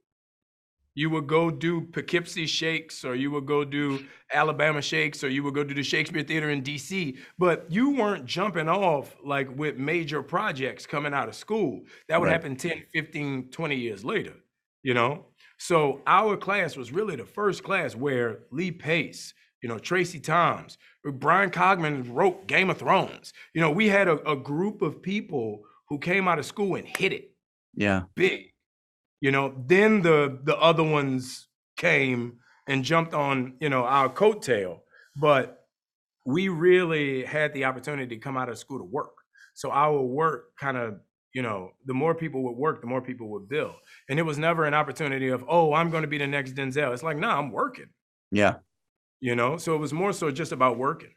You 0.96 1.12
would 1.12 1.28
go 1.28 1.52
do 1.52 1.82
Poughkeepsie 1.82 2.48
Shakes, 2.48 3.06
or 3.06 3.14
you 3.14 3.30
would 3.30 3.46
go 3.46 3.64
do 3.64 4.08
Alabama 4.34 4.82
Shakes, 4.82 5.24
or 5.24 5.30
you 5.30 5.44
would 5.44 5.54
go 5.54 5.64
do 5.64 5.76
the 5.76 5.84
Shakespeare 5.84 6.24
Theater 6.24 6.50
in 6.50 6.64
DC. 6.64 7.20
But 7.38 7.72
you 7.72 7.92
weren't 7.92 8.26
jumping 8.26 8.68
off 8.68 9.16
like 9.24 9.48
with 9.56 9.78
major 9.78 10.24
projects 10.24 10.88
coming 10.88 11.14
out 11.14 11.28
of 11.30 11.36
school. 11.36 11.84
That 12.08 12.20
would 12.20 12.30
Right. 12.30 12.32
happen 12.32 12.56
10, 12.56 12.84
15, 12.94 13.52
20 13.52 13.76
years 13.76 14.04
later, 14.04 14.34
you 14.82 14.96
know? 14.96 15.28
So 15.58 16.02
our 16.08 16.38
class 16.38 16.78
was 16.78 16.92
really 16.92 17.16
the 17.16 17.26
first 17.26 17.64
class 17.64 17.96
where 17.96 18.40
Lee 18.52 18.72
Pace, 18.72 19.34
you 19.62 19.70
know, 19.70 19.80
Tracie 19.80 20.20
Thoms, 20.20 20.78
Bryan 21.04 21.50
Cogman 21.50 22.14
wrote 22.14 22.48
Game 22.48 22.70
of 22.70 22.78
Thrones. 22.78 23.34
You 23.54 23.62
know, 23.62 23.72
we 23.72 23.88
had 23.88 24.08
a, 24.08 24.20
a 24.30 24.36
group 24.36 24.82
of 24.82 25.02
people 25.02 25.64
who 25.90 25.98
came 26.00 26.28
out 26.28 26.38
of 26.40 26.46
school 26.46 26.76
and 26.76 26.88
hit 26.88 27.14
it 27.14 27.32
Yeah. 27.74 28.04
big. 28.16 28.52
You 29.22 29.32
know, 29.32 29.54
then 29.66 30.02
the 30.04 30.40
the 30.44 30.56
other 30.58 30.84
ones 30.84 31.48
came 31.78 32.40
and 32.68 32.84
jumped 32.84 33.14
on, 33.14 33.56
you 33.60 33.70
know, 33.70 33.84
our 33.84 34.10
coattail. 34.10 34.82
But 35.16 35.66
we 36.26 36.50
really 36.50 37.24
had 37.24 37.54
the 37.54 37.66
opportunity 37.66 38.16
to 38.16 38.22
come 38.22 38.38
out 38.38 38.50
of 38.50 38.58
school 38.60 38.80
to 38.80 38.84
work. 38.84 39.16
So 39.54 39.72
our 39.72 40.02
work 40.02 40.56
kind 40.58 40.78
of, 40.78 41.00
you 41.34 41.42
know, 41.42 41.72
the 41.86 41.94
more 41.94 42.16
people 42.16 42.44
would 42.44 42.58
work, 42.58 42.82
the 42.82 42.88
more 42.88 43.02
people 43.02 43.30
would 43.30 43.48
build. 43.48 43.76
And 44.10 44.20
it 44.20 44.24
was 44.24 44.38
never 44.38 44.66
an 44.66 44.74
opportunity 44.74 45.30
of, 45.30 45.44
oh, 45.48 45.74
I'm 45.74 45.90
going 45.90 46.02
to 46.02 46.08
be 46.08 46.18
the 46.18 46.28
next 46.28 46.54
Denzel. 46.54 46.94
It's 46.94 47.04
like, 47.04 47.18
nah, 47.18 47.38
I'm 47.38 47.52
working. 47.52 47.88
Yeah. 48.32 48.56
You 49.20 49.36
know, 49.36 49.58
so 49.58 49.76
it 49.76 49.80
was 49.80 49.94
more 49.94 50.14
so 50.14 50.32
just 50.32 50.52
about 50.52 50.78
working. 50.78 51.12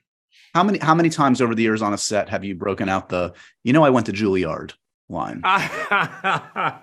How 0.54 0.62
many 0.62 0.78
how 0.78 0.94
many 0.94 1.10
times 1.10 1.42
over 1.42 1.54
the 1.54 1.62
years 1.62 1.82
on 1.82 1.92
a 1.92 1.98
set 1.98 2.28
have 2.28 2.44
you 2.44 2.54
broken 2.54 2.88
out 2.88 3.08
the 3.08 3.34
you 3.64 3.72
know 3.72 3.82
I 3.82 3.90
went 3.90 4.06
to 4.06 4.12
Juilliard 4.12 4.74
line? 5.08 5.40
I 5.44 6.78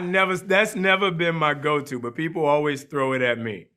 never 0.00 0.36
that's 0.36 0.76
never 0.76 1.10
been 1.10 1.34
my 1.34 1.54
go-to, 1.54 1.98
but 1.98 2.14
people 2.14 2.44
always 2.44 2.84
throw 2.84 3.14
it 3.14 3.22
at 3.22 3.38
me. 3.38 3.68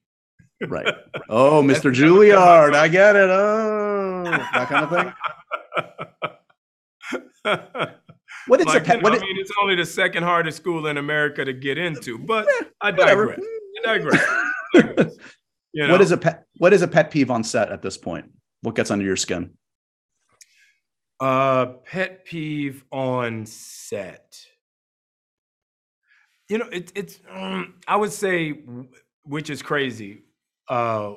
Right. 0.67 0.93
Oh, 1.29 1.61
Mr. 1.61 1.93
Juilliard, 1.93 2.75
I 2.75 2.88
get 2.88 3.15
it. 3.15 3.29
Oh, 3.29 4.23
that 4.25 4.69
kind 4.69 4.86
of 4.86 4.91
thing. 4.91 5.13
What 8.47 8.59
is 8.59 8.65
a 8.65 8.69
Like, 8.69 8.83
pet? 8.85 8.97
you 8.97 9.01
know, 9.03 9.09
What 9.09 9.21
I 9.21 9.25
mean, 9.25 9.37
it's 9.37 9.51
only 9.61 9.75
the 9.75 9.85
second 9.85 10.23
hardest 10.23 10.57
school 10.57 10.87
in 10.87 10.97
America 10.97 11.45
to 11.45 11.53
get 11.53 11.77
into, 11.77 12.17
but 12.17 12.47
I 12.81 12.91
digress. 12.91 13.39
I 13.85 13.97
digress. 13.97 15.15
You 15.77 15.85
know? 15.87 15.91
what 15.91 15.99
is 16.01 16.11
a 16.11 16.17
pet? 16.17 16.45
What 16.57 16.71
is 16.71 16.81
a 16.83 16.87
pet 16.87 17.11
peeve 17.11 17.29
on 17.29 17.43
set 17.43 17.69
at 17.69 17.81
this 17.81 17.97
point? 17.97 18.31
What 18.61 18.75
gets 18.75 18.91
under 18.91 19.03
your 19.03 19.17
skin? 19.17 19.57
Uh, 21.19 21.65
pet 21.85 22.23
peeve 22.23 22.85
on 22.93 23.45
set. 23.45 24.37
You 26.47 26.59
know, 26.59 26.67
it, 26.71 26.93
it's. 26.95 27.19
Um, 27.29 27.73
I 27.89 27.97
would 27.97 28.13
say, 28.13 28.63
which 29.23 29.49
is 29.49 29.61
crazy. 29.61 30.23
Uh, 30.69 31.15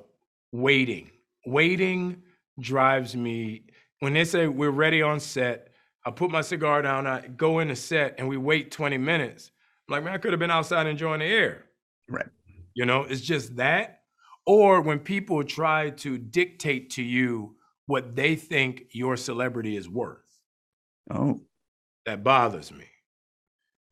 waiting. 0.51 1.13
Waiting 1.47 2.23
drives 2.59 3.15
me. 3.15 3.63
When 4.01 4.13
they 4.13 4.25
say 4.25 4.49
we're 4.49 4.71
ready 4.71 5.03
on 5.03 5.21
set, 5.21 5.69
I 6.09 6.11
put 6.11 6.31
my 6.31 6.41
cigar 6.41 6.81
down. 6.81 7.07
I 7.07 7.27
go 7.29 7.59
in 7.59 7.69
the 7.69 7.77
set, 7.77 8.15
and 8.19 8.27
we 8.29 8.39
wait 8.39 8.71
twenty 8.71 8.97
minutes. 8.97 9.51
I'm 9.89 9.93
like, 9.93 10.05
man, 10.05 10.15
I 10.15 10.19
could 10.19 10.33
have 10.33 10.41
been 10.41 10.51
outside 10.51 10.87
enjoying 10.87 11.21
the 11.21 11.27
air. 11.27 11.67
Right. 12.09 12.27
You 12.75 12.87
know, 12.87 13.03
it's 13.03 13.21
just 13.21 13.57
that. 13.57 14.01
Or 14.47 14.81
when 14.81 15.01
people 15.01 15.45
try 15.45 15.91
to 15.91 16.17
dictate 16.17 16.91
to 16.91 17.03
you 17.03 17.57
what 17.87 18.17
they 18.17 18.37
think 18.37 18.85
your 18.93 19.17
celebrity 19.19 19.77
is 19.77 19.89
worth. 19.89 20.25
Oh, 21.11 21.43
That 22.07 22.25
bothers 22.25 22.73
me. 22.73 22.85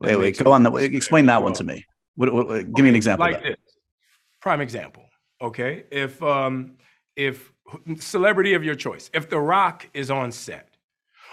That 0.01 0.19
wait, 0.19 0.37
wait. 0.39 0.39
Go 0.43 0.53
on. 0.53 0.63
The, 0.63 0.73
explain 0.75 1.27
that 1.27 1.43
one 1.43 1.53
to 1.55 1.65
me. 1.65 1.85
What, 2.15 2.33
what, 2.33 2.49
what- 2.49 2.73
give 2.73 2.83
me 2.83 2.89
an 2.89 2.95
example. 2.97 3.27
Like 3.27 3.43
this. 3.43 3.57
Prime 4.41 4.63
example. 4.63 5.05
Okay. 5.43 5.85
If 5.91 6.23
um 6.23 6.77
if 7.17 7.53
celebrity 7.99 8.55
of 8.55 8.65
your 8.65 8.75
choice, 8.75 9.11
if 9.13 9.29
The 9.29 9.39
Rock 9.39 9.87
is 9.93 10.11
on 10.11 10.33
set, 10.33 10.76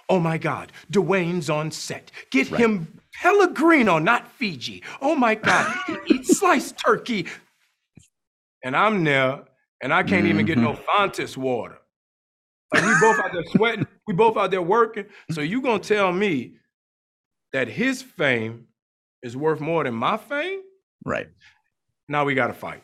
oh 0.09 0.19
my 0.19 0.37
God, 0.37 0.71
Dwayne's 0.91 1.49
on 1.49 1.71
set. 1.71 2.11
Get 2.31 2.51
Right. 2.51 2.61
him 2.61 2.99
Pellegrino, 3.21 3.99
not 3.99 4.27
Fiji. 4.27 4.83
Oh 5.01 5.15
my 5.15 5.35
God, 5.35 5.73
he 5.87 6.15
eats 6.15 6.37
sliced 6.39 6.77
turkey. 6.83 7.27
And 8.63 8.75
I'm 8.75 9.03
there, 9.03 9.43
and 9.81 9.93
I 9.93 10.03
can't 10.03 10.25
even 10.27 10.45
get 10.45 10.57
no 10.57 10.73
Mm-hmm. 10.73 10.83
Fontis 11.03 11.37
water. 11.37 11.77
Like 12.73 12.83
we 12.83 12.93
both 13.01 13.19
out 13.19 13.31
there 13.33 13.43
sweating, 13.55 13.87
we 14.07 14.13
both 14.13 14.37
out 14.37 14.51
there 14.51 14.61
working. 14.61 15.05
So 15.31 15.41
you 15.41 15.61
gonna 15.61 15.79
tell 15.79 16.11
me 16.11 16.55
that 17.53 17.67
his 17.67 18.01
fame 18.01 18.67
is 19.21 19.37
worth 19.37 19.61
more 19.61 19.83
than 19.83 19.93
my 19.93 20.17
fame? 20.17 20.61
Right. 21.05 21.29
Now 22.09 22.25
we 22.25 22.33
gotta 22.35 22.53
fight. 22.53 22.83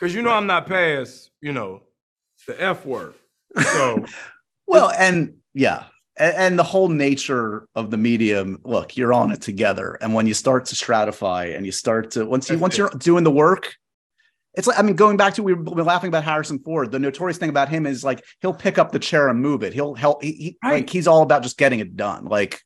Cause 0.00 0.14
you 0.14 0.22
know 0.22 0.30
I'm 0.30 0.46
not 0.46 0.66
past, 0.66 1.30
you 1.40 1.52
know, 1.52 1.82
the 2.46 2.60
F 2.62 2.84
word. 2.86 3.14
So 3.72 4.04
Well, 4.66 4.90
and 4.98 5.34
yeah, 5.54 5.84
and, 6.16 6.36
and 6.36 6.58
the 6.58 6.64
whole 6.64 6.88
nature 6.88 7.68
of 7.74 7.90
the 7.90 7.96
medium. 7.96 8.60
Look, 8.64 8.96
you're 8.96 9.12
on 9.12 9.32
it 9.32 9.40
together, 9.40 9.96
and 10.00 10.14
when 10.14 10.26
you 10.26 10.34
start 10.34 10.66
to 10.66 10.74
stratify, 10.74 11.56
and 11.56 11.64
you 11.64 11.72
start 11.72 12.10
to 12.12 12.26
once 12.26 12.50
you 12.50 12.58
once 12.58 12.76
you're 12.76 12.90
doing 12.90 13.24
the 13.24 13.30
work, 13.30 13.74
it's 14.54 14.66
like 14.66 14.78
I 14.78 14.82
mean, 14.82 14.96
going 14.96 15.16
back 15.16 15.34
to 15.34 15.42
we 15.42 15.54
were, 15.54 15.82
laughing 15.82 16.08
about 16.08 16.24
Harrison 16.24 16.58
Ford. 16.58 16.92
The 16.92 16.98
notorious 16.98 17.38
thing 17.38 17.50
about 17.50 17.68
him 17.68 17.86
is 17.86 18.04
like 18.04 18.24
he'll 18.40 18.54
pick 18.54 18.78
up 18.78 18.92
the 18.92 18.98
chair 18.98 19.28
and 19.28 19.40
move 19.40 19.62
it. 19.62 19.72
He'll 19.72 19.94
help. 19.94 20.22
He, 20.22 20.32
he 20.32 20.58
like 20.62 20.90
he's 20.90 21.06
all 21.06 21.22
about 21.22 21.42
just 21.42 21.58
getting 21.58 21.80
it 21.80 21.96
done. 21.96 22.26
Like 22.26 22.60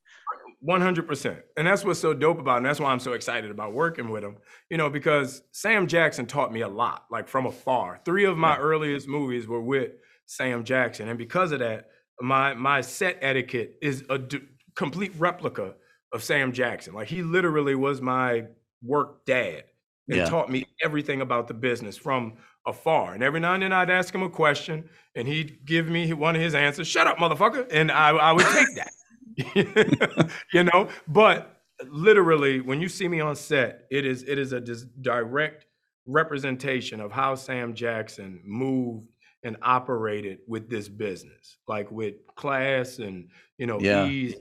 100%. 0.67 1.41
And 1.57 1.67
that's 1.67 1.85
what's 1.85 2.01
so 2.01 2.13
dope 2.13 2.41
about 2.41 2.55
it. 2.55 2.57
And 2.59 2.67
that's 2.67 2.81
why 2.81 2.91
I'm 2.91 2.99
so 2.99 3.13
excited 3.13 3.51
about 3.51 3.73
working 3.73 4.09
with 4.09 4.25
him, 4.25 4.37
you 4.71 4.77
know, 4.77 4.91
because 4.91 5.43
Sam 5.53 5.87
Jackson 5.87 6.27
taught 6.27 6.53
me 6.53 6.63
a 6.63 6.69
lot, 6.69 7.05
like 7.11 7.29
from 7.29 7.47
afar. 7.47 8.01
Three 8.05 8.25
of 8.25 8.37
my 8.37 8.57
earliest 8.57 9.07
movies 9.07 9.47
were 9.47 9.61
with 9.61 9.93
Sam 10.27 10.65
Jackson. 10.65 11.09
And 11.09 11.19
because 11.19 11.53
of 11.53 11.61
that, 11.61 11.87
my 12.21 12.55
my 12.55 12.81
set 12.81 13.19
etiquette 13.21 13.77
is 13.83 14.05
a 14.11 14.19
d- 14.19 14.41
complete 14.77 15.13
replica 15.19 15.75
of 16.13 16.23
Sam 16.23 16.53
Jackson. 16.53 16.95
Like 16.95 17.09
he 17.09 17.23
literally 17.23 17.75
was 17.75 18.01
my 18.01 18.45
work 18.83 19.25
dad 19.27 19.65
and 20.09 20.19
Yeah. 20.19 20.25
taught 20.27 20.51
me 20.51 20.65
everything 20.83 21.21
about 21.21 21.49
the 21.49 21.55
business 21.55 21.97
from 21.97 22.35
afar. 22.67 23.15
And 23.15 23.23
every 23.23 23.41
now 23.41 23.55
and 23.55 23.63
then 23.63 23.73
I'd 23.73 23.91
ask 23.91 24.15
him 24.15 24.23
a 24.23 24.31
question 24.31 24.89
and 25.15 25.27
he'd 25.29 25.65
give 25.65 25.89
me 25.89 26.13
one 26.13 26.35
of 26.37 26.43
his 26.43 26.55
answers, 26.55 26.87
shut 26.89 27.07
up, 27.07 27.19
motherfucker. 27.19 27.67
And 27.71 27.91
I, 27.91 28.11
I 28.11 28.33
would 28.33 28.47
take 28.47 28.67
that. 28.77 30.31
you 30.53 30.65
know, 30.65 30.89
but 31.07 31.61
literally 31.89 32.61
when 32.61 32.81
you 32.81 32.89
see 32.89 33.07
me 33.09 33.21
on 33.21 33.37
set, 33.37 33.87
it 33.91 34.05
is 34.07 34.23
it 34.25 34.39
is 34.39 34.53
a 34.53 34.61
dis- 34.61 34.87
direct 35.03 35.67
representation 36.07 37.01
of 37.01 37.13
how 37.13 37.35
Sam 37.35 37.75
Jackson 37.75 38.41
moved 38.45 39.07
and 39.45 39.57
operated 39.63 40.39
with 40.47 40.69
this 40.69 40.89
business, 40.89 41.59
like 41.67 41.91
with 41.91 42.15
class 42.37 42.99
and 42.99 43.29
you 43.57 43.67
know 43.67 43.81
Yeah. 43.81 44.07
ease. 44.07 44.35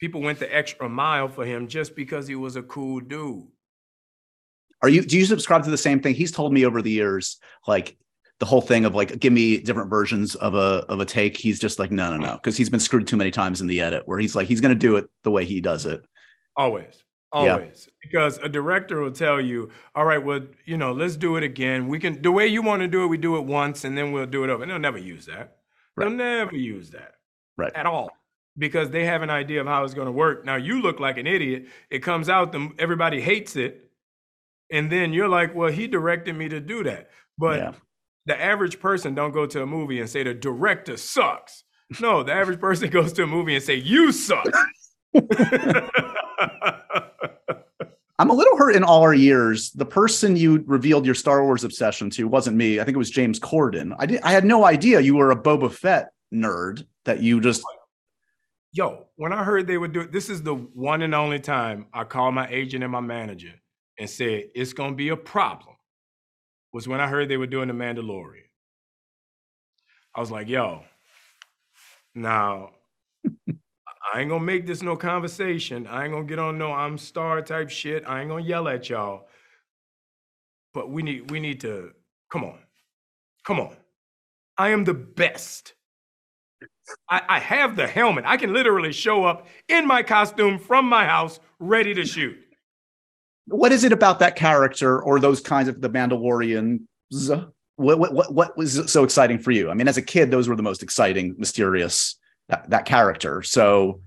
People 0.00 0.22
went 0.22 0.38
the 0.38 0.54
extra 0.54 0.88
mile 0.88 1.28
for 1.28 1.44
him 1.44 1.68
just 1.68 1.94
because 1.94 2.26
he 2.26 2.34
was 2.34 2.56
a 2.56 2.62
cool 2.62 3.00
dude. 3.00 3.46
Are 4.82 4.88
you 4.88 5.02
do 5.02 5.18
you 5.18 5.26
subscribe 5.26 5.64
to 5.64 5.70
the 5.70 5.76
same 5.78 6.00
thing? 6.00 6.14
He's 6.14 6.32
told 6.32 6.52
me 6.52 6.64
over 6.64 6.80
the 6.82 6.90
years, 6.90 7.38
like 7.66 7.96
the 8.38 8.46
whole 8.46 8.62
thing 8.62 8.86
of 8.86 8.94
like 8.94 9.18
give 9.20 9.32
me 9.32 9.58
different 9.58 9.90
versions 9.90 10.34
of 10.36 10.54
a 10.54 10.84
of 10.88 11.00
a 11.00 11.04
take. 11.04 11.36
He's 11.36 11.60
just 11.60 11.78
like, 11.78 11.90
no, 11.90 12.10
no, 12.10 12.16
no, 12.16 12.34
because 12.34 12.56
he's 12.56 12.70
been 12.70 12.80
screwed 12.80 13.06
too 13.06 13.18
many 13.18 13.30
times 13.30 13.60
in 13.60 13.66
the 13.66 13.80
edit 13.82 14.04
where 14.06 14.18
he's 14.18 14.34
like, 14.34 14.48
he's 14.48 14.60
gonna 14.62 14.74
do 14.74 14.96
it 14.96 15.06
the 15.22 15.30
way 15.30 15.44
he 15.44 15.60
does 15.60 15.84
it. 15.84 16.02
Always. 16.56 17.04
Yeah. 17.34 17.38
Always. 17.54 17.88
Because 18.02 18.38
a 18.38 18.48
director 18.48 19.00
will 19.00 19.12
tell 19.12 19.40
you, 19.40 19.70
all 19.94 20.04
right, 20.04 20.18
well, 20.22 20.40
you 20.64 20.76
know, 20.76 20.92
let's 20.92 21.16
do 21.16 21.36
it 21.36 21.44
again. 21.44 21.86
We 21.88 21.98
can 22.00 22.20
the 22.22 22.32
way 22.32 22.46
you 22.48 22.60
want 22.62 22.82
to 22.82 22.88
do 22.88 23.04
it, 23.04 23.06
we 23.06 23.18
do 23.18 23.36
it 23.36 23.44
once 23.44 23.84
and 23.84 23.96
then 23.96 24.10
we'll 24.12 24.26
do 24.26 24.42
it 24.44 24.50
over. 24.50 24.62
And 24.62 24.70
they'll 24.70 24.78
never 24.80 24.98
use 24.98 25.26
that. 25.26 25.58
They'll 25.96 26.10
never 26.10 26.56
use 26.56 26.90
that. 26.90 27.14
Right. 27.56 27.72
At 27.74 27.86
all. 27.86 28.10
Because 28.58 28.90
they 28.90 29.04
have 29.06 29.22
an 29.22 29.30
idea 29.30 29.60
of 29.60 29.66
how 29.68 29.84
it's 29.84 29.94
going 29.94 30.06
to 30.06 30.12
work. 30.12 30.44
Now 30.44 30.56
you 30.56 30.82
look 30.82 30.98
like 30.98 31.18
an 31.18 31.26
idiot. 31.28 31.66
It 31.88 32.00
comes 32.00 32.28
out, 32.28 32.50
the, 32.52 32.68
everybody 32.78 33.20
hates 33.20 33.54
it. 33.54 33.90
And 34.72 34.90
then 34.90 35.12
you're 35.12 35.28
like, 35.28 35.54
well, 35.54 35.70
he 35.70 35.86
directed 35.86 36.34
me 36.36 36.48
to 36.48 36.58
do 36.60 36.82
that. 36.84 37.10
But 37.38 37.58
Yeah. 37.58 37.72
the 38.26 38.40
average 38.40 38.80
person 38.80 39.14
don't 39.14 39.32
go 39.32 39.46
to 39.46 39.62
a 39.62 39.66
movie 39.66 40.00
and 40.00 40.08
say 40.10 40.22
the 40.24 40.34
director 40.34 40.96
sucks. 40.96 41.62
No, 42.00 42.22
the 42.24 42.32
average 42.32 42.58
person 42.60 42.90
goes 42.98 43.12
to 43.14 43.22
a 43.22 43.26
movie 43.26 43.54
and 43.54 43.62
say, 43.62 43.76
you 43.76 44.10
suck. 44.10 44.46
I'm 48.20 48.28
a 48.28 48.34
little 48.34 48.58
hurt 48.58 48.76
in 48.76 48.84
all 48.84 49.00
our 49.00 49.14
years. 49.14 49.70
The 49.70 49.86
person 49.86 50.36
you 50.36 50.62
revealed 50.66 51.06
your 51.06 51.14
Star 51.14 51.42
Wars 51.42 51.64
obsession 51.64 52.10
to 52.10 52.28
wasn't 52.28 52.54
me. 52.54 52.78
I 52.78 52.84
think 52.84 52.94
it 52.94 52.98
was 52.98 53.08
James 53.08 53.40
Corden. 53.40 53.96
I 53.98 54.04
did 54.04 54.20
I 54.20 54.30
had 54.30 54.44
no 54.44 54.66
idea 54.66 55.00
you 55.00 55.16
were 55.16 55.30
a 55.30 55.42
Boba 55.42 55.72
Fett 55.72 56.10
nerd 56.32 56.84
that 57.06 57.22
you 57.22 57.40
just 57.40 57.64
Yo, 58.72 59.06
when 59.16 59.32
I 59.32 59.42
heard 59.42 59.66
they 59.66 59.78
would 59.78 59.94
do 59.94 60.02
it, 60.02 60.12
this 60.12 60.28
is 60.28 60.42
the 60.42 60.54
one 60.54 61.00
and 61.00 61.14
only 61.14 61.40
time 61.40 61.86
I 61.94 62.04
called 62.04 62.34
my 62.34 62.46
agent 62.50 62.84
and 62.84 62.92
my 62.92 63.00
manager 63.00 63.54
and 63.98 64.08
said 64.08 64.50
it's 64.54 64.74
gonna 64.74 64.94
be 64.94 65.08
a 65.08 65.16
problem. 65.16 65.76
Was 66.74 66.86
when 66.86 67.00
I 67.00 67.08
heard 67.08 67.30
they 67.30 67.38
were 67.38 67.46
doing 67.46 67.68
the 67.68 67.74
Mandalorian. 67.74 68.44
I 70.14 70.20
was 70.20 70.30
like, 70.30 70.46
yo, 70.46 70.82
now 72.14 72.72
I 74.12 74.20
ain't 74.20 74.30
gonna 74.30 74.44
make 74.44 74.66
this 74.66 74.82
no 74.82 74.96
conversation. 74.96 75.86
I 75.86 76.04
ain't 76.04 76.12
gonna 76.12 76.24
get 76.24 76.38
on 76.38 76.58
no 76.58 76.72
I'm 76.72 76.98
star 76.98 77.42
type 77.42 77.70
shit. 77.70 78.04
I 78.06 78.20
ain't 78.20 78.30
gonna 78.30 78.44
yell 78.44 78.66
at 78.68 78.88
y'all. 78.88 79.28
But 80.74 80.90
we 80.90 81.02
need 81.02 81.30
we 81.30 81.38
need 81.40 81.60
to 81.60 81.92
come 82.32 82.44
on. 82.44 82.58
Come 83.44 83.60
on. 83.60 83.76
I 84.58 84.70
am 84.70 84.84
the 84.84 84.94
best. 84.94 85.74
I, 87.08 87.22
I 87.28 87.38
have 87.38 87.76
the 87.76 87.86
helmet. 87.86 88.24
I 88.26 88.36
can 88.36 88.52
literally 88.52 88.92
show 88.92 89.24
up 89.24 89.46
in 89.68 89.86
my 89.86 90.02
costume 90.02 90.58
from 90.58 90.86
my 90.86 91.04
house, 91.04 91.38
ready 91.60 91.94
to 91.94 92.04
shoot. 92.04 92.36
what 93.46 93.72
is 93.72 93.84
it 93.84 93.92
about 93.92 94.18
that 94.18 94.34
character 94.36 95.00
or 95.00 95.20
those 95.20 95.40
kinds 95.40 95.68
of 95.68 95.80
the 95.80 95.88
Mandalorian? 95.88 96.80
What, 97.76 97.98
what 97.98 98.12
what 98.12 98.34
what 98.34 98.56
was 98.56 98.90
so 98.90 99.04
exciting 99.04 99.38
for 99.38 99.52
you? 99.52 99.70
I 99.70 99.74
mean, 99.74 99.88
as 99.88 99.96
a 99.96 100.02
kid, 100.02 100.30
those 100.30 100.48
were 100.48 100.56
the 100.56 100.62
most 100.62 100.82
exciting, 100.82 101.36
mysterious 101.38 102.16
that, 102.50 102.70
that 102.70 102.84
character. 102.84 103.42
So, 103.42 104.00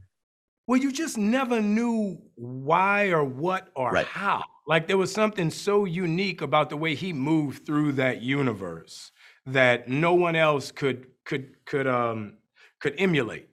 Well, 0.68 0.80
you 0.80 0.92
just 0.92 1.18
never 1.18 1.62
knew 1.62 2.22
why 2.36 3.08
or 3.08 3.24
what 3.24 3.70
or 3.76 3.92
Right. 3.92 4.06
how. 4.06 4.44
Like 4.66 4.88
there 4.88 4.98
was 4.98 5.12
something 5.12 5.50
so 5.50 5.84
unique 5.84 6.42
about 6.42 6.70
the 6.70 6.78
way 6.78 6.96
he 6.96 7.12
moved 7.12 7.66
through 7.66 7.94
that 7.94 8.22
universe 8.22 9.12
that 9.46 9.90
no 9.90 10.14
one 10.14 10.36
else 10.38 10.72
could 10.72 11.08
could 11.26 11.56
could 11.66 11.86
um 11.88 12.38
could 12.80 12.96
emulate. 12.98 13.50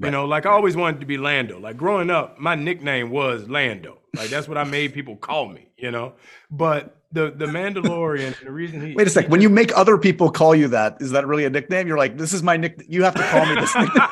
You 0.00 0.10
know, 0.10 0.24
like 0.24 0.44
I 0.44 0.50
always 0.50 0.74
wanted 0.76 1.00
to 1.00 1.06
be 1.06 1.16
Lando. 1.18 1.60
Like 1.60 1.76
growing 1.76 2.10
up, 2.10 2.38
my 2.38 2.54
nickname 2.56 3.10
was 3.10 3.48
Lando. 3.48 3.98
Like 4.16 4.28
that's 4.30 4.48
what 4.48 4.58
I 4.58 4.64
made 4.64 4.92
people 4.92 5.16
call 5.16 5.48
me, 5.48 5.68
you 5.76 5.90
know. 5.90 6.14
But 6.50 6.96
the 7.12 7.30
the 7.30 7.46
Mandalorian, 7.46 8.38
the 8.42 8.50
reason 8.50 8.84
he 8.84 8.94
wait 8.94 9.06
a 9.06 9.10
sec. 9.10 9.28
When 9.28 9.40
you 9.40 9.48
make 9.50 9.70
other 9.76 9.98
people 9.98 10.30
call 10.30 10.54
you 10.54 10.68
that, 10.68 10.96
is 11.00 11.10
that 11.12 11.26
really 11.26 11.44
a 11.44 11.50
nickname? 11.50 11.86
You're 11.86 11.98
like, 11.98 12.18
this 12.18 12.32
is 12.32 12.42
my 12.42 12.56
nick. 12.56 12.82
You 12.88 13.04
have 13.04 13.14
to 13.14 13.22
call 13.22 13.46
me 13.46 13.54
this 13.54 13.74
nickname. 13.78 14.08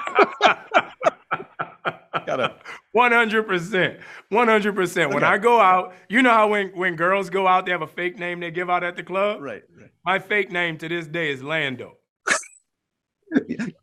One 2.92 3.12
hundred 3.12 3.46
percent, 3.46 3.98
one 4.28 4.48
hundred 4.48 4.74
percent. 4.74 5.12
When 5.12 5.24
I 5.24 5.38
go 5.38 5.60
out, 5.60 5.94
you 6.08 6.22
know 6.22 6.30
how 6.30 6.48
when 6.48 6.68
when 6.68 6.96
girls 6.96 7.30
go 7.30 7.46
out, 7.46 7.66
they 7.66 7.72
have 7.72 7.82
a 7.82 7.86
fake 7.86 8.18
name 8.18 8.40
they 8.40 8.50
give 8.50 8.70
out 8.70 8.84
at 8.84 8.96
the 8.96 9.02
club. 9.02 9.40
right. 9.40 9.62
right. 9.78 9.90
My 10.04 10.18
fake 10.18 10.50
name 10.50 10.78
to 10.78 10.88
this 10.88 11.06
day 11.06 11.30
is 11.30 11.42
Lando. 11.42 11.92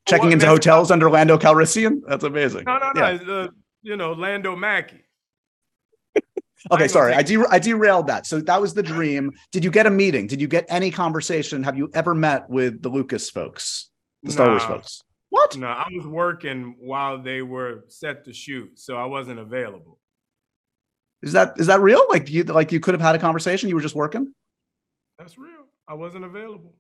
Checking 0.05 0.25
What 0.25 0.33
into 0.33 0.45
hotels 0.45 0.91
under 0.91 1.09
Lando 1.09 1.37
Calrissian. 1.37 2.01
That's 2.07 2.23
amazing. 2.23 2.65
No, 2.65 2.77
no, 2.77 2.91
no. 2.93 3.09
Yeah. 3.09 3.33
Uh, 3.33 3.47
you 3.81 3.95
know, 3.95 4.13
Lando 4.13 4.55
Mackey. 4.55 5.03
Okay, 6.73 6.83
ain't 6.83 6.91
sorry, 6.91 7.13
I, 7.13 7.23
de- 7.23 7.47
I 7.49 7.57
derailed 7.57 8.07
that. 8.07 8.27
So 8.27 8.41
that 8.41 8.59
was 8.59 8.73
the 8.73 8.83
dream. 8.83 9.31
Did 9.53 9.63
you 9.63 9.71
get 9.71 9.85
a 9.85 9.89
meeting? 9.89 10.27
Did 10.27 10.41
you 10.41 10.47
get 10.47 10.65
any 10.67 10.91
conversation? 10.91 11.63
Have 11.63 11.77
you 11.77 11.89
ever 11.93 12.13
met 12.13 12.49
with 12.49 12.81
the 12.81 12.89
Lucas 12.89 13.29
folks, 13.29 13.89
the 14.23 14.33
Star 14.33 14.49
Wars 14.49 14.63
folks? 14.63 15.01
What? 15.29 15.55
No, 15.57 15.67
I 15.67 15.87
was 15.95 16.07
working 16.07 16.75
while 16.79 17.21
they 17.21 17.41
were 17.41 17.83
set 17.87 18.25
to 18.25 18.33
shoot, 18.33 18.79
so 18.79 18.95
I 18.97 19.05
wasn't 19.05 19.39
available. 19.39 19.99
Is 21.21 21.33
that 21.33 21.53
is 21.59 21.67
that 21.67 21.81
real? 21.81 22.01
Like 22.09 22.29
you 22.29 22.43
like 22.43 22.71
you 22.71 22.79
could 22.79 22.93
have 22.93 23.01
had 23.01 23.15
a 23.15 23.19
conversation. 23.19 23.69
You 23.69 23.75
were 23.75 23.81
just 23.81 23.95
working. 23.95 24.33
That's 25.17 25.37
real. 25.37 25.65
I 25.87 25.93
wasn't 25.95 26.23
available. 26.25 26.73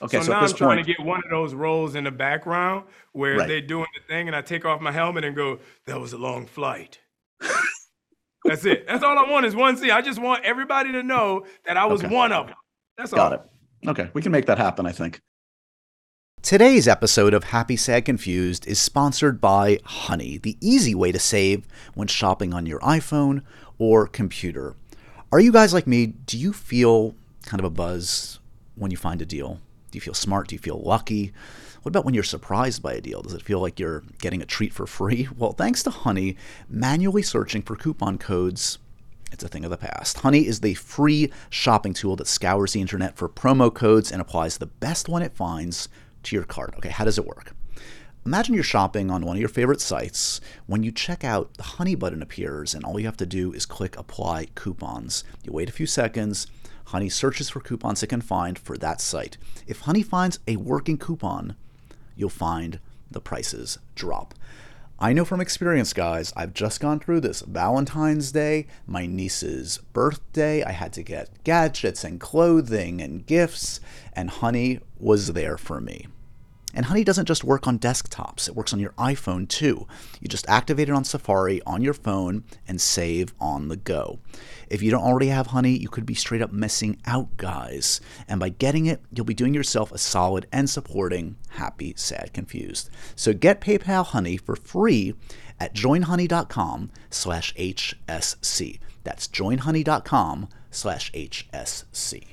Okay, 0.00 0.16
so, 0.18 0.22
so, 0.24 0.32
now 0.32 0.38
at 0.38 0.42
this 0.42 0.52
I'm 0.52 0.56
trying 0.58 0.78
to 0.78 0.84
get 0.84 1.04
one 1.04 1.18
of 1.22 1.30
those 1.30 1.52
roles 1.54 1.94
in 1.94 2.04
the 2.04 2.10
background 2.10 2.86
where 3.12 3.36
Right. 3.36 3.46
they're 3.48 3.60
doing 3.60 3.86
the 3.94 4.02
thing, 4.12 4.26
and 4.28 4.34
I 4.34 4.40
take 4.40 4.64
off 4.64 4.80
my 4.80 4.90
helmet 4.90 5.24
and 5.24 5.36
go, 5.36 5.58
"That 5.86 6.00
was 6.00 6.12
a 6.14 6.18
long 6.18 6.46
flight." 6.46 7.00
That's 8.44 8.64
it. 8.64 8.86
That's 8.88 9.04
all 9.04 9.16
I 9.18 9.30
want 9.30 9.46
is 9.46 9.54
one 9.54 9.76
scene. 9.76 9.90
I 9.90 10.00
just 10.00 10.18
want 10.20 10.44
everybody 10.44 10.90
to 10.92 11.02
know 11.02 11.44
that 11.66 11.76
I 11.76 11.84
was 11.84 12.02
Okay. 12.02 12.12
one 12.12 12.32
of 12.32 12.46
them. 12.48 12.56
That's 12.98 13.12
all. 13.12 13.16
got 13.16 13.32
it. 13.34 13.40
Okay, 13.88 14.10
we 14.14 14.22
can 14.22 14.32
make 14.32 14.46
that 14.46 14.58
happen. 14.58 14.86
I 14.86 14.92
think. 14.92 15.20
Today's 16.42 16.88
episode 16.88 17.34
of 17.34 17.44
Happy 17.44 17.76
Sad 17.76 18.04
Confused 18.04 18.66
is 18.66 18.80
sponsored 18.80 19.40
by 19.40 19.78
Honey, 19.84 20.38
the 20.38 20.58
easy 20.60 20.92
way 20.92 21.12
to 21.12 21.18
save 21.20 21.64
when 21.94 22.08
shopping 22.08 22.52
on 22.52 22.66
your 22.66 22.80
iPhone 22.80 23.42
or 23.78 24.08
computer. 24.08 24.74
Are 25.30 25.38
you 25.38 25.52
guys 25.52 25.72
like 25.72 25.86
me? 25.86 26.06
Do 26.06 26.36
you 26.36 26.52
feel 26.52 27.14
kind 27.46 27.60
of 27.60 27.64
a 27.64 27.70
buzz 27.70 28.40
when 28.74 28.90
you 28.90 28.96
find 28.96 29.22
a 29.22 29.24
deal? 29.24 29.60
Do 29.92 29.96
you 29.96 30.00
feel 30.00 30.14
smart? 30.14 30.48
Do 30.48 30.56
you 30.56 30.58
feel 30.58 30.82
lucky? 30.82 31.32
What 31.82 31.90
about 31.90 32.04
when 32.04 32.12
you're 32.12 32.24
surprised 32.24 32.82
by 32.82 32.94
a 32.94 33.00
deal? 33.00 33.22
Does 33.22 33.34
it 33.34 33.42
feel 33.42 33.60
like 33.60 33.78
you're 33.78 34.02
getting 34.18 34.42
a 34.42 34.46
treat 34.46 34.74
for 34.74 34.88
free? 34.88 35.28
Well, 35.38 35.52
thanks 35.52 35.84
to 35.84 35.90
Honey, 35.90 36.36
manually 36.68 37.22
searching 37.22 37.62
for 37.62 37.76
coupon 37.76 38.18
codes 38.18 38.78
it's 39.32 39.42
a 39.42 39.48
thing 39.48 39.64
of 39.64 39.70
the 39.70 39.78
past. 39.78 40.18
Honey 40.18 40.46
is 40.46 40.60
the 40.60 40.74
free 40.74 41.32
shopping 41.48 41.94
tool 41.94 42.16
that 42.16 42.26
scours 42.26 42.74
the 42.74 42.80
internet 42.80 43.16
for 43.16 43.28
promo 43.28 43.72
codes 43.72 44.12
and 44.12 44.20
applies 44.20 44.58
the 44.58 44.66
best 44.66 45.08
one 45.08 45.22
it 45.22 45.32
finds 45.32 45.88
to 46.24 46.36
your 46.36 46.44
cart. 46.44 46.74
Okay, 46.76 46.90
how 46.90 47.04
does 47.04 47.18
it 47.18 47.26
work? 47.26 47.54
Imagine 48.24 48.54
you're 48.54 48.62
shopping 48.62 49.10
on 49.10 49.26
one 49.26 49.36
of 49.36 49.40
your 49.40 49.48
favorite 49.48 49.80
sites. 49.80 50.40
When 50.66 50.84
you 50.84 50.92
check 50.92 51.24
out, 51.24 51.54
the 51.54 51.64
Honey 51.64 51.96
button 51.96 52.22
appears, 52.22 52.72
and 52.72 52.84
all 52.84 53.00
you 53.00 53.06
have 53.06 53.16
to 53.16 53.26
do 53.26 53.52
is 53.52 53.66
click 53.66 53.96
Apply 53.96 54.46
Coupons. 54.54 55.24
You 55.42 55.52
wait 55.52 55.68
a 55.68 55.72
few 55.72 55.86
seconds. 55.86 56.46
Honey 56.86 57.08
searches 57.08 57.48
for 57.50 57.58
coupons 57.58 58.02
it 58.02 58.08
can 58.08 58.20
find 58.20 58.58
for 58.58 58.78
that 58.78 59.00
site. 59.00 59.38
If 59.66 59.80
Honey 59.80 60.02
finds 60.02 60.38
a 60.46 60.56
working 60.56 60.98
coupon, 60.98 61.56
you'll 62.14 62.28
find 62.28 62.78
the 63.10 63.20
prices 63.20 63.78
drop. 63.96 64.34
I 65.02 65.12
know 65.12 65.24
from 65.24 65.40
experience, 65.40 65.92
guys, 65.92 66.32
I've 66.36 66.54
just 66.54 66.78
gone 66.78 67.00
through 67.00 67.22
this. 67.22 67.40
Valentine's 67.40 68.30
Day, 68.30 68.68
my 68.86 69.04
niece's 69.04 69.78
birthday, 69.78 70.62
I 70.62 70.70
had 70.70 70.92
to 70.92 71.02
get 71.02 71.42
gadgets 71.42 72.04
and 72.04 72.20
clothing 72.20 73.02
and 73.02 73.26
gifts, 73.26 73.80
and 74.12 74.30
Honey 74.30 74.78
was 75.00 75.32
there 75.32 75.58
for 75.58 75.80
me. 75.80 76.06
And 76.72 76.86
Honey 76.86 77.02
doesn't 77.02 77.26
just 77.26 77.42
work 77.42 77.66
on 77.66 77.80
desktops, 77.80 78.48
it 78.48 78.54
works 78.54 78.72
on 78.72 78.78
your 78.78 78.92
iPhone 78.92 79.48
too. 79.48 79.88
You 80.20 80.28
just 80.28 80.48
activate 80.48 80.88
it 80.88 80.94
on 80.94 81.02
Safari 81.02 81.60
on 81.66 81.82
your 81.82 81.94
phone 81.94 82.44
and 82.68 82.80
save 82.80 83.34
on 83.40 83.66
the 83.66 83.76
go. 83.76 84.20
If 84.72 84.80
you 84.80 84.90
don't 84.90 85.04
already 85.04 85.26
have 85.26 85.48
Honey, 85.48 85.76
you 85.76 85.90
could 85.90 86.06
be 86.06 86.14
straight 86.14 86.40
up 86.40 86.50
missing 86.50 86.96
out, 87.04 87.36
guys. 87.36 88.00
And 88.26 88.40
by 88.40 88.48
getting 88.48 88.86
it, 88.86 89.02
you'll 89.12 89.26
be 89.26 89.34
doing 89.34 89.52
yourself 89.52 89.92
a 89.92 89.98
solid 89.98 90.46
and 90.50 90.70
supporting 90.70 91.36
Happy, 91.50 91.92
Sad, 91.94 92.32
Confused. 92.32 92.88
So 93.14 93.34
get 93.34 93.60
PayPal 93.60 94.06
Honey 94.06 94.38
for 94.38 94.56
free 94.56 95.12
at 95.60 95.74
joinhoney.com 95.74 96.90
slash 97.10 97.54
HSC. 97.54 98.78
That's 99.04 99.28
joinhoney.com 99.28 100.48
slash 100.70 101.12
HSC. 101.12 102.24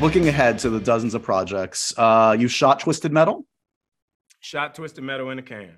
Looking 0.00 0.28
ahead 0.28 0.58
to 0.60 0.70
the 0.70 0.80
dozens 0.80 1.14
of 1.14 1.22
projects, 1.22 1.92
uh, 1.98 2.34
you 2.38 2.48
shot 2.48 2.80
Twisted 2.80 3.12
Metal. 3.12 3.44
Shot 4.40 4.74
Twisted 4.74 5.04
Metal 5.04 5.28
in 5.28 5.38
a 5.38 5.42
can. 5.42 5.76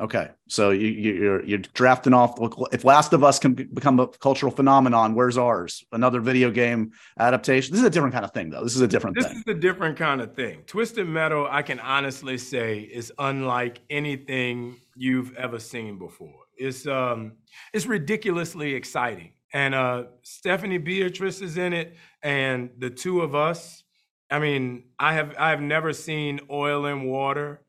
Okay, 0.00 0.30
so 0.48 0.70
you, 0.70 0.86
you, 0.88 1.12
you're 1.14 1.44
you're 1.44 1.58
drafting 1.58 2.14
off. 2.14 2.38
If 2.72 2.84
Last 2.84 3.12
of 3.12 3.22
Us 3.22 3.38
can 3.38 3.52
become 3.52 4.00
a 4.00 4.06
cultural 4.06 4.50
phenomenon, 4.50 5.14
where's 5.14 5.36
ours? 5.36 5.84
Another 5.92 6.20
video 6.20 6.50
game 6.50 6.92
adaptation. 7.18 7.72
This 7.72 7.80
is 7.80 7.86
a 7.86 7.90
different 7.90 8.14
kind 8.14 8.24
of 8.24 8.32
thing, 8.32 8.48
though. 8.48 8.62
This 8.62 8.74
is 8.74 8.80
a 8.80 8.88
different 8.88 9.16
This 9.16 9.26
thing. 9.26 9.36
is 9.46 9.54
a 9.54 9.58
different 9.58 9.98
kind 9.98 10.22
of 10.22 10.34
thing. 10.34 10.62
Twisted 10.66 11.06
Metal, 11.06 11.46
I 11.50 11.60
can 11.60 11.78
honestly 11.80 12.38
say, 12.38 12.78
is 12.80 13.12
unlike 13.18 13.80
anything 13.90 14.76
you've 14.96 15.34
ever 15.36 15.58
seen 15.58 15.98
before. 15.98 16.44
It's 16.56 16.86
um, 16.86 17.32
it's 17.74 17.84
ridiculously 17.84 18.74
exciting, 18.74 19.32
and 19.52 19.74
uh, 19.74 20.04
Stephanie 20.22 20.78
Beatrice 20.78 21.42
is 21.42 21.58
in 21.58 21.72
it, 21.74 21.96
and 22.22 22.70
the 22.78 22.90
two 22.90 23.20
of 23.20 23.34
us. 23.34 23.82
I 24.30 24.38
mean, 24.38 24.84
I 24.98 25.14
have 25.14 25.34
I 25.38 25.50
have 25.50 25.60
never 25.60 25.92
seen 25.92 26.40
oil 26.50 26.84
and 26.86 27.08
water 27.10 27.62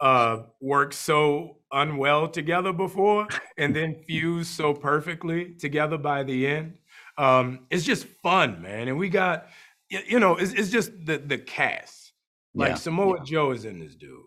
uh, 0.00 0.42
work 0.60 0.92
so 0.92 1.58
unwell 1.72 2.28
together 2.28 2.72
before, 2.72 3.28
and 3.56 3.74
then 3.74 3.96
fuse 4.06 4.48
so 4.48 4.74
perfectly 4.74 5.54
together 5.54 5.98
by 5.98 6.22
the 6.22 6.46
end. 6.46 6.78
Um, 7.16 7.66
it's 7.70 7.84
just 7.84 8.06
fun, 8.22 8.60
man, 8.62 8.88
and 8.88 8.98
we 8.98 9.08
got, 9.08 9.46
you 9.88 10.18
know, 10.18 10.36
it's, 10.36 10.52
it's 10.52 10.70
just 10.70 10.92
the 11.04 11.18
the 11.18 11.38
cast. 11.38 12.12
Like 12.54 12.70
Yeah, 12.70 12.74
Samoa 12.76 13.24
Joe 13.24 13.50
is 13.50 13.64
in 13.64 13.78
this 13.80 13.94
dude, 13.94 14.20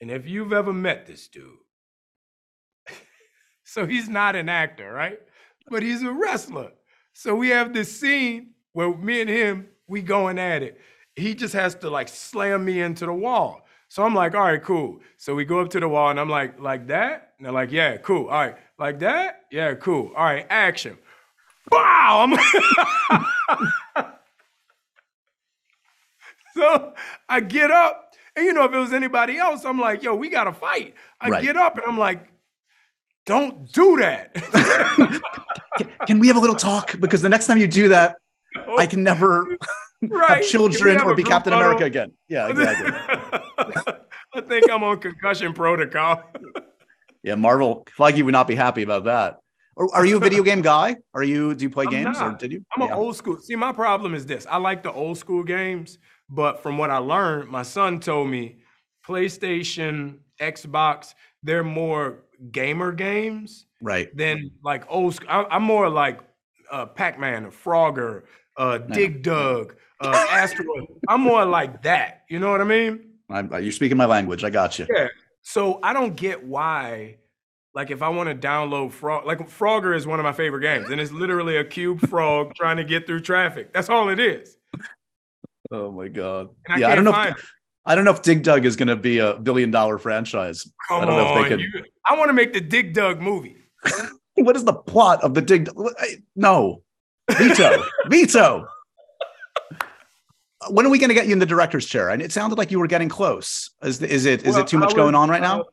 and 0.00 0.10
if 0.10 0.26
you've 0.26 0.52
ever 0.52 0.72
met 0.72 1.06
this 1.06 1.28
dude, 1.28 1.44
so 3.64 3.86
he's 3.86 4.08
not 4.08 4.36
an 4.36 4.48
actor, 4.48 4.90
right? 4.90 5.18
But 5.68 5.82
he's 5.82 6.02
a 6.02 6.12
wrestler. 6.12 6.70
So 7.12 7.34
we 7.34 7.48
have 7.48 7.72
this 7.72 7.98
scene 7.98 8.50
where 8.76 8.94
me 8.94 9.22
and 9.22 9.30
him 9.30 9.66
we 9.88 10.02
going 10.02 10.38
at 10.38 10.62
it. 10.62 10.78
He 11.14 11.34
just 11.34 11.54
has 11.54 11.74
to 11.76 11.88
like 11.88 12.08
slam 12.08 12.62
me 12.62 12.82
into 12.82 13.06
the 13.06 13.12
wall. 13.14 13.66
So 13.88 14.02
I'm 14.02 14.14
like, 14.14 14.34
all 14.34 14.42
right, 14.42 14.62
cool. 14.62 15.00
So 15.16 15.34
we 15.34 15.46
go 15.46 15.60
up 15.60 15.70
to 15.70 15.80
the 15.80 15.88
wall, 15.88 16.10
and 16.10 16.20
I'm 16.20 16.28
like, 16.28 16.60
like 16.60 16.86
that? 16.88 17.32
And 17.38 17.46
they're 17.46 17.54
like, 17.54 17.72
yeah, 17.72 17.96
cool. 17.96 18.26
All 18.26 18.38
right, 18.38 18.56
like 18.78 18.98
that? 18.98 19.46
Yeah, 19.50 19.72
cool. 19.76 20.12
All 20.14 20.24
right, 20.24 20.46
action. 20.50 20.98
Wow! 21.72 22.36
So 26.54 26.94
I 27.28 27.40
get 27.40 27.70
up, 27.70 28.14
and 28.34 28.46
you 28.46 28.54
know, 28.54 28.64
if 28.64 28.72
it 28.72 28.78
was 28.78 28.94
anybody 28.94 29.36
else, 29.36 29.66
I'm 29.66 29.78
like, 29.78 30.02
yo, 30.02 30.14
we 30.14 30.30
gotta 30.30 30.54
fight. 30.54 30.94
I 31.20 31.28
Right. 31.28 31.42
get 31.42 31.54
up 31.54 31.76
and 31.76 31.84
I'm 31.86 31.98
like, 31.98 32.28
don't 33.26 33.70
do 33.74 33.98
that. 33.98 34.32
Can 36.06 36.18
we 36.18 36.28
have 36.28 36.36
a 36.36 36.40
little 36.40 36.56
talk? 36.56 36.98
Because 36.98 37.20
the 37.20 37.28
next 37.28 37.46
time 37.46 37.58
you 37.58 37.66
do 37.68 37.88
that, 37.90 38.16
I 38.78 38.86
can 38.86 39.02
never 39.02 39.56
right. 40.02 40.28
have 40.28 40.42
children 40.46 40.98
have 40.98 41.06
or 41.06 41.14
be 41.14 41.24
Captain? 41.24 41.52
America 41.52 41.84
again. 41.84 42.12
Yeah, 42.28 42.48
exactly. 42.50 42.90
I 44.34 44.40
think 44.48 44.70
I'm 44.70 44.82
on 44.82 44.98
concussion 44.98 45.52
protocol. 45.52 46.22
yeah, 47.22 47.34
Marvel 47.34 47.86
Feige 47.98 48.22
would 48.22 48.32
not 48.32 48.46
be 48.48 48.54
happy 48.54 48.82
about 48.82 49.04
that. 49.04 49.38
Or 49.76 49.94
are 49.94 50.06
you 50.06 50.16
a 50.16 50.20
video 50.20 50.42
game 50.42 50.62
guy? 50.62 50.96
Are 51.12 51.22
you? 51.22 51.54
Do 51.54 51.62
you 51.62 51.70
play 51.70 51.84
I'm 51.84 51.90
games 51.90 52.18
or 52.20 52.32
did 52.32 52.50
you? 52.52 52.64
I'm 52.76 52.82
Yeah. 52.82 52.94
an 52.94 52.98
old 52.98 53.16
school. 53.16 53.38
See, 53.40 53.56
my 53.56 53.72
problem 53.72 54.14
is 54.14 54.24
this: 54.24 54.46
I 54.50 54.56
like 54.56 54.82
the 54.82 54.92
old 54.92 55.18
school 55.18 55.42
games, 55.44 55.98
But 56.28 56.60
from 56.62 56.76
what 56.76 56.90
I 56.90 56.96
learned, 56.98 57.50
my 57.50 57.62
son 57.62 58.00
told 58.00 58.28
me 58.28 58.56
PlayStation, 59.06 60.18
Xbox, 60.40 61.14
they're 61.42 61.62
more 61.64 62.24
gamer 62.50 62.92
games 62.92 63.66
Right. 63.80 64.14
than 64.16 64.50
like 64.64 64.84
old 64.88 65.14
school. 65.14 65.28
I, 65.30 65.44
I'm 65.50 65.62
more 65.62 65.88
like 65.88 66.20
uh, 66.70 66.86
Pac-Man, 66.86 67.50
Frogger, 67.52 68.22
uh, 68.56 68.78
Dig 68.78 69.22
Dug, 69.22 69.76
uh, 70.00 70.26
Asteroid. 70.30 70.86
I'm 71.08 71.20
more 71.20 71.44
like 71.44 71.82
that. 71.82 72.22
You 72.28 72.38
know 72.38 72.50
what 72.50 72.60
I 72.60 72.64
mean? 72.64 73.10
I'm, 73.28 73.50
you're 73.62 73.72
speaking 73.72 73.96
my 73.96 74.06
language. 74.06 74.44
I 74.44 74.50
got 74.50 74.78
you. 74.78 74.86
Yeah. 74.94 75.08
So 75.42 75.78
I 75.82 75.92
don't 75.92 76.16
get 76.16 76.44
why, 76.44 77.18
like, 77.74 77.90
if 77.90 78.02
I 78.02 78.08
want 78.08 78.28
to 78.28 78.34
download 78.34 78.92
Frog, 78.92 79.26
like 79.26 79.38
Frogger 79.48 79.94
is 79.96 80.06
one 80.06 80.18
of 80.18 80.24
my 80.24 80.32
favorite 80.32 80.62
games, 80.62 80.90
and 80.90 81.00
it's 81.00 81.12
literally 81.12 81.56
a 81.56 81.64
cube 81.64 82.00
frog 82.08 82.54
trying 82.54 82.76
to 82.78 82.84
get 82.84 83.06
through 83.06 83.20
traffic. 83.20 83.72
That's 83.72 83.88
all 83.88 84.08
it 84.08 84.18
is. 84.20 84.56
Oh 85.72 85.90
my 85.90 86.08
god. 86.08 86.50
I 86.68 86.78
yeah, 86.78 86.88
I 86.88 86.94
don't 86.94 87.04
know. 87.04 87.10
If, 87.22 87.52
I 87.84 87.94
don't 87.94 88.04
know 88.04 88.12
if 88.12 88.22
Dig 88.22 88.42
Dug 88.42 88.64
is 88.64 88.76
going 88.76 88.88
to 88.88 88.96
be 88.96 89.18
a 89.18 89.34
billion 89.38 89.70
dollar 89.70 89.98
franchise. 89.98 90.68
Come 90.88 91.02
I 91.02 91.04
don't 91.06 91.16
know 91.16 91.28
if 91.28 91.34
they 91.34 91.40
on, 91.42 91.48
could- 91.48 91.60
you, 91.60 91.84
I 92.08 92.16
want 92.16 92.28
to 92.28 92.32
make 92.32 92.52
the 92.52 92.60
Dig 92.60 92.92
Dug 92.94 93.20
movie. 93.20 93.56
What 94.38 94.54
is 94.54 94.64
the 94.64 94.74
plot 94.74 95.24
of 95.24 95.32
the 95.32 95.40
Dig? 95.40 95.64
Dug- 95.64 95.94
I- 95.98 96.16
No, 96.36 96.82
veto, 97.32 97.82
veto. 98.08 98.66
When 100.70 100.86
are 100.86 100.90
we 100.90 100.98
going 100.98 101.08
to 101.08 101.14
get 101.14 101.26
you 101.26 101.32
in 101.32 101.38
the 101.38 101.46
director's 101.46 101.86
chair? 101.86 102.10
And 102.10 102.20
it 102.20 102.32
sounded 102.32 102.58
like 102.58 102.70
you 102.70 102.78
were 102.78 102.86
getting 102.86 103.08
close. 103.08 103.70
Is, 103.82 104.02
is 104.02 104.24
it 104.24 104.44
is 104.44 104.54
Well, 104.54 104.62
it 104.62 104.66
too 104.66 104.78
much 104.78 104.88
was, 104.88 104.94
going 104.94 105.14
on 105.14 105.28
right 105.28 105.42
uh, 105.42 105.58
now? 105.58 105.64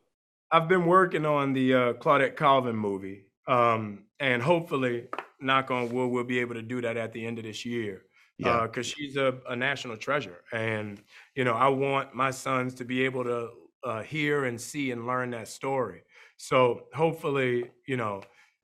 I've 0.50 0.68
been 0.68 0.86
working 0.86 1.26
on 1.26 1.52
the 1.52 1.74
uh, 1.74 1.92
Claudette 1.94 2.36
Colvin 2.36 2.76
movie, 2.76 3.26
um, 3.48 4.04
and 4.20 4.42
hopefully, 4.42 5.08
knock 5.40 5.70
on 5.70 5.90
wood, 5.90 6.10
we'll 6.10 6.24
be 6.24 6.38
able 6.38 6.54
to 6.54 6.62
do 6.62 6.80
that 6.82 6.96
at 6.96 7.12
the 7.12 7.26
end 7.26 7.38
of 7.38 7.44
this 7.44 7.64
year. 7.64 8.02
Yeah. 8.38 8.62
because 8.62 8.86
she's 8.86 9.16
a, 9.16 9.38
a 9.48 9.54
national 9.54 9.96
treasure, 9.96 10.42
and 10.52 11.00
you 11.36 11.44
know 11.44 11.54
I 11.54 11.68
want 11.68 12.14
my 12.14 12.32
sons 12.32 12.74
to 12.74 12.84
be 12.84 13.04
able 13.04 13.22
to 13.24 13.50
uh, 13.84 14.02
hear 14.02 14.46
and 14.46 14.60
see 14.60 14.90
and 14.90 15.06
learn 15.06 15.30
that 15.30 15.46
story. 15.46 16.02
So 16.36 16.84
hopefully, 16.94 17.70
you 17.86 17.96
know, 17.96 18.22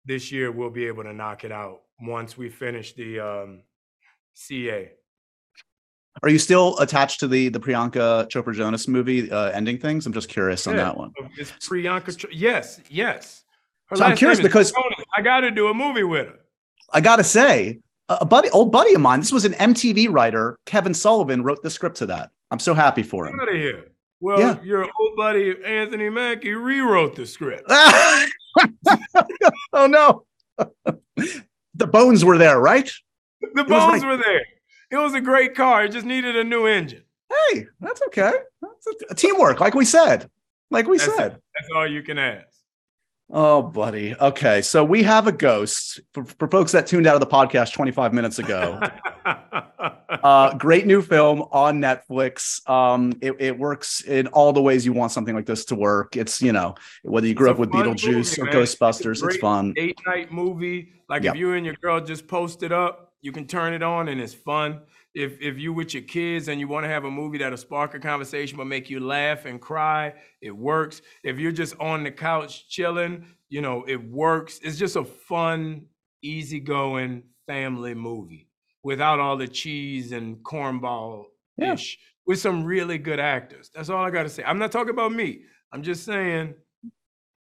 this 0.05 0.31
year 0.31 0.53
we'll 0.53 0.71
be 0.71 0.87
able 0.87 1.03
to 1.03 1.13
knock 1.13 1.45
it 1.45 1.51
out 1.51 1.81
once 2.01 2.37
we 2.37 2.49
finish 2.49 2.95
the 2.95 3.21
um, 3.21 3.63
CA. 4.35 4.91
Are 6.23 6.29
you 6.31 6.39
still 6.39 6.79
attached 6.79 7.21
to 7.21 7.29
the 7.29 7.49
the 7.51 7.61
Priyanka 7.61 8.29
Chopra 8.31 8.55
Jonas 8.55 8.89
movie 8.89 9.31
uh, 9.31 9.51
ending 9.51 9.79
things? 9.79 10.07
I'm 10.07 10.13
just 10.13 10.29
curious 10.29 10.67
on 10.67 10.77
that 10.77 10.97
one. 10.97 11.13
It's 11.39 11.53
Priyanka. 11.69 12.17
Cho- 12.17 12.29
Yes, 12.33 12.81
yes. 12.89 13.45
Her 13.87 13.97
So 13.97 14.05
I'm 14.05 14.17
curious 14.17 14.41
because- 14.41 14.73
Jonas. 14.73 15.05
I 15.17 15.23
got 15.23 15.41
to 15.41 15.51
do 15.51 15.69
a 15.69 15.75
movie 15.75 16.03
with 16.05 16.27
her. 16.27 16.39
I 16.93 17.01
gotta 17.01 17.25
say, 17.25 17.81
a 18.09 18.19
a 18.23 18.25
buddy, 18.25 18.49
old 18.51 18.73
buddy 18.73 18.95
of 18.95 19.01
mine. 19.01 19.21
This 19.21 19.33
was 19.33 19.45
an 19.45 19.53
MTV 19.55 20.09
writer. 20.11 20.59
Kevin 20.65 20.95
Sullivan 20.95 21.43
wrote 21.43 21.63
the 21.63 21.71
script 21.71 21.97
to 21.99 22.07
that. 22.07 22.31
I'm 22.51 22.61
so 22.61 22.73
happy 22.75 23.03
for 23.03 23.27
him. 23.27 23.39
out 23.41 23.49
of 23.49 23.55
here. 23.55 23.89
Well, 24.21 24.39
Yeah. 24.41 24.63
your 24.63 24.85
old 24.85 25.17
buddy 25.17 25.55
Anthony 25.65 26.09
Mackie 26.09 26.55
rewrote 26.55 27.15
the 27.17 27.27
script. 27.27 27.65
oh 29.73 29.87
no, 29.87 30.25
the 31.77 31.87
bones 31.87 32.25
were 32.25 32.39
there, 32.39 32.59
right? 32.59 32.91
The 33.41 33.65
was 33.65 33.69
bones 33.69 34.05
were 34.05 34.17
there. 34.17 34.45
It 34.91 34.97
was 34.97 35.15
a 35.15 35.21
great 35.21 35.55
car. 35.55 35.85
It 35.85 35.93
just 35.93 36.07
needed 36.07 36.37
a 36.37 36.45
new 36.45 36.67
engine. 36.67 37.03
Hey, 37.29 37.67
that's 37.81 38.01
okay. 38.09 38.33
That's 38.63 38.87
a, 39.11 39.15
teamwork, 39.15 39.61
like 39.61 39.75
we 39.75 39.85
said. 39.85 40.31
Like 40.71 40.87
we 40.87 40.99
That's 40.99 41.17
said. 41.17 41.33
it. 41.33 41.43
That's 41.59 41.69
all 41.75 41.87
you 41.87 42.03
can 42.03 42.19
ask. 42.19 42.56
Oh, 43.29 43.61
buddy. 43.61 44.15
Okay, 44.21 44.63
so 44.63 44.85
we 44.85 45.03
have 45.03 45.27
a 45.27 45.33
ghost 45.33 46.01
for, 46.15 46.25
for 46.25 46.47
folks 46.49 46.71
that 46.73 46.87
tuned 46.87 47.09
out 47.09 47.15
of 47.15 47.21
the 47.21 47.27
podcast 47.27 47.73
25 47.73 48.15
minutes 48.15 48.39
ago. 48.39 48.81
uh, 49.25 50.55
great 50.55 50.87
new 50.87 51.03
film 51.03 51.43
on 51.51 51.81
Netflix. 51.81 52.69
Um, 52.71 53.15
it, 53.21 53.35
it 53.41 53.59
works 53.59 54.01
in 54.03 54.29
all 54.29 54.53
the 54.53 54.63
ways 54.63 54.87
you 54.87 54.93
want 54.93 55.11
something 55.11 55.35
like 55.35 55.47
this 55.47 55.65
to 55.67 55.75
work. 55.75 56.17
It's 56.17 56.41
you 56.41 56.53
know 56.53 56.77
whether 57.03 57.27
you 57.27 57.35
grew 57.35 57.51
It's 57.51 57.55
up 57.55 57.59
with 57.59 57.71
Beetlejuice 57.71 58.39
movie, 58.39 58.43
or 58.43 58.45
man. 58.45 58.63
It's 58.63 58.75
Ghostbusters, 58.77 59.11
it's 59.13 59.23
great 59.23 59.41
fun. 59.41 59.75
Eight 59.77 59.99
night 60.07 60.31
movie. 60.31 60.93
Like 61.09 61.25
Yep. 61.25 61.35
if 61.35 61.41
you 61.41 61.53
and 61.55 61.67
your 61.67 61.75
girl 61.75 62.01
just 62.01 62.29
post 62.29 62.63
it 62.63 62.73
up, 62.73 63.13
you 63.23 63.33
can 63.33 63.47
turn 63.49 63.73
it 63.73 63.83
on 63.83 64.09
and 64.09 64.21
it's 64.21 64.35
fun. 64.35 64.83
If 65.17 65.41
if 65.41 65.59
you 65.59 65.73
with 65.73 65.95
your 65.95 66.03
kids 66.03 66.49
and 66.49 66.61
you 66.61 66.69
want 66.69 66.85
to 66.85 66.91
have 66.91 67.07
a 67.07 67.11
movie 67.11 67.39
that'll 67.39 67.57
spark 67.57 67.95
a 67.95 67.99
conversation 67.99 68.59
but 68.59 68.67
make 68.67 68.91
you 68.91 69.01
laugh 69.01 69.47
and 69.47 69.59
cry, 69.59 70.13
it 70.43 70.51
works. 70.51 71.01
If 71.25 71.39
you're 71.39 71.53
just 71.53 71.75
on 71.81 72.05
the 72.05 72.11
couch 72.11 72.69
chilling, 72.69 73.25
you 73.49 73.63
know, 73.63 73.83
it 73.89 73.97
works. 73.97 74.61
It's 74.63 74.77
just 74.77 74.95
a 74.97 75.05
fun, 75.05 75.87
easygoing 76.23 77.23
family 77.47 77.95
movie 77.95 78.51
without 78.83 79.19
all 79.19 79.39
the 79.39 79.49
cheese 79.49 80.13
and 80.13 80.37
cornball 80.45 81.25
ish. 81.59 81.99
With 82.27 82.39
some 82.39 82.63
really 82.65 82.99
good 82.99 83.21
actors. 83.21 83.71
That's 83.75 83.89
all 83.89 84.05
I 84.05 84.11
gotta 84.11 84.29
say. 84.29 84.45
I'm 84.45 84.59
not 84.59 84.71
talking 84.71 84.91
about 84.91 85.13
me. 85.13 85.43
I'm 85.73 85.83
just 85.83 86.05
saying 86.05 86.55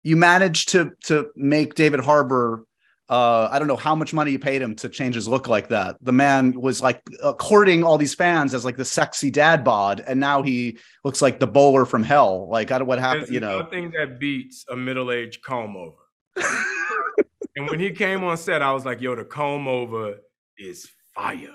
You 0.04 0.18
managed 0.18 0.70
to 0.70 0.92
to 1.06 1.30
make 1.38 1.76
David 1.76 2.02
Harbour. 2.02 2.66
Uh, 3.10 3.50
I 3.52 3.60
don't 3.60 3.68
know 3.68 3.76
how 3.76 3.96
much 3.96 4.14
money 4.14 4.32
you 4.32 4.40
paid 4.40 4.62
him 4.62 4.76
to 4.78 4.88
change 4.90 5.16
his 5.16 5.28
look 5.28 5.48
like 5.48 5.68
that. 5.68 5.98
The 6.02 6.14
man 6.14 6.60
was 6.60 6.82
like 6.82 7.02
uh, 7.22 7.34
courting 7.34 7.84
all 7.84 7.98
these 7.98 8.16
fans 8.16 8.54
as 8.54 8.64
like 8.64 8.78
the 8.78 8.86
sexy 8.86 9.30
dad 9.30 9.64
bod, 9.64 10.02
and 10.08 10.20
now 10.20 10.42
he 10.42 10.78
looks 11.04 11.22
like 11.22 11.40
the 11.40 11.48
bowler 11.48 11.86
from 11.86 12.02
hell. 12.04 12.50
Like, 12.50 12.72
I 12.72 12.78
don't 12.80 12.88
what 12.88 13.00
happened, 13.00 13.24
There's 13.24 13.32
you 13.32 13.40
know. 13.42 13.60
nothing 13.60 13.92
that 13.92 14.20
beats 14.20 14.66
a 14.70 14.76
middle-aged 14.76 15.44
comb 15.44 15.76
over. 15.76 15.98
and 17.58 17.70
when 17.70 17.80
he 17.80 17.92
came 17.92 18.24
on 18.24 18.38
set, 18.38 18.62
I 18.62 18.72
was 18.72 18.86
like, 18.86 19.02
"Yo, 19.02 19.16
the 19.16 19.26
comb 19.26 19.68
over 19.68 20.16
is 20.58 20.90
fire." 21.14 21.50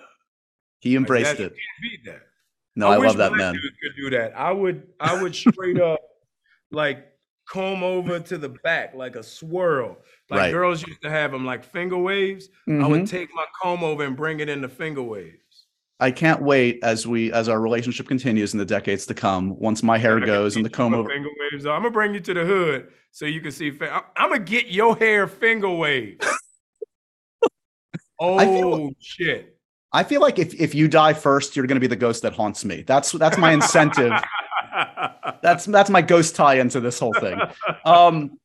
He 0.80 0.90
Like, 0.90 0.96
embraced 0.98 1.38
that- 1.38 1.44
it. 1.46 1.52
You 1.52 1.58
can't 1.58 1.82
beat 2.04 2.10
that. 2.12 2.20
No, 2.76 2.88
I, 2.88 2.98
wish 2.98 3.08
love 3.08 3.16
that 3.16 3.32
man. 3.32 3.54
Could 3.54 3.96
do 3.96 4.10
that. 4.10 4.38
I 4.38 4.52
would. 4.52 4.86
I 5.00 5.20
would 5.20 5.34
straight 5.34 5.80
up 5.80 5.98
like 6.70 7.06
comb 7.48 7.82
over 7.82 8.20
to 8.20 8.38
the 8.38 8.50
back 8.50 8.94
like 8.94 9.16
a 9.16 9.22
swirl. 9.22 9.96
Like 10.30 10.38
Right. 10.40 10.52
girls 10.52 10.86
used 10.86 11.00
to 11.02 11.10
have 11.10 11.32
them 11.32 11.44
like 11.46 11.64
finger 11.64 11.96
waves. 11.96 12.48
I 12.66 12.70
Mhm. 12.72 12.88
would 12.90 13.06
take 13.06 13.30
my 13.34 13.44
comb 13.62 13.82
over 13.82 14.04
and 14.04 14.14
bring 14.16 14.40
it 14.40 14.48
into 14.48 14.68
finger 14.68 15.02
waves. 15.02 15.36
I 16.00 16.10
can't 16.10 16.42
wait 16.42 16.78
as 16.82 17.06
we 17.06 17.32
as 17.32 17.48
our 17.48 17.60
relationship 17.60 18.06
continues 18.06 18.52
in 18.52 18.58
the 18.58 18.64
decades 18.64 19.04
to 19.06 19.14
come. 19.14 19.58
Once 19.58 19.82
my 19.82 19.98
hair 19.98 20.20
goes 20.20 20.54
and 20.56 20.64
the 20.64 20.70
comb 20.70 20.94
over. 20.94 21.08
Finger 21.08 21.30
waves. 21.52 21.66
are. 21.66 21.74
I'm 21.74 21.82
gonna 21.82 21.92
bring 21.92 22.14
you 22.14 22.20
to 22.20 22.34
the 22.34 22.44
hood 22.44 22.88
so 23.10 23.24
you 23.26 23.40
can 23.40 23.50
see. 23.52 23.70
Fa- 23.70 23.92
I- 24.16 24.22
I'm 24.24 24.30
gonna 24.30 24.44
get 24.44 24.68
your 24.68 24.96
hair 24.96 25.26
finger 25.26 25.70
waves. 25.70 26.24
oh 28.20 28.38
feel- 28.38 28.90
shit! 29.00 29.56
I 29.92 30.04
feel 30.04 30.20
like 30.20 30.38
if 30.38 30.54
if 30.60 30.74
you 30.74 30.88
die 30.88 31.14
first, 31.14 31.56
you're 31.56 31.66
going 31.66 31.76
to 31.76 31.80
be 31.80 31.86
the 31.86 31.96
ghost 31.96 32.22
that 32.22 32.34
haunts 32.34 32.64
me. 32.64 32.82
That's 32.86 33.12
that's 33.12 33.38
my 33.38 33.52
incentive. 33.52 34.12
that's 35.42 35.64
that's 35.64 35.90
my 35.90 36.02
ghost 36.02 36.36
tie 36.36 36.54
into 36.60 36.78
this 36.80 36.98
whole 36.98 37.14
thing. 37.14 37.40
Um, 37.84 38.38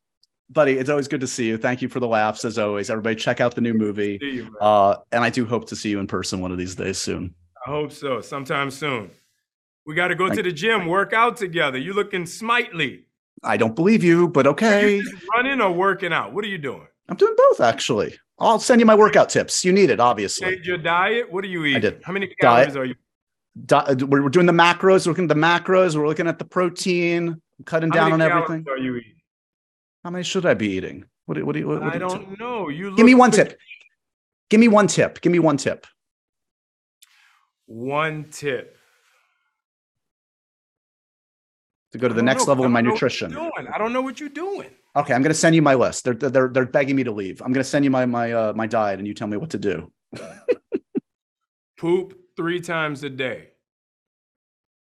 buddy, 0.50 0.72
it's 0.72 0.90
always 0.90 1.08
good 1.08 1.20
to 1.20 1.26
see 1.26 1.46
you. 1.46 1.56
Thank 1.56 1.82
you 1.82 1.88
for 1.88 2.00
the 2.00 2.08
laughs 2.08 2.44
as 2.44 2.58
always. 2.58 2.90
Everybody, 2.90 3.16
check 3.16 3.40
out 3.40 3.54
the 3.54 3.60
new 3.60 3.74
movie. 3.74 4.18
You. 4.20 4.56
Uh, 4.60 4.96
and 5.12 5.24
I 5.24 5.30
do 5.30 5.44
hope 5.44 5.68
to 5.68 5.76
see 5.76 5.90
you 5.90 5.98
in 6.00 6.06
person 6.06 6.40
one 6.40 6.52
of 6.52 6.58
these 6.58 6.74
days 6.74 6.98
soon. 6.98 7.34
I 7.66 7.70
hope 7.70 7.92
so. 7.92 8.20
Sometime 8.20 8.70
soon. 8.70 9.10
We 9.86 9.94
got 9.94 10.08
to 10.08 10.14
go 10.14 10.28
to 10.30 10.42
the 10.42 10.52
gym, 10.52 10.86
work 10.86 11.12
out 11.12 11.36
together. 11.36 11.78
You 11.78 11.92
looking 11.92 12.24
smitely? 12.24 13.04
I 13.42 13.56
don't 13.58 13.74
believe 13.74 14.02
you, 14.02 14.28
but 14.28 14.46
okay. 14.46 14.96
You 14.96 15.18
running 15.34 15.60
or 15.60 15.70
working 15.70 16.12
out? 16.12 16.32
What 16.32 16.44
are 16.44 16.48
you 16.48 16.58
doing? 16.58 16.86
I'm 17.08 17.16
doing 17.16 17.34
both 17.36 17.60
actually. 17.60 18.14
I'll 18.38 18.58
send 18.58 18.80
you 18.80 18.86
my 18.86 18.94
workout 18.94 19.28
tips. 19.28 19.64
You 19.64 19.72
need 19.72 19.90
it, 19.90 20.00
obviously. 20.00 20.54
Change 20.54 20.66
your 20.66 20.78
diet. 20.78 21.30
What 21.30 21.44
are 21.44 21.48
you 21.48 21.64
eating? 21.66 21.82
did. 21.82 22.02
How 22.02 22.12
many 22.12 22.26
Diet. 22.26 22.38
calories 22.40 22.76
are 22.76 22.84
you? 22.84 22.94
Di- 23.66 23.76
uh, 23.76 23.94
we're, 24.06 24.28
doing 24.28 24.46
the 24.46 24.52
macros. 24.52 25.06
We're 25.06 25.12
looking 25.12 25.24
at 25.24 25.28
the 25.28 25.34
macros. 25.34 25.96
We're 25.96 26.08
looking 26.08 26.26
at 26.26 26.38
the 26.38 26.44
protein. 26.44 27.40
cutting 27.64 27.90
How 27.90 27.96
down 27.96 28.12
on 28.12 28.18
many 28.18 28.30
calories 28.30 28.50
everything. 28.50 28.72
Are 28.72 28.78
you 28.78 28.96
eating? 28.96 29.13
How 30.04 30.10
many 30.10 30.22
should 30.22 30.44
I 30.44 30.52
be 30.54 30.68
eating? 30.68 31.06
What? 31.24 31.36
do- 31.36 31.46
What? 31.46 31.54
do 31.54 31.58
you- 31.60 31.66
What? 31.68 31.80
what 31.80 31.94
I 31.94 31.98
do 31.98 32.04
you- 32.04 32.10
don't 32.10 32.38
know. 32.38 32.68
You 32.68 32.94
Give 32.94 33.06
me 33.06 33.14
one 33.14 33.30
tip. 33.30 33.58
Give 34.50 34.60
me 34.60 34.68
one 34.68 34.86
tip. 34.86 35.20
Give 35.22 35.32
me 35.32 35.38
one 35.38 35.56
tip. 35.56 35.86
One 37.66 38.24
tip. 38.30 38.76
to 41.92 41.98
go 41.98 42.08
to 42.08 42.14
the 42.14 42.22
next 42.22 42.42
know, 42.46 42.48
level 42.50 42.64
in 42.64 42.72
my 42.72 42.80
don't 42.80 42.86
know 42.86 42.90
what 42.90 42.94
nutrition. 42.96 43.36
I 43.72 43.78
don't 43.78 43.92
know 43.92 44.02
what 44.02 44.18
you're 44.18 44.28
doing. 44.28 44.68
Okay, 44.96 45.14
I'm 45.14 45.22
going 45.22 45.30
to 45.30 45.38
send 45.38 45.54
you 45.54 45.62
my 45.62 45.74
list. 45.76 46.02
They're 46.04 46.14
they're 46.14 46.48
they're 46.48 46.66
begging 46.66 46.96
me 46.96 47.04
to 47.04 47.12
leave. 47.12 47.40
I'm 47.40 47.52
going 47.52 47.62
to 47.62 47.70
send 47.70 47.84
you 47.84 47.90
my 47.92 48.04
my 48.04 48.32
uh, 48.32 48.52
my 48.52 48.66
diet, 48.66 48.98
and 48.98 49.06
you 49.06 49.14
tell 49.14 49.28
me 49.28 49.36
what 49.36 49.50
to 49.50 49.58
do. 49.58 49.92
Poop 51.78 52.18
three 52.36 52.60
times 52.60 53.04
a 53.04 53.10
day. 53.10 53.50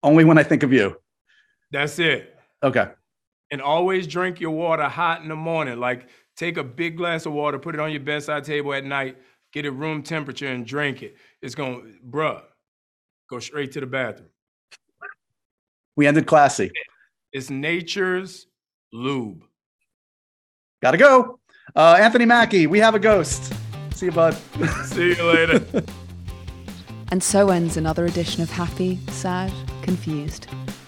Only 0.02 0.24
when 0.24 0.36
I 0.36 0.42
think 0.42 0.64
of 0.64 0.72
you. 0.72 0.96
That's 1.70 2.00
it. 2.00 2.34
Okay. 2.64 2.88
And 3.50 3.62
always 3.62 4.06
drink 4.06 4.40
your 4.40 4.50
water 4.50 4.88
hot 4.88 5.22
in 5.22 5.28
the 5.28 5.36
morning. 5.36 5.78
Like 5.78 6.08
take 6.36 6.56
a 6.56 6.64
big 6.64 6.96
glass 6.96 7.26
of 7.26 7.32
water, 7.32 7.58
put 7.58 7.74
it 7.74 7.80
on 7.80 7.90
your 7.90 8.00
bedside 8.00 8.44
table 8.44 8.74
at 8.74 8.84
night, 8.84 9.16
get 9.52 9.64
it 9.64 9.70
room 9.70 10.02
temperature 10.02 10.48
and 10.48 10.66
drink 10.66 11.02
it. 11.02 11.16
It's 11.42 11.54
going, 11.54 11.82
to 11.82 12.10
bruh, 12.10 12.42
go 13.30 13.38
straight 13.38 13.72
to 13.72 13.80
the 13.80 13.86
bathroom. 13.86 14.28
We 15.96 16.06
ended 16.06 16.26
classy. 16.26 16.70
It's 17.32 17.50
nature's 17.50 18.46
lube. 18.92 19.42
Gotta 20.82 20.98
go. 20.98 21.38
Uh, 21.74 21.96
Anthony 21.98 22.26
Mackie, 22.26 22.66
we 22.66 22.78
have 22.80 22.94
a 22.94 22.98
ghost. 22.98 23.52
See 23.94 24.06
you, 24.06 24.12
bud. 24.12 24.34
See 24.84 25.16
you 25.16 25.24
later. 25.24 25.84
And 27.12 27.22
so 27.22 27.50
ends 27.50 27.76
another 27.76 28.04
edition 28.04 28.42
of 28.42 28.50
Happy, 28.50 28.98
Sad, 29.08 29.52
Confused. 29.82 30.48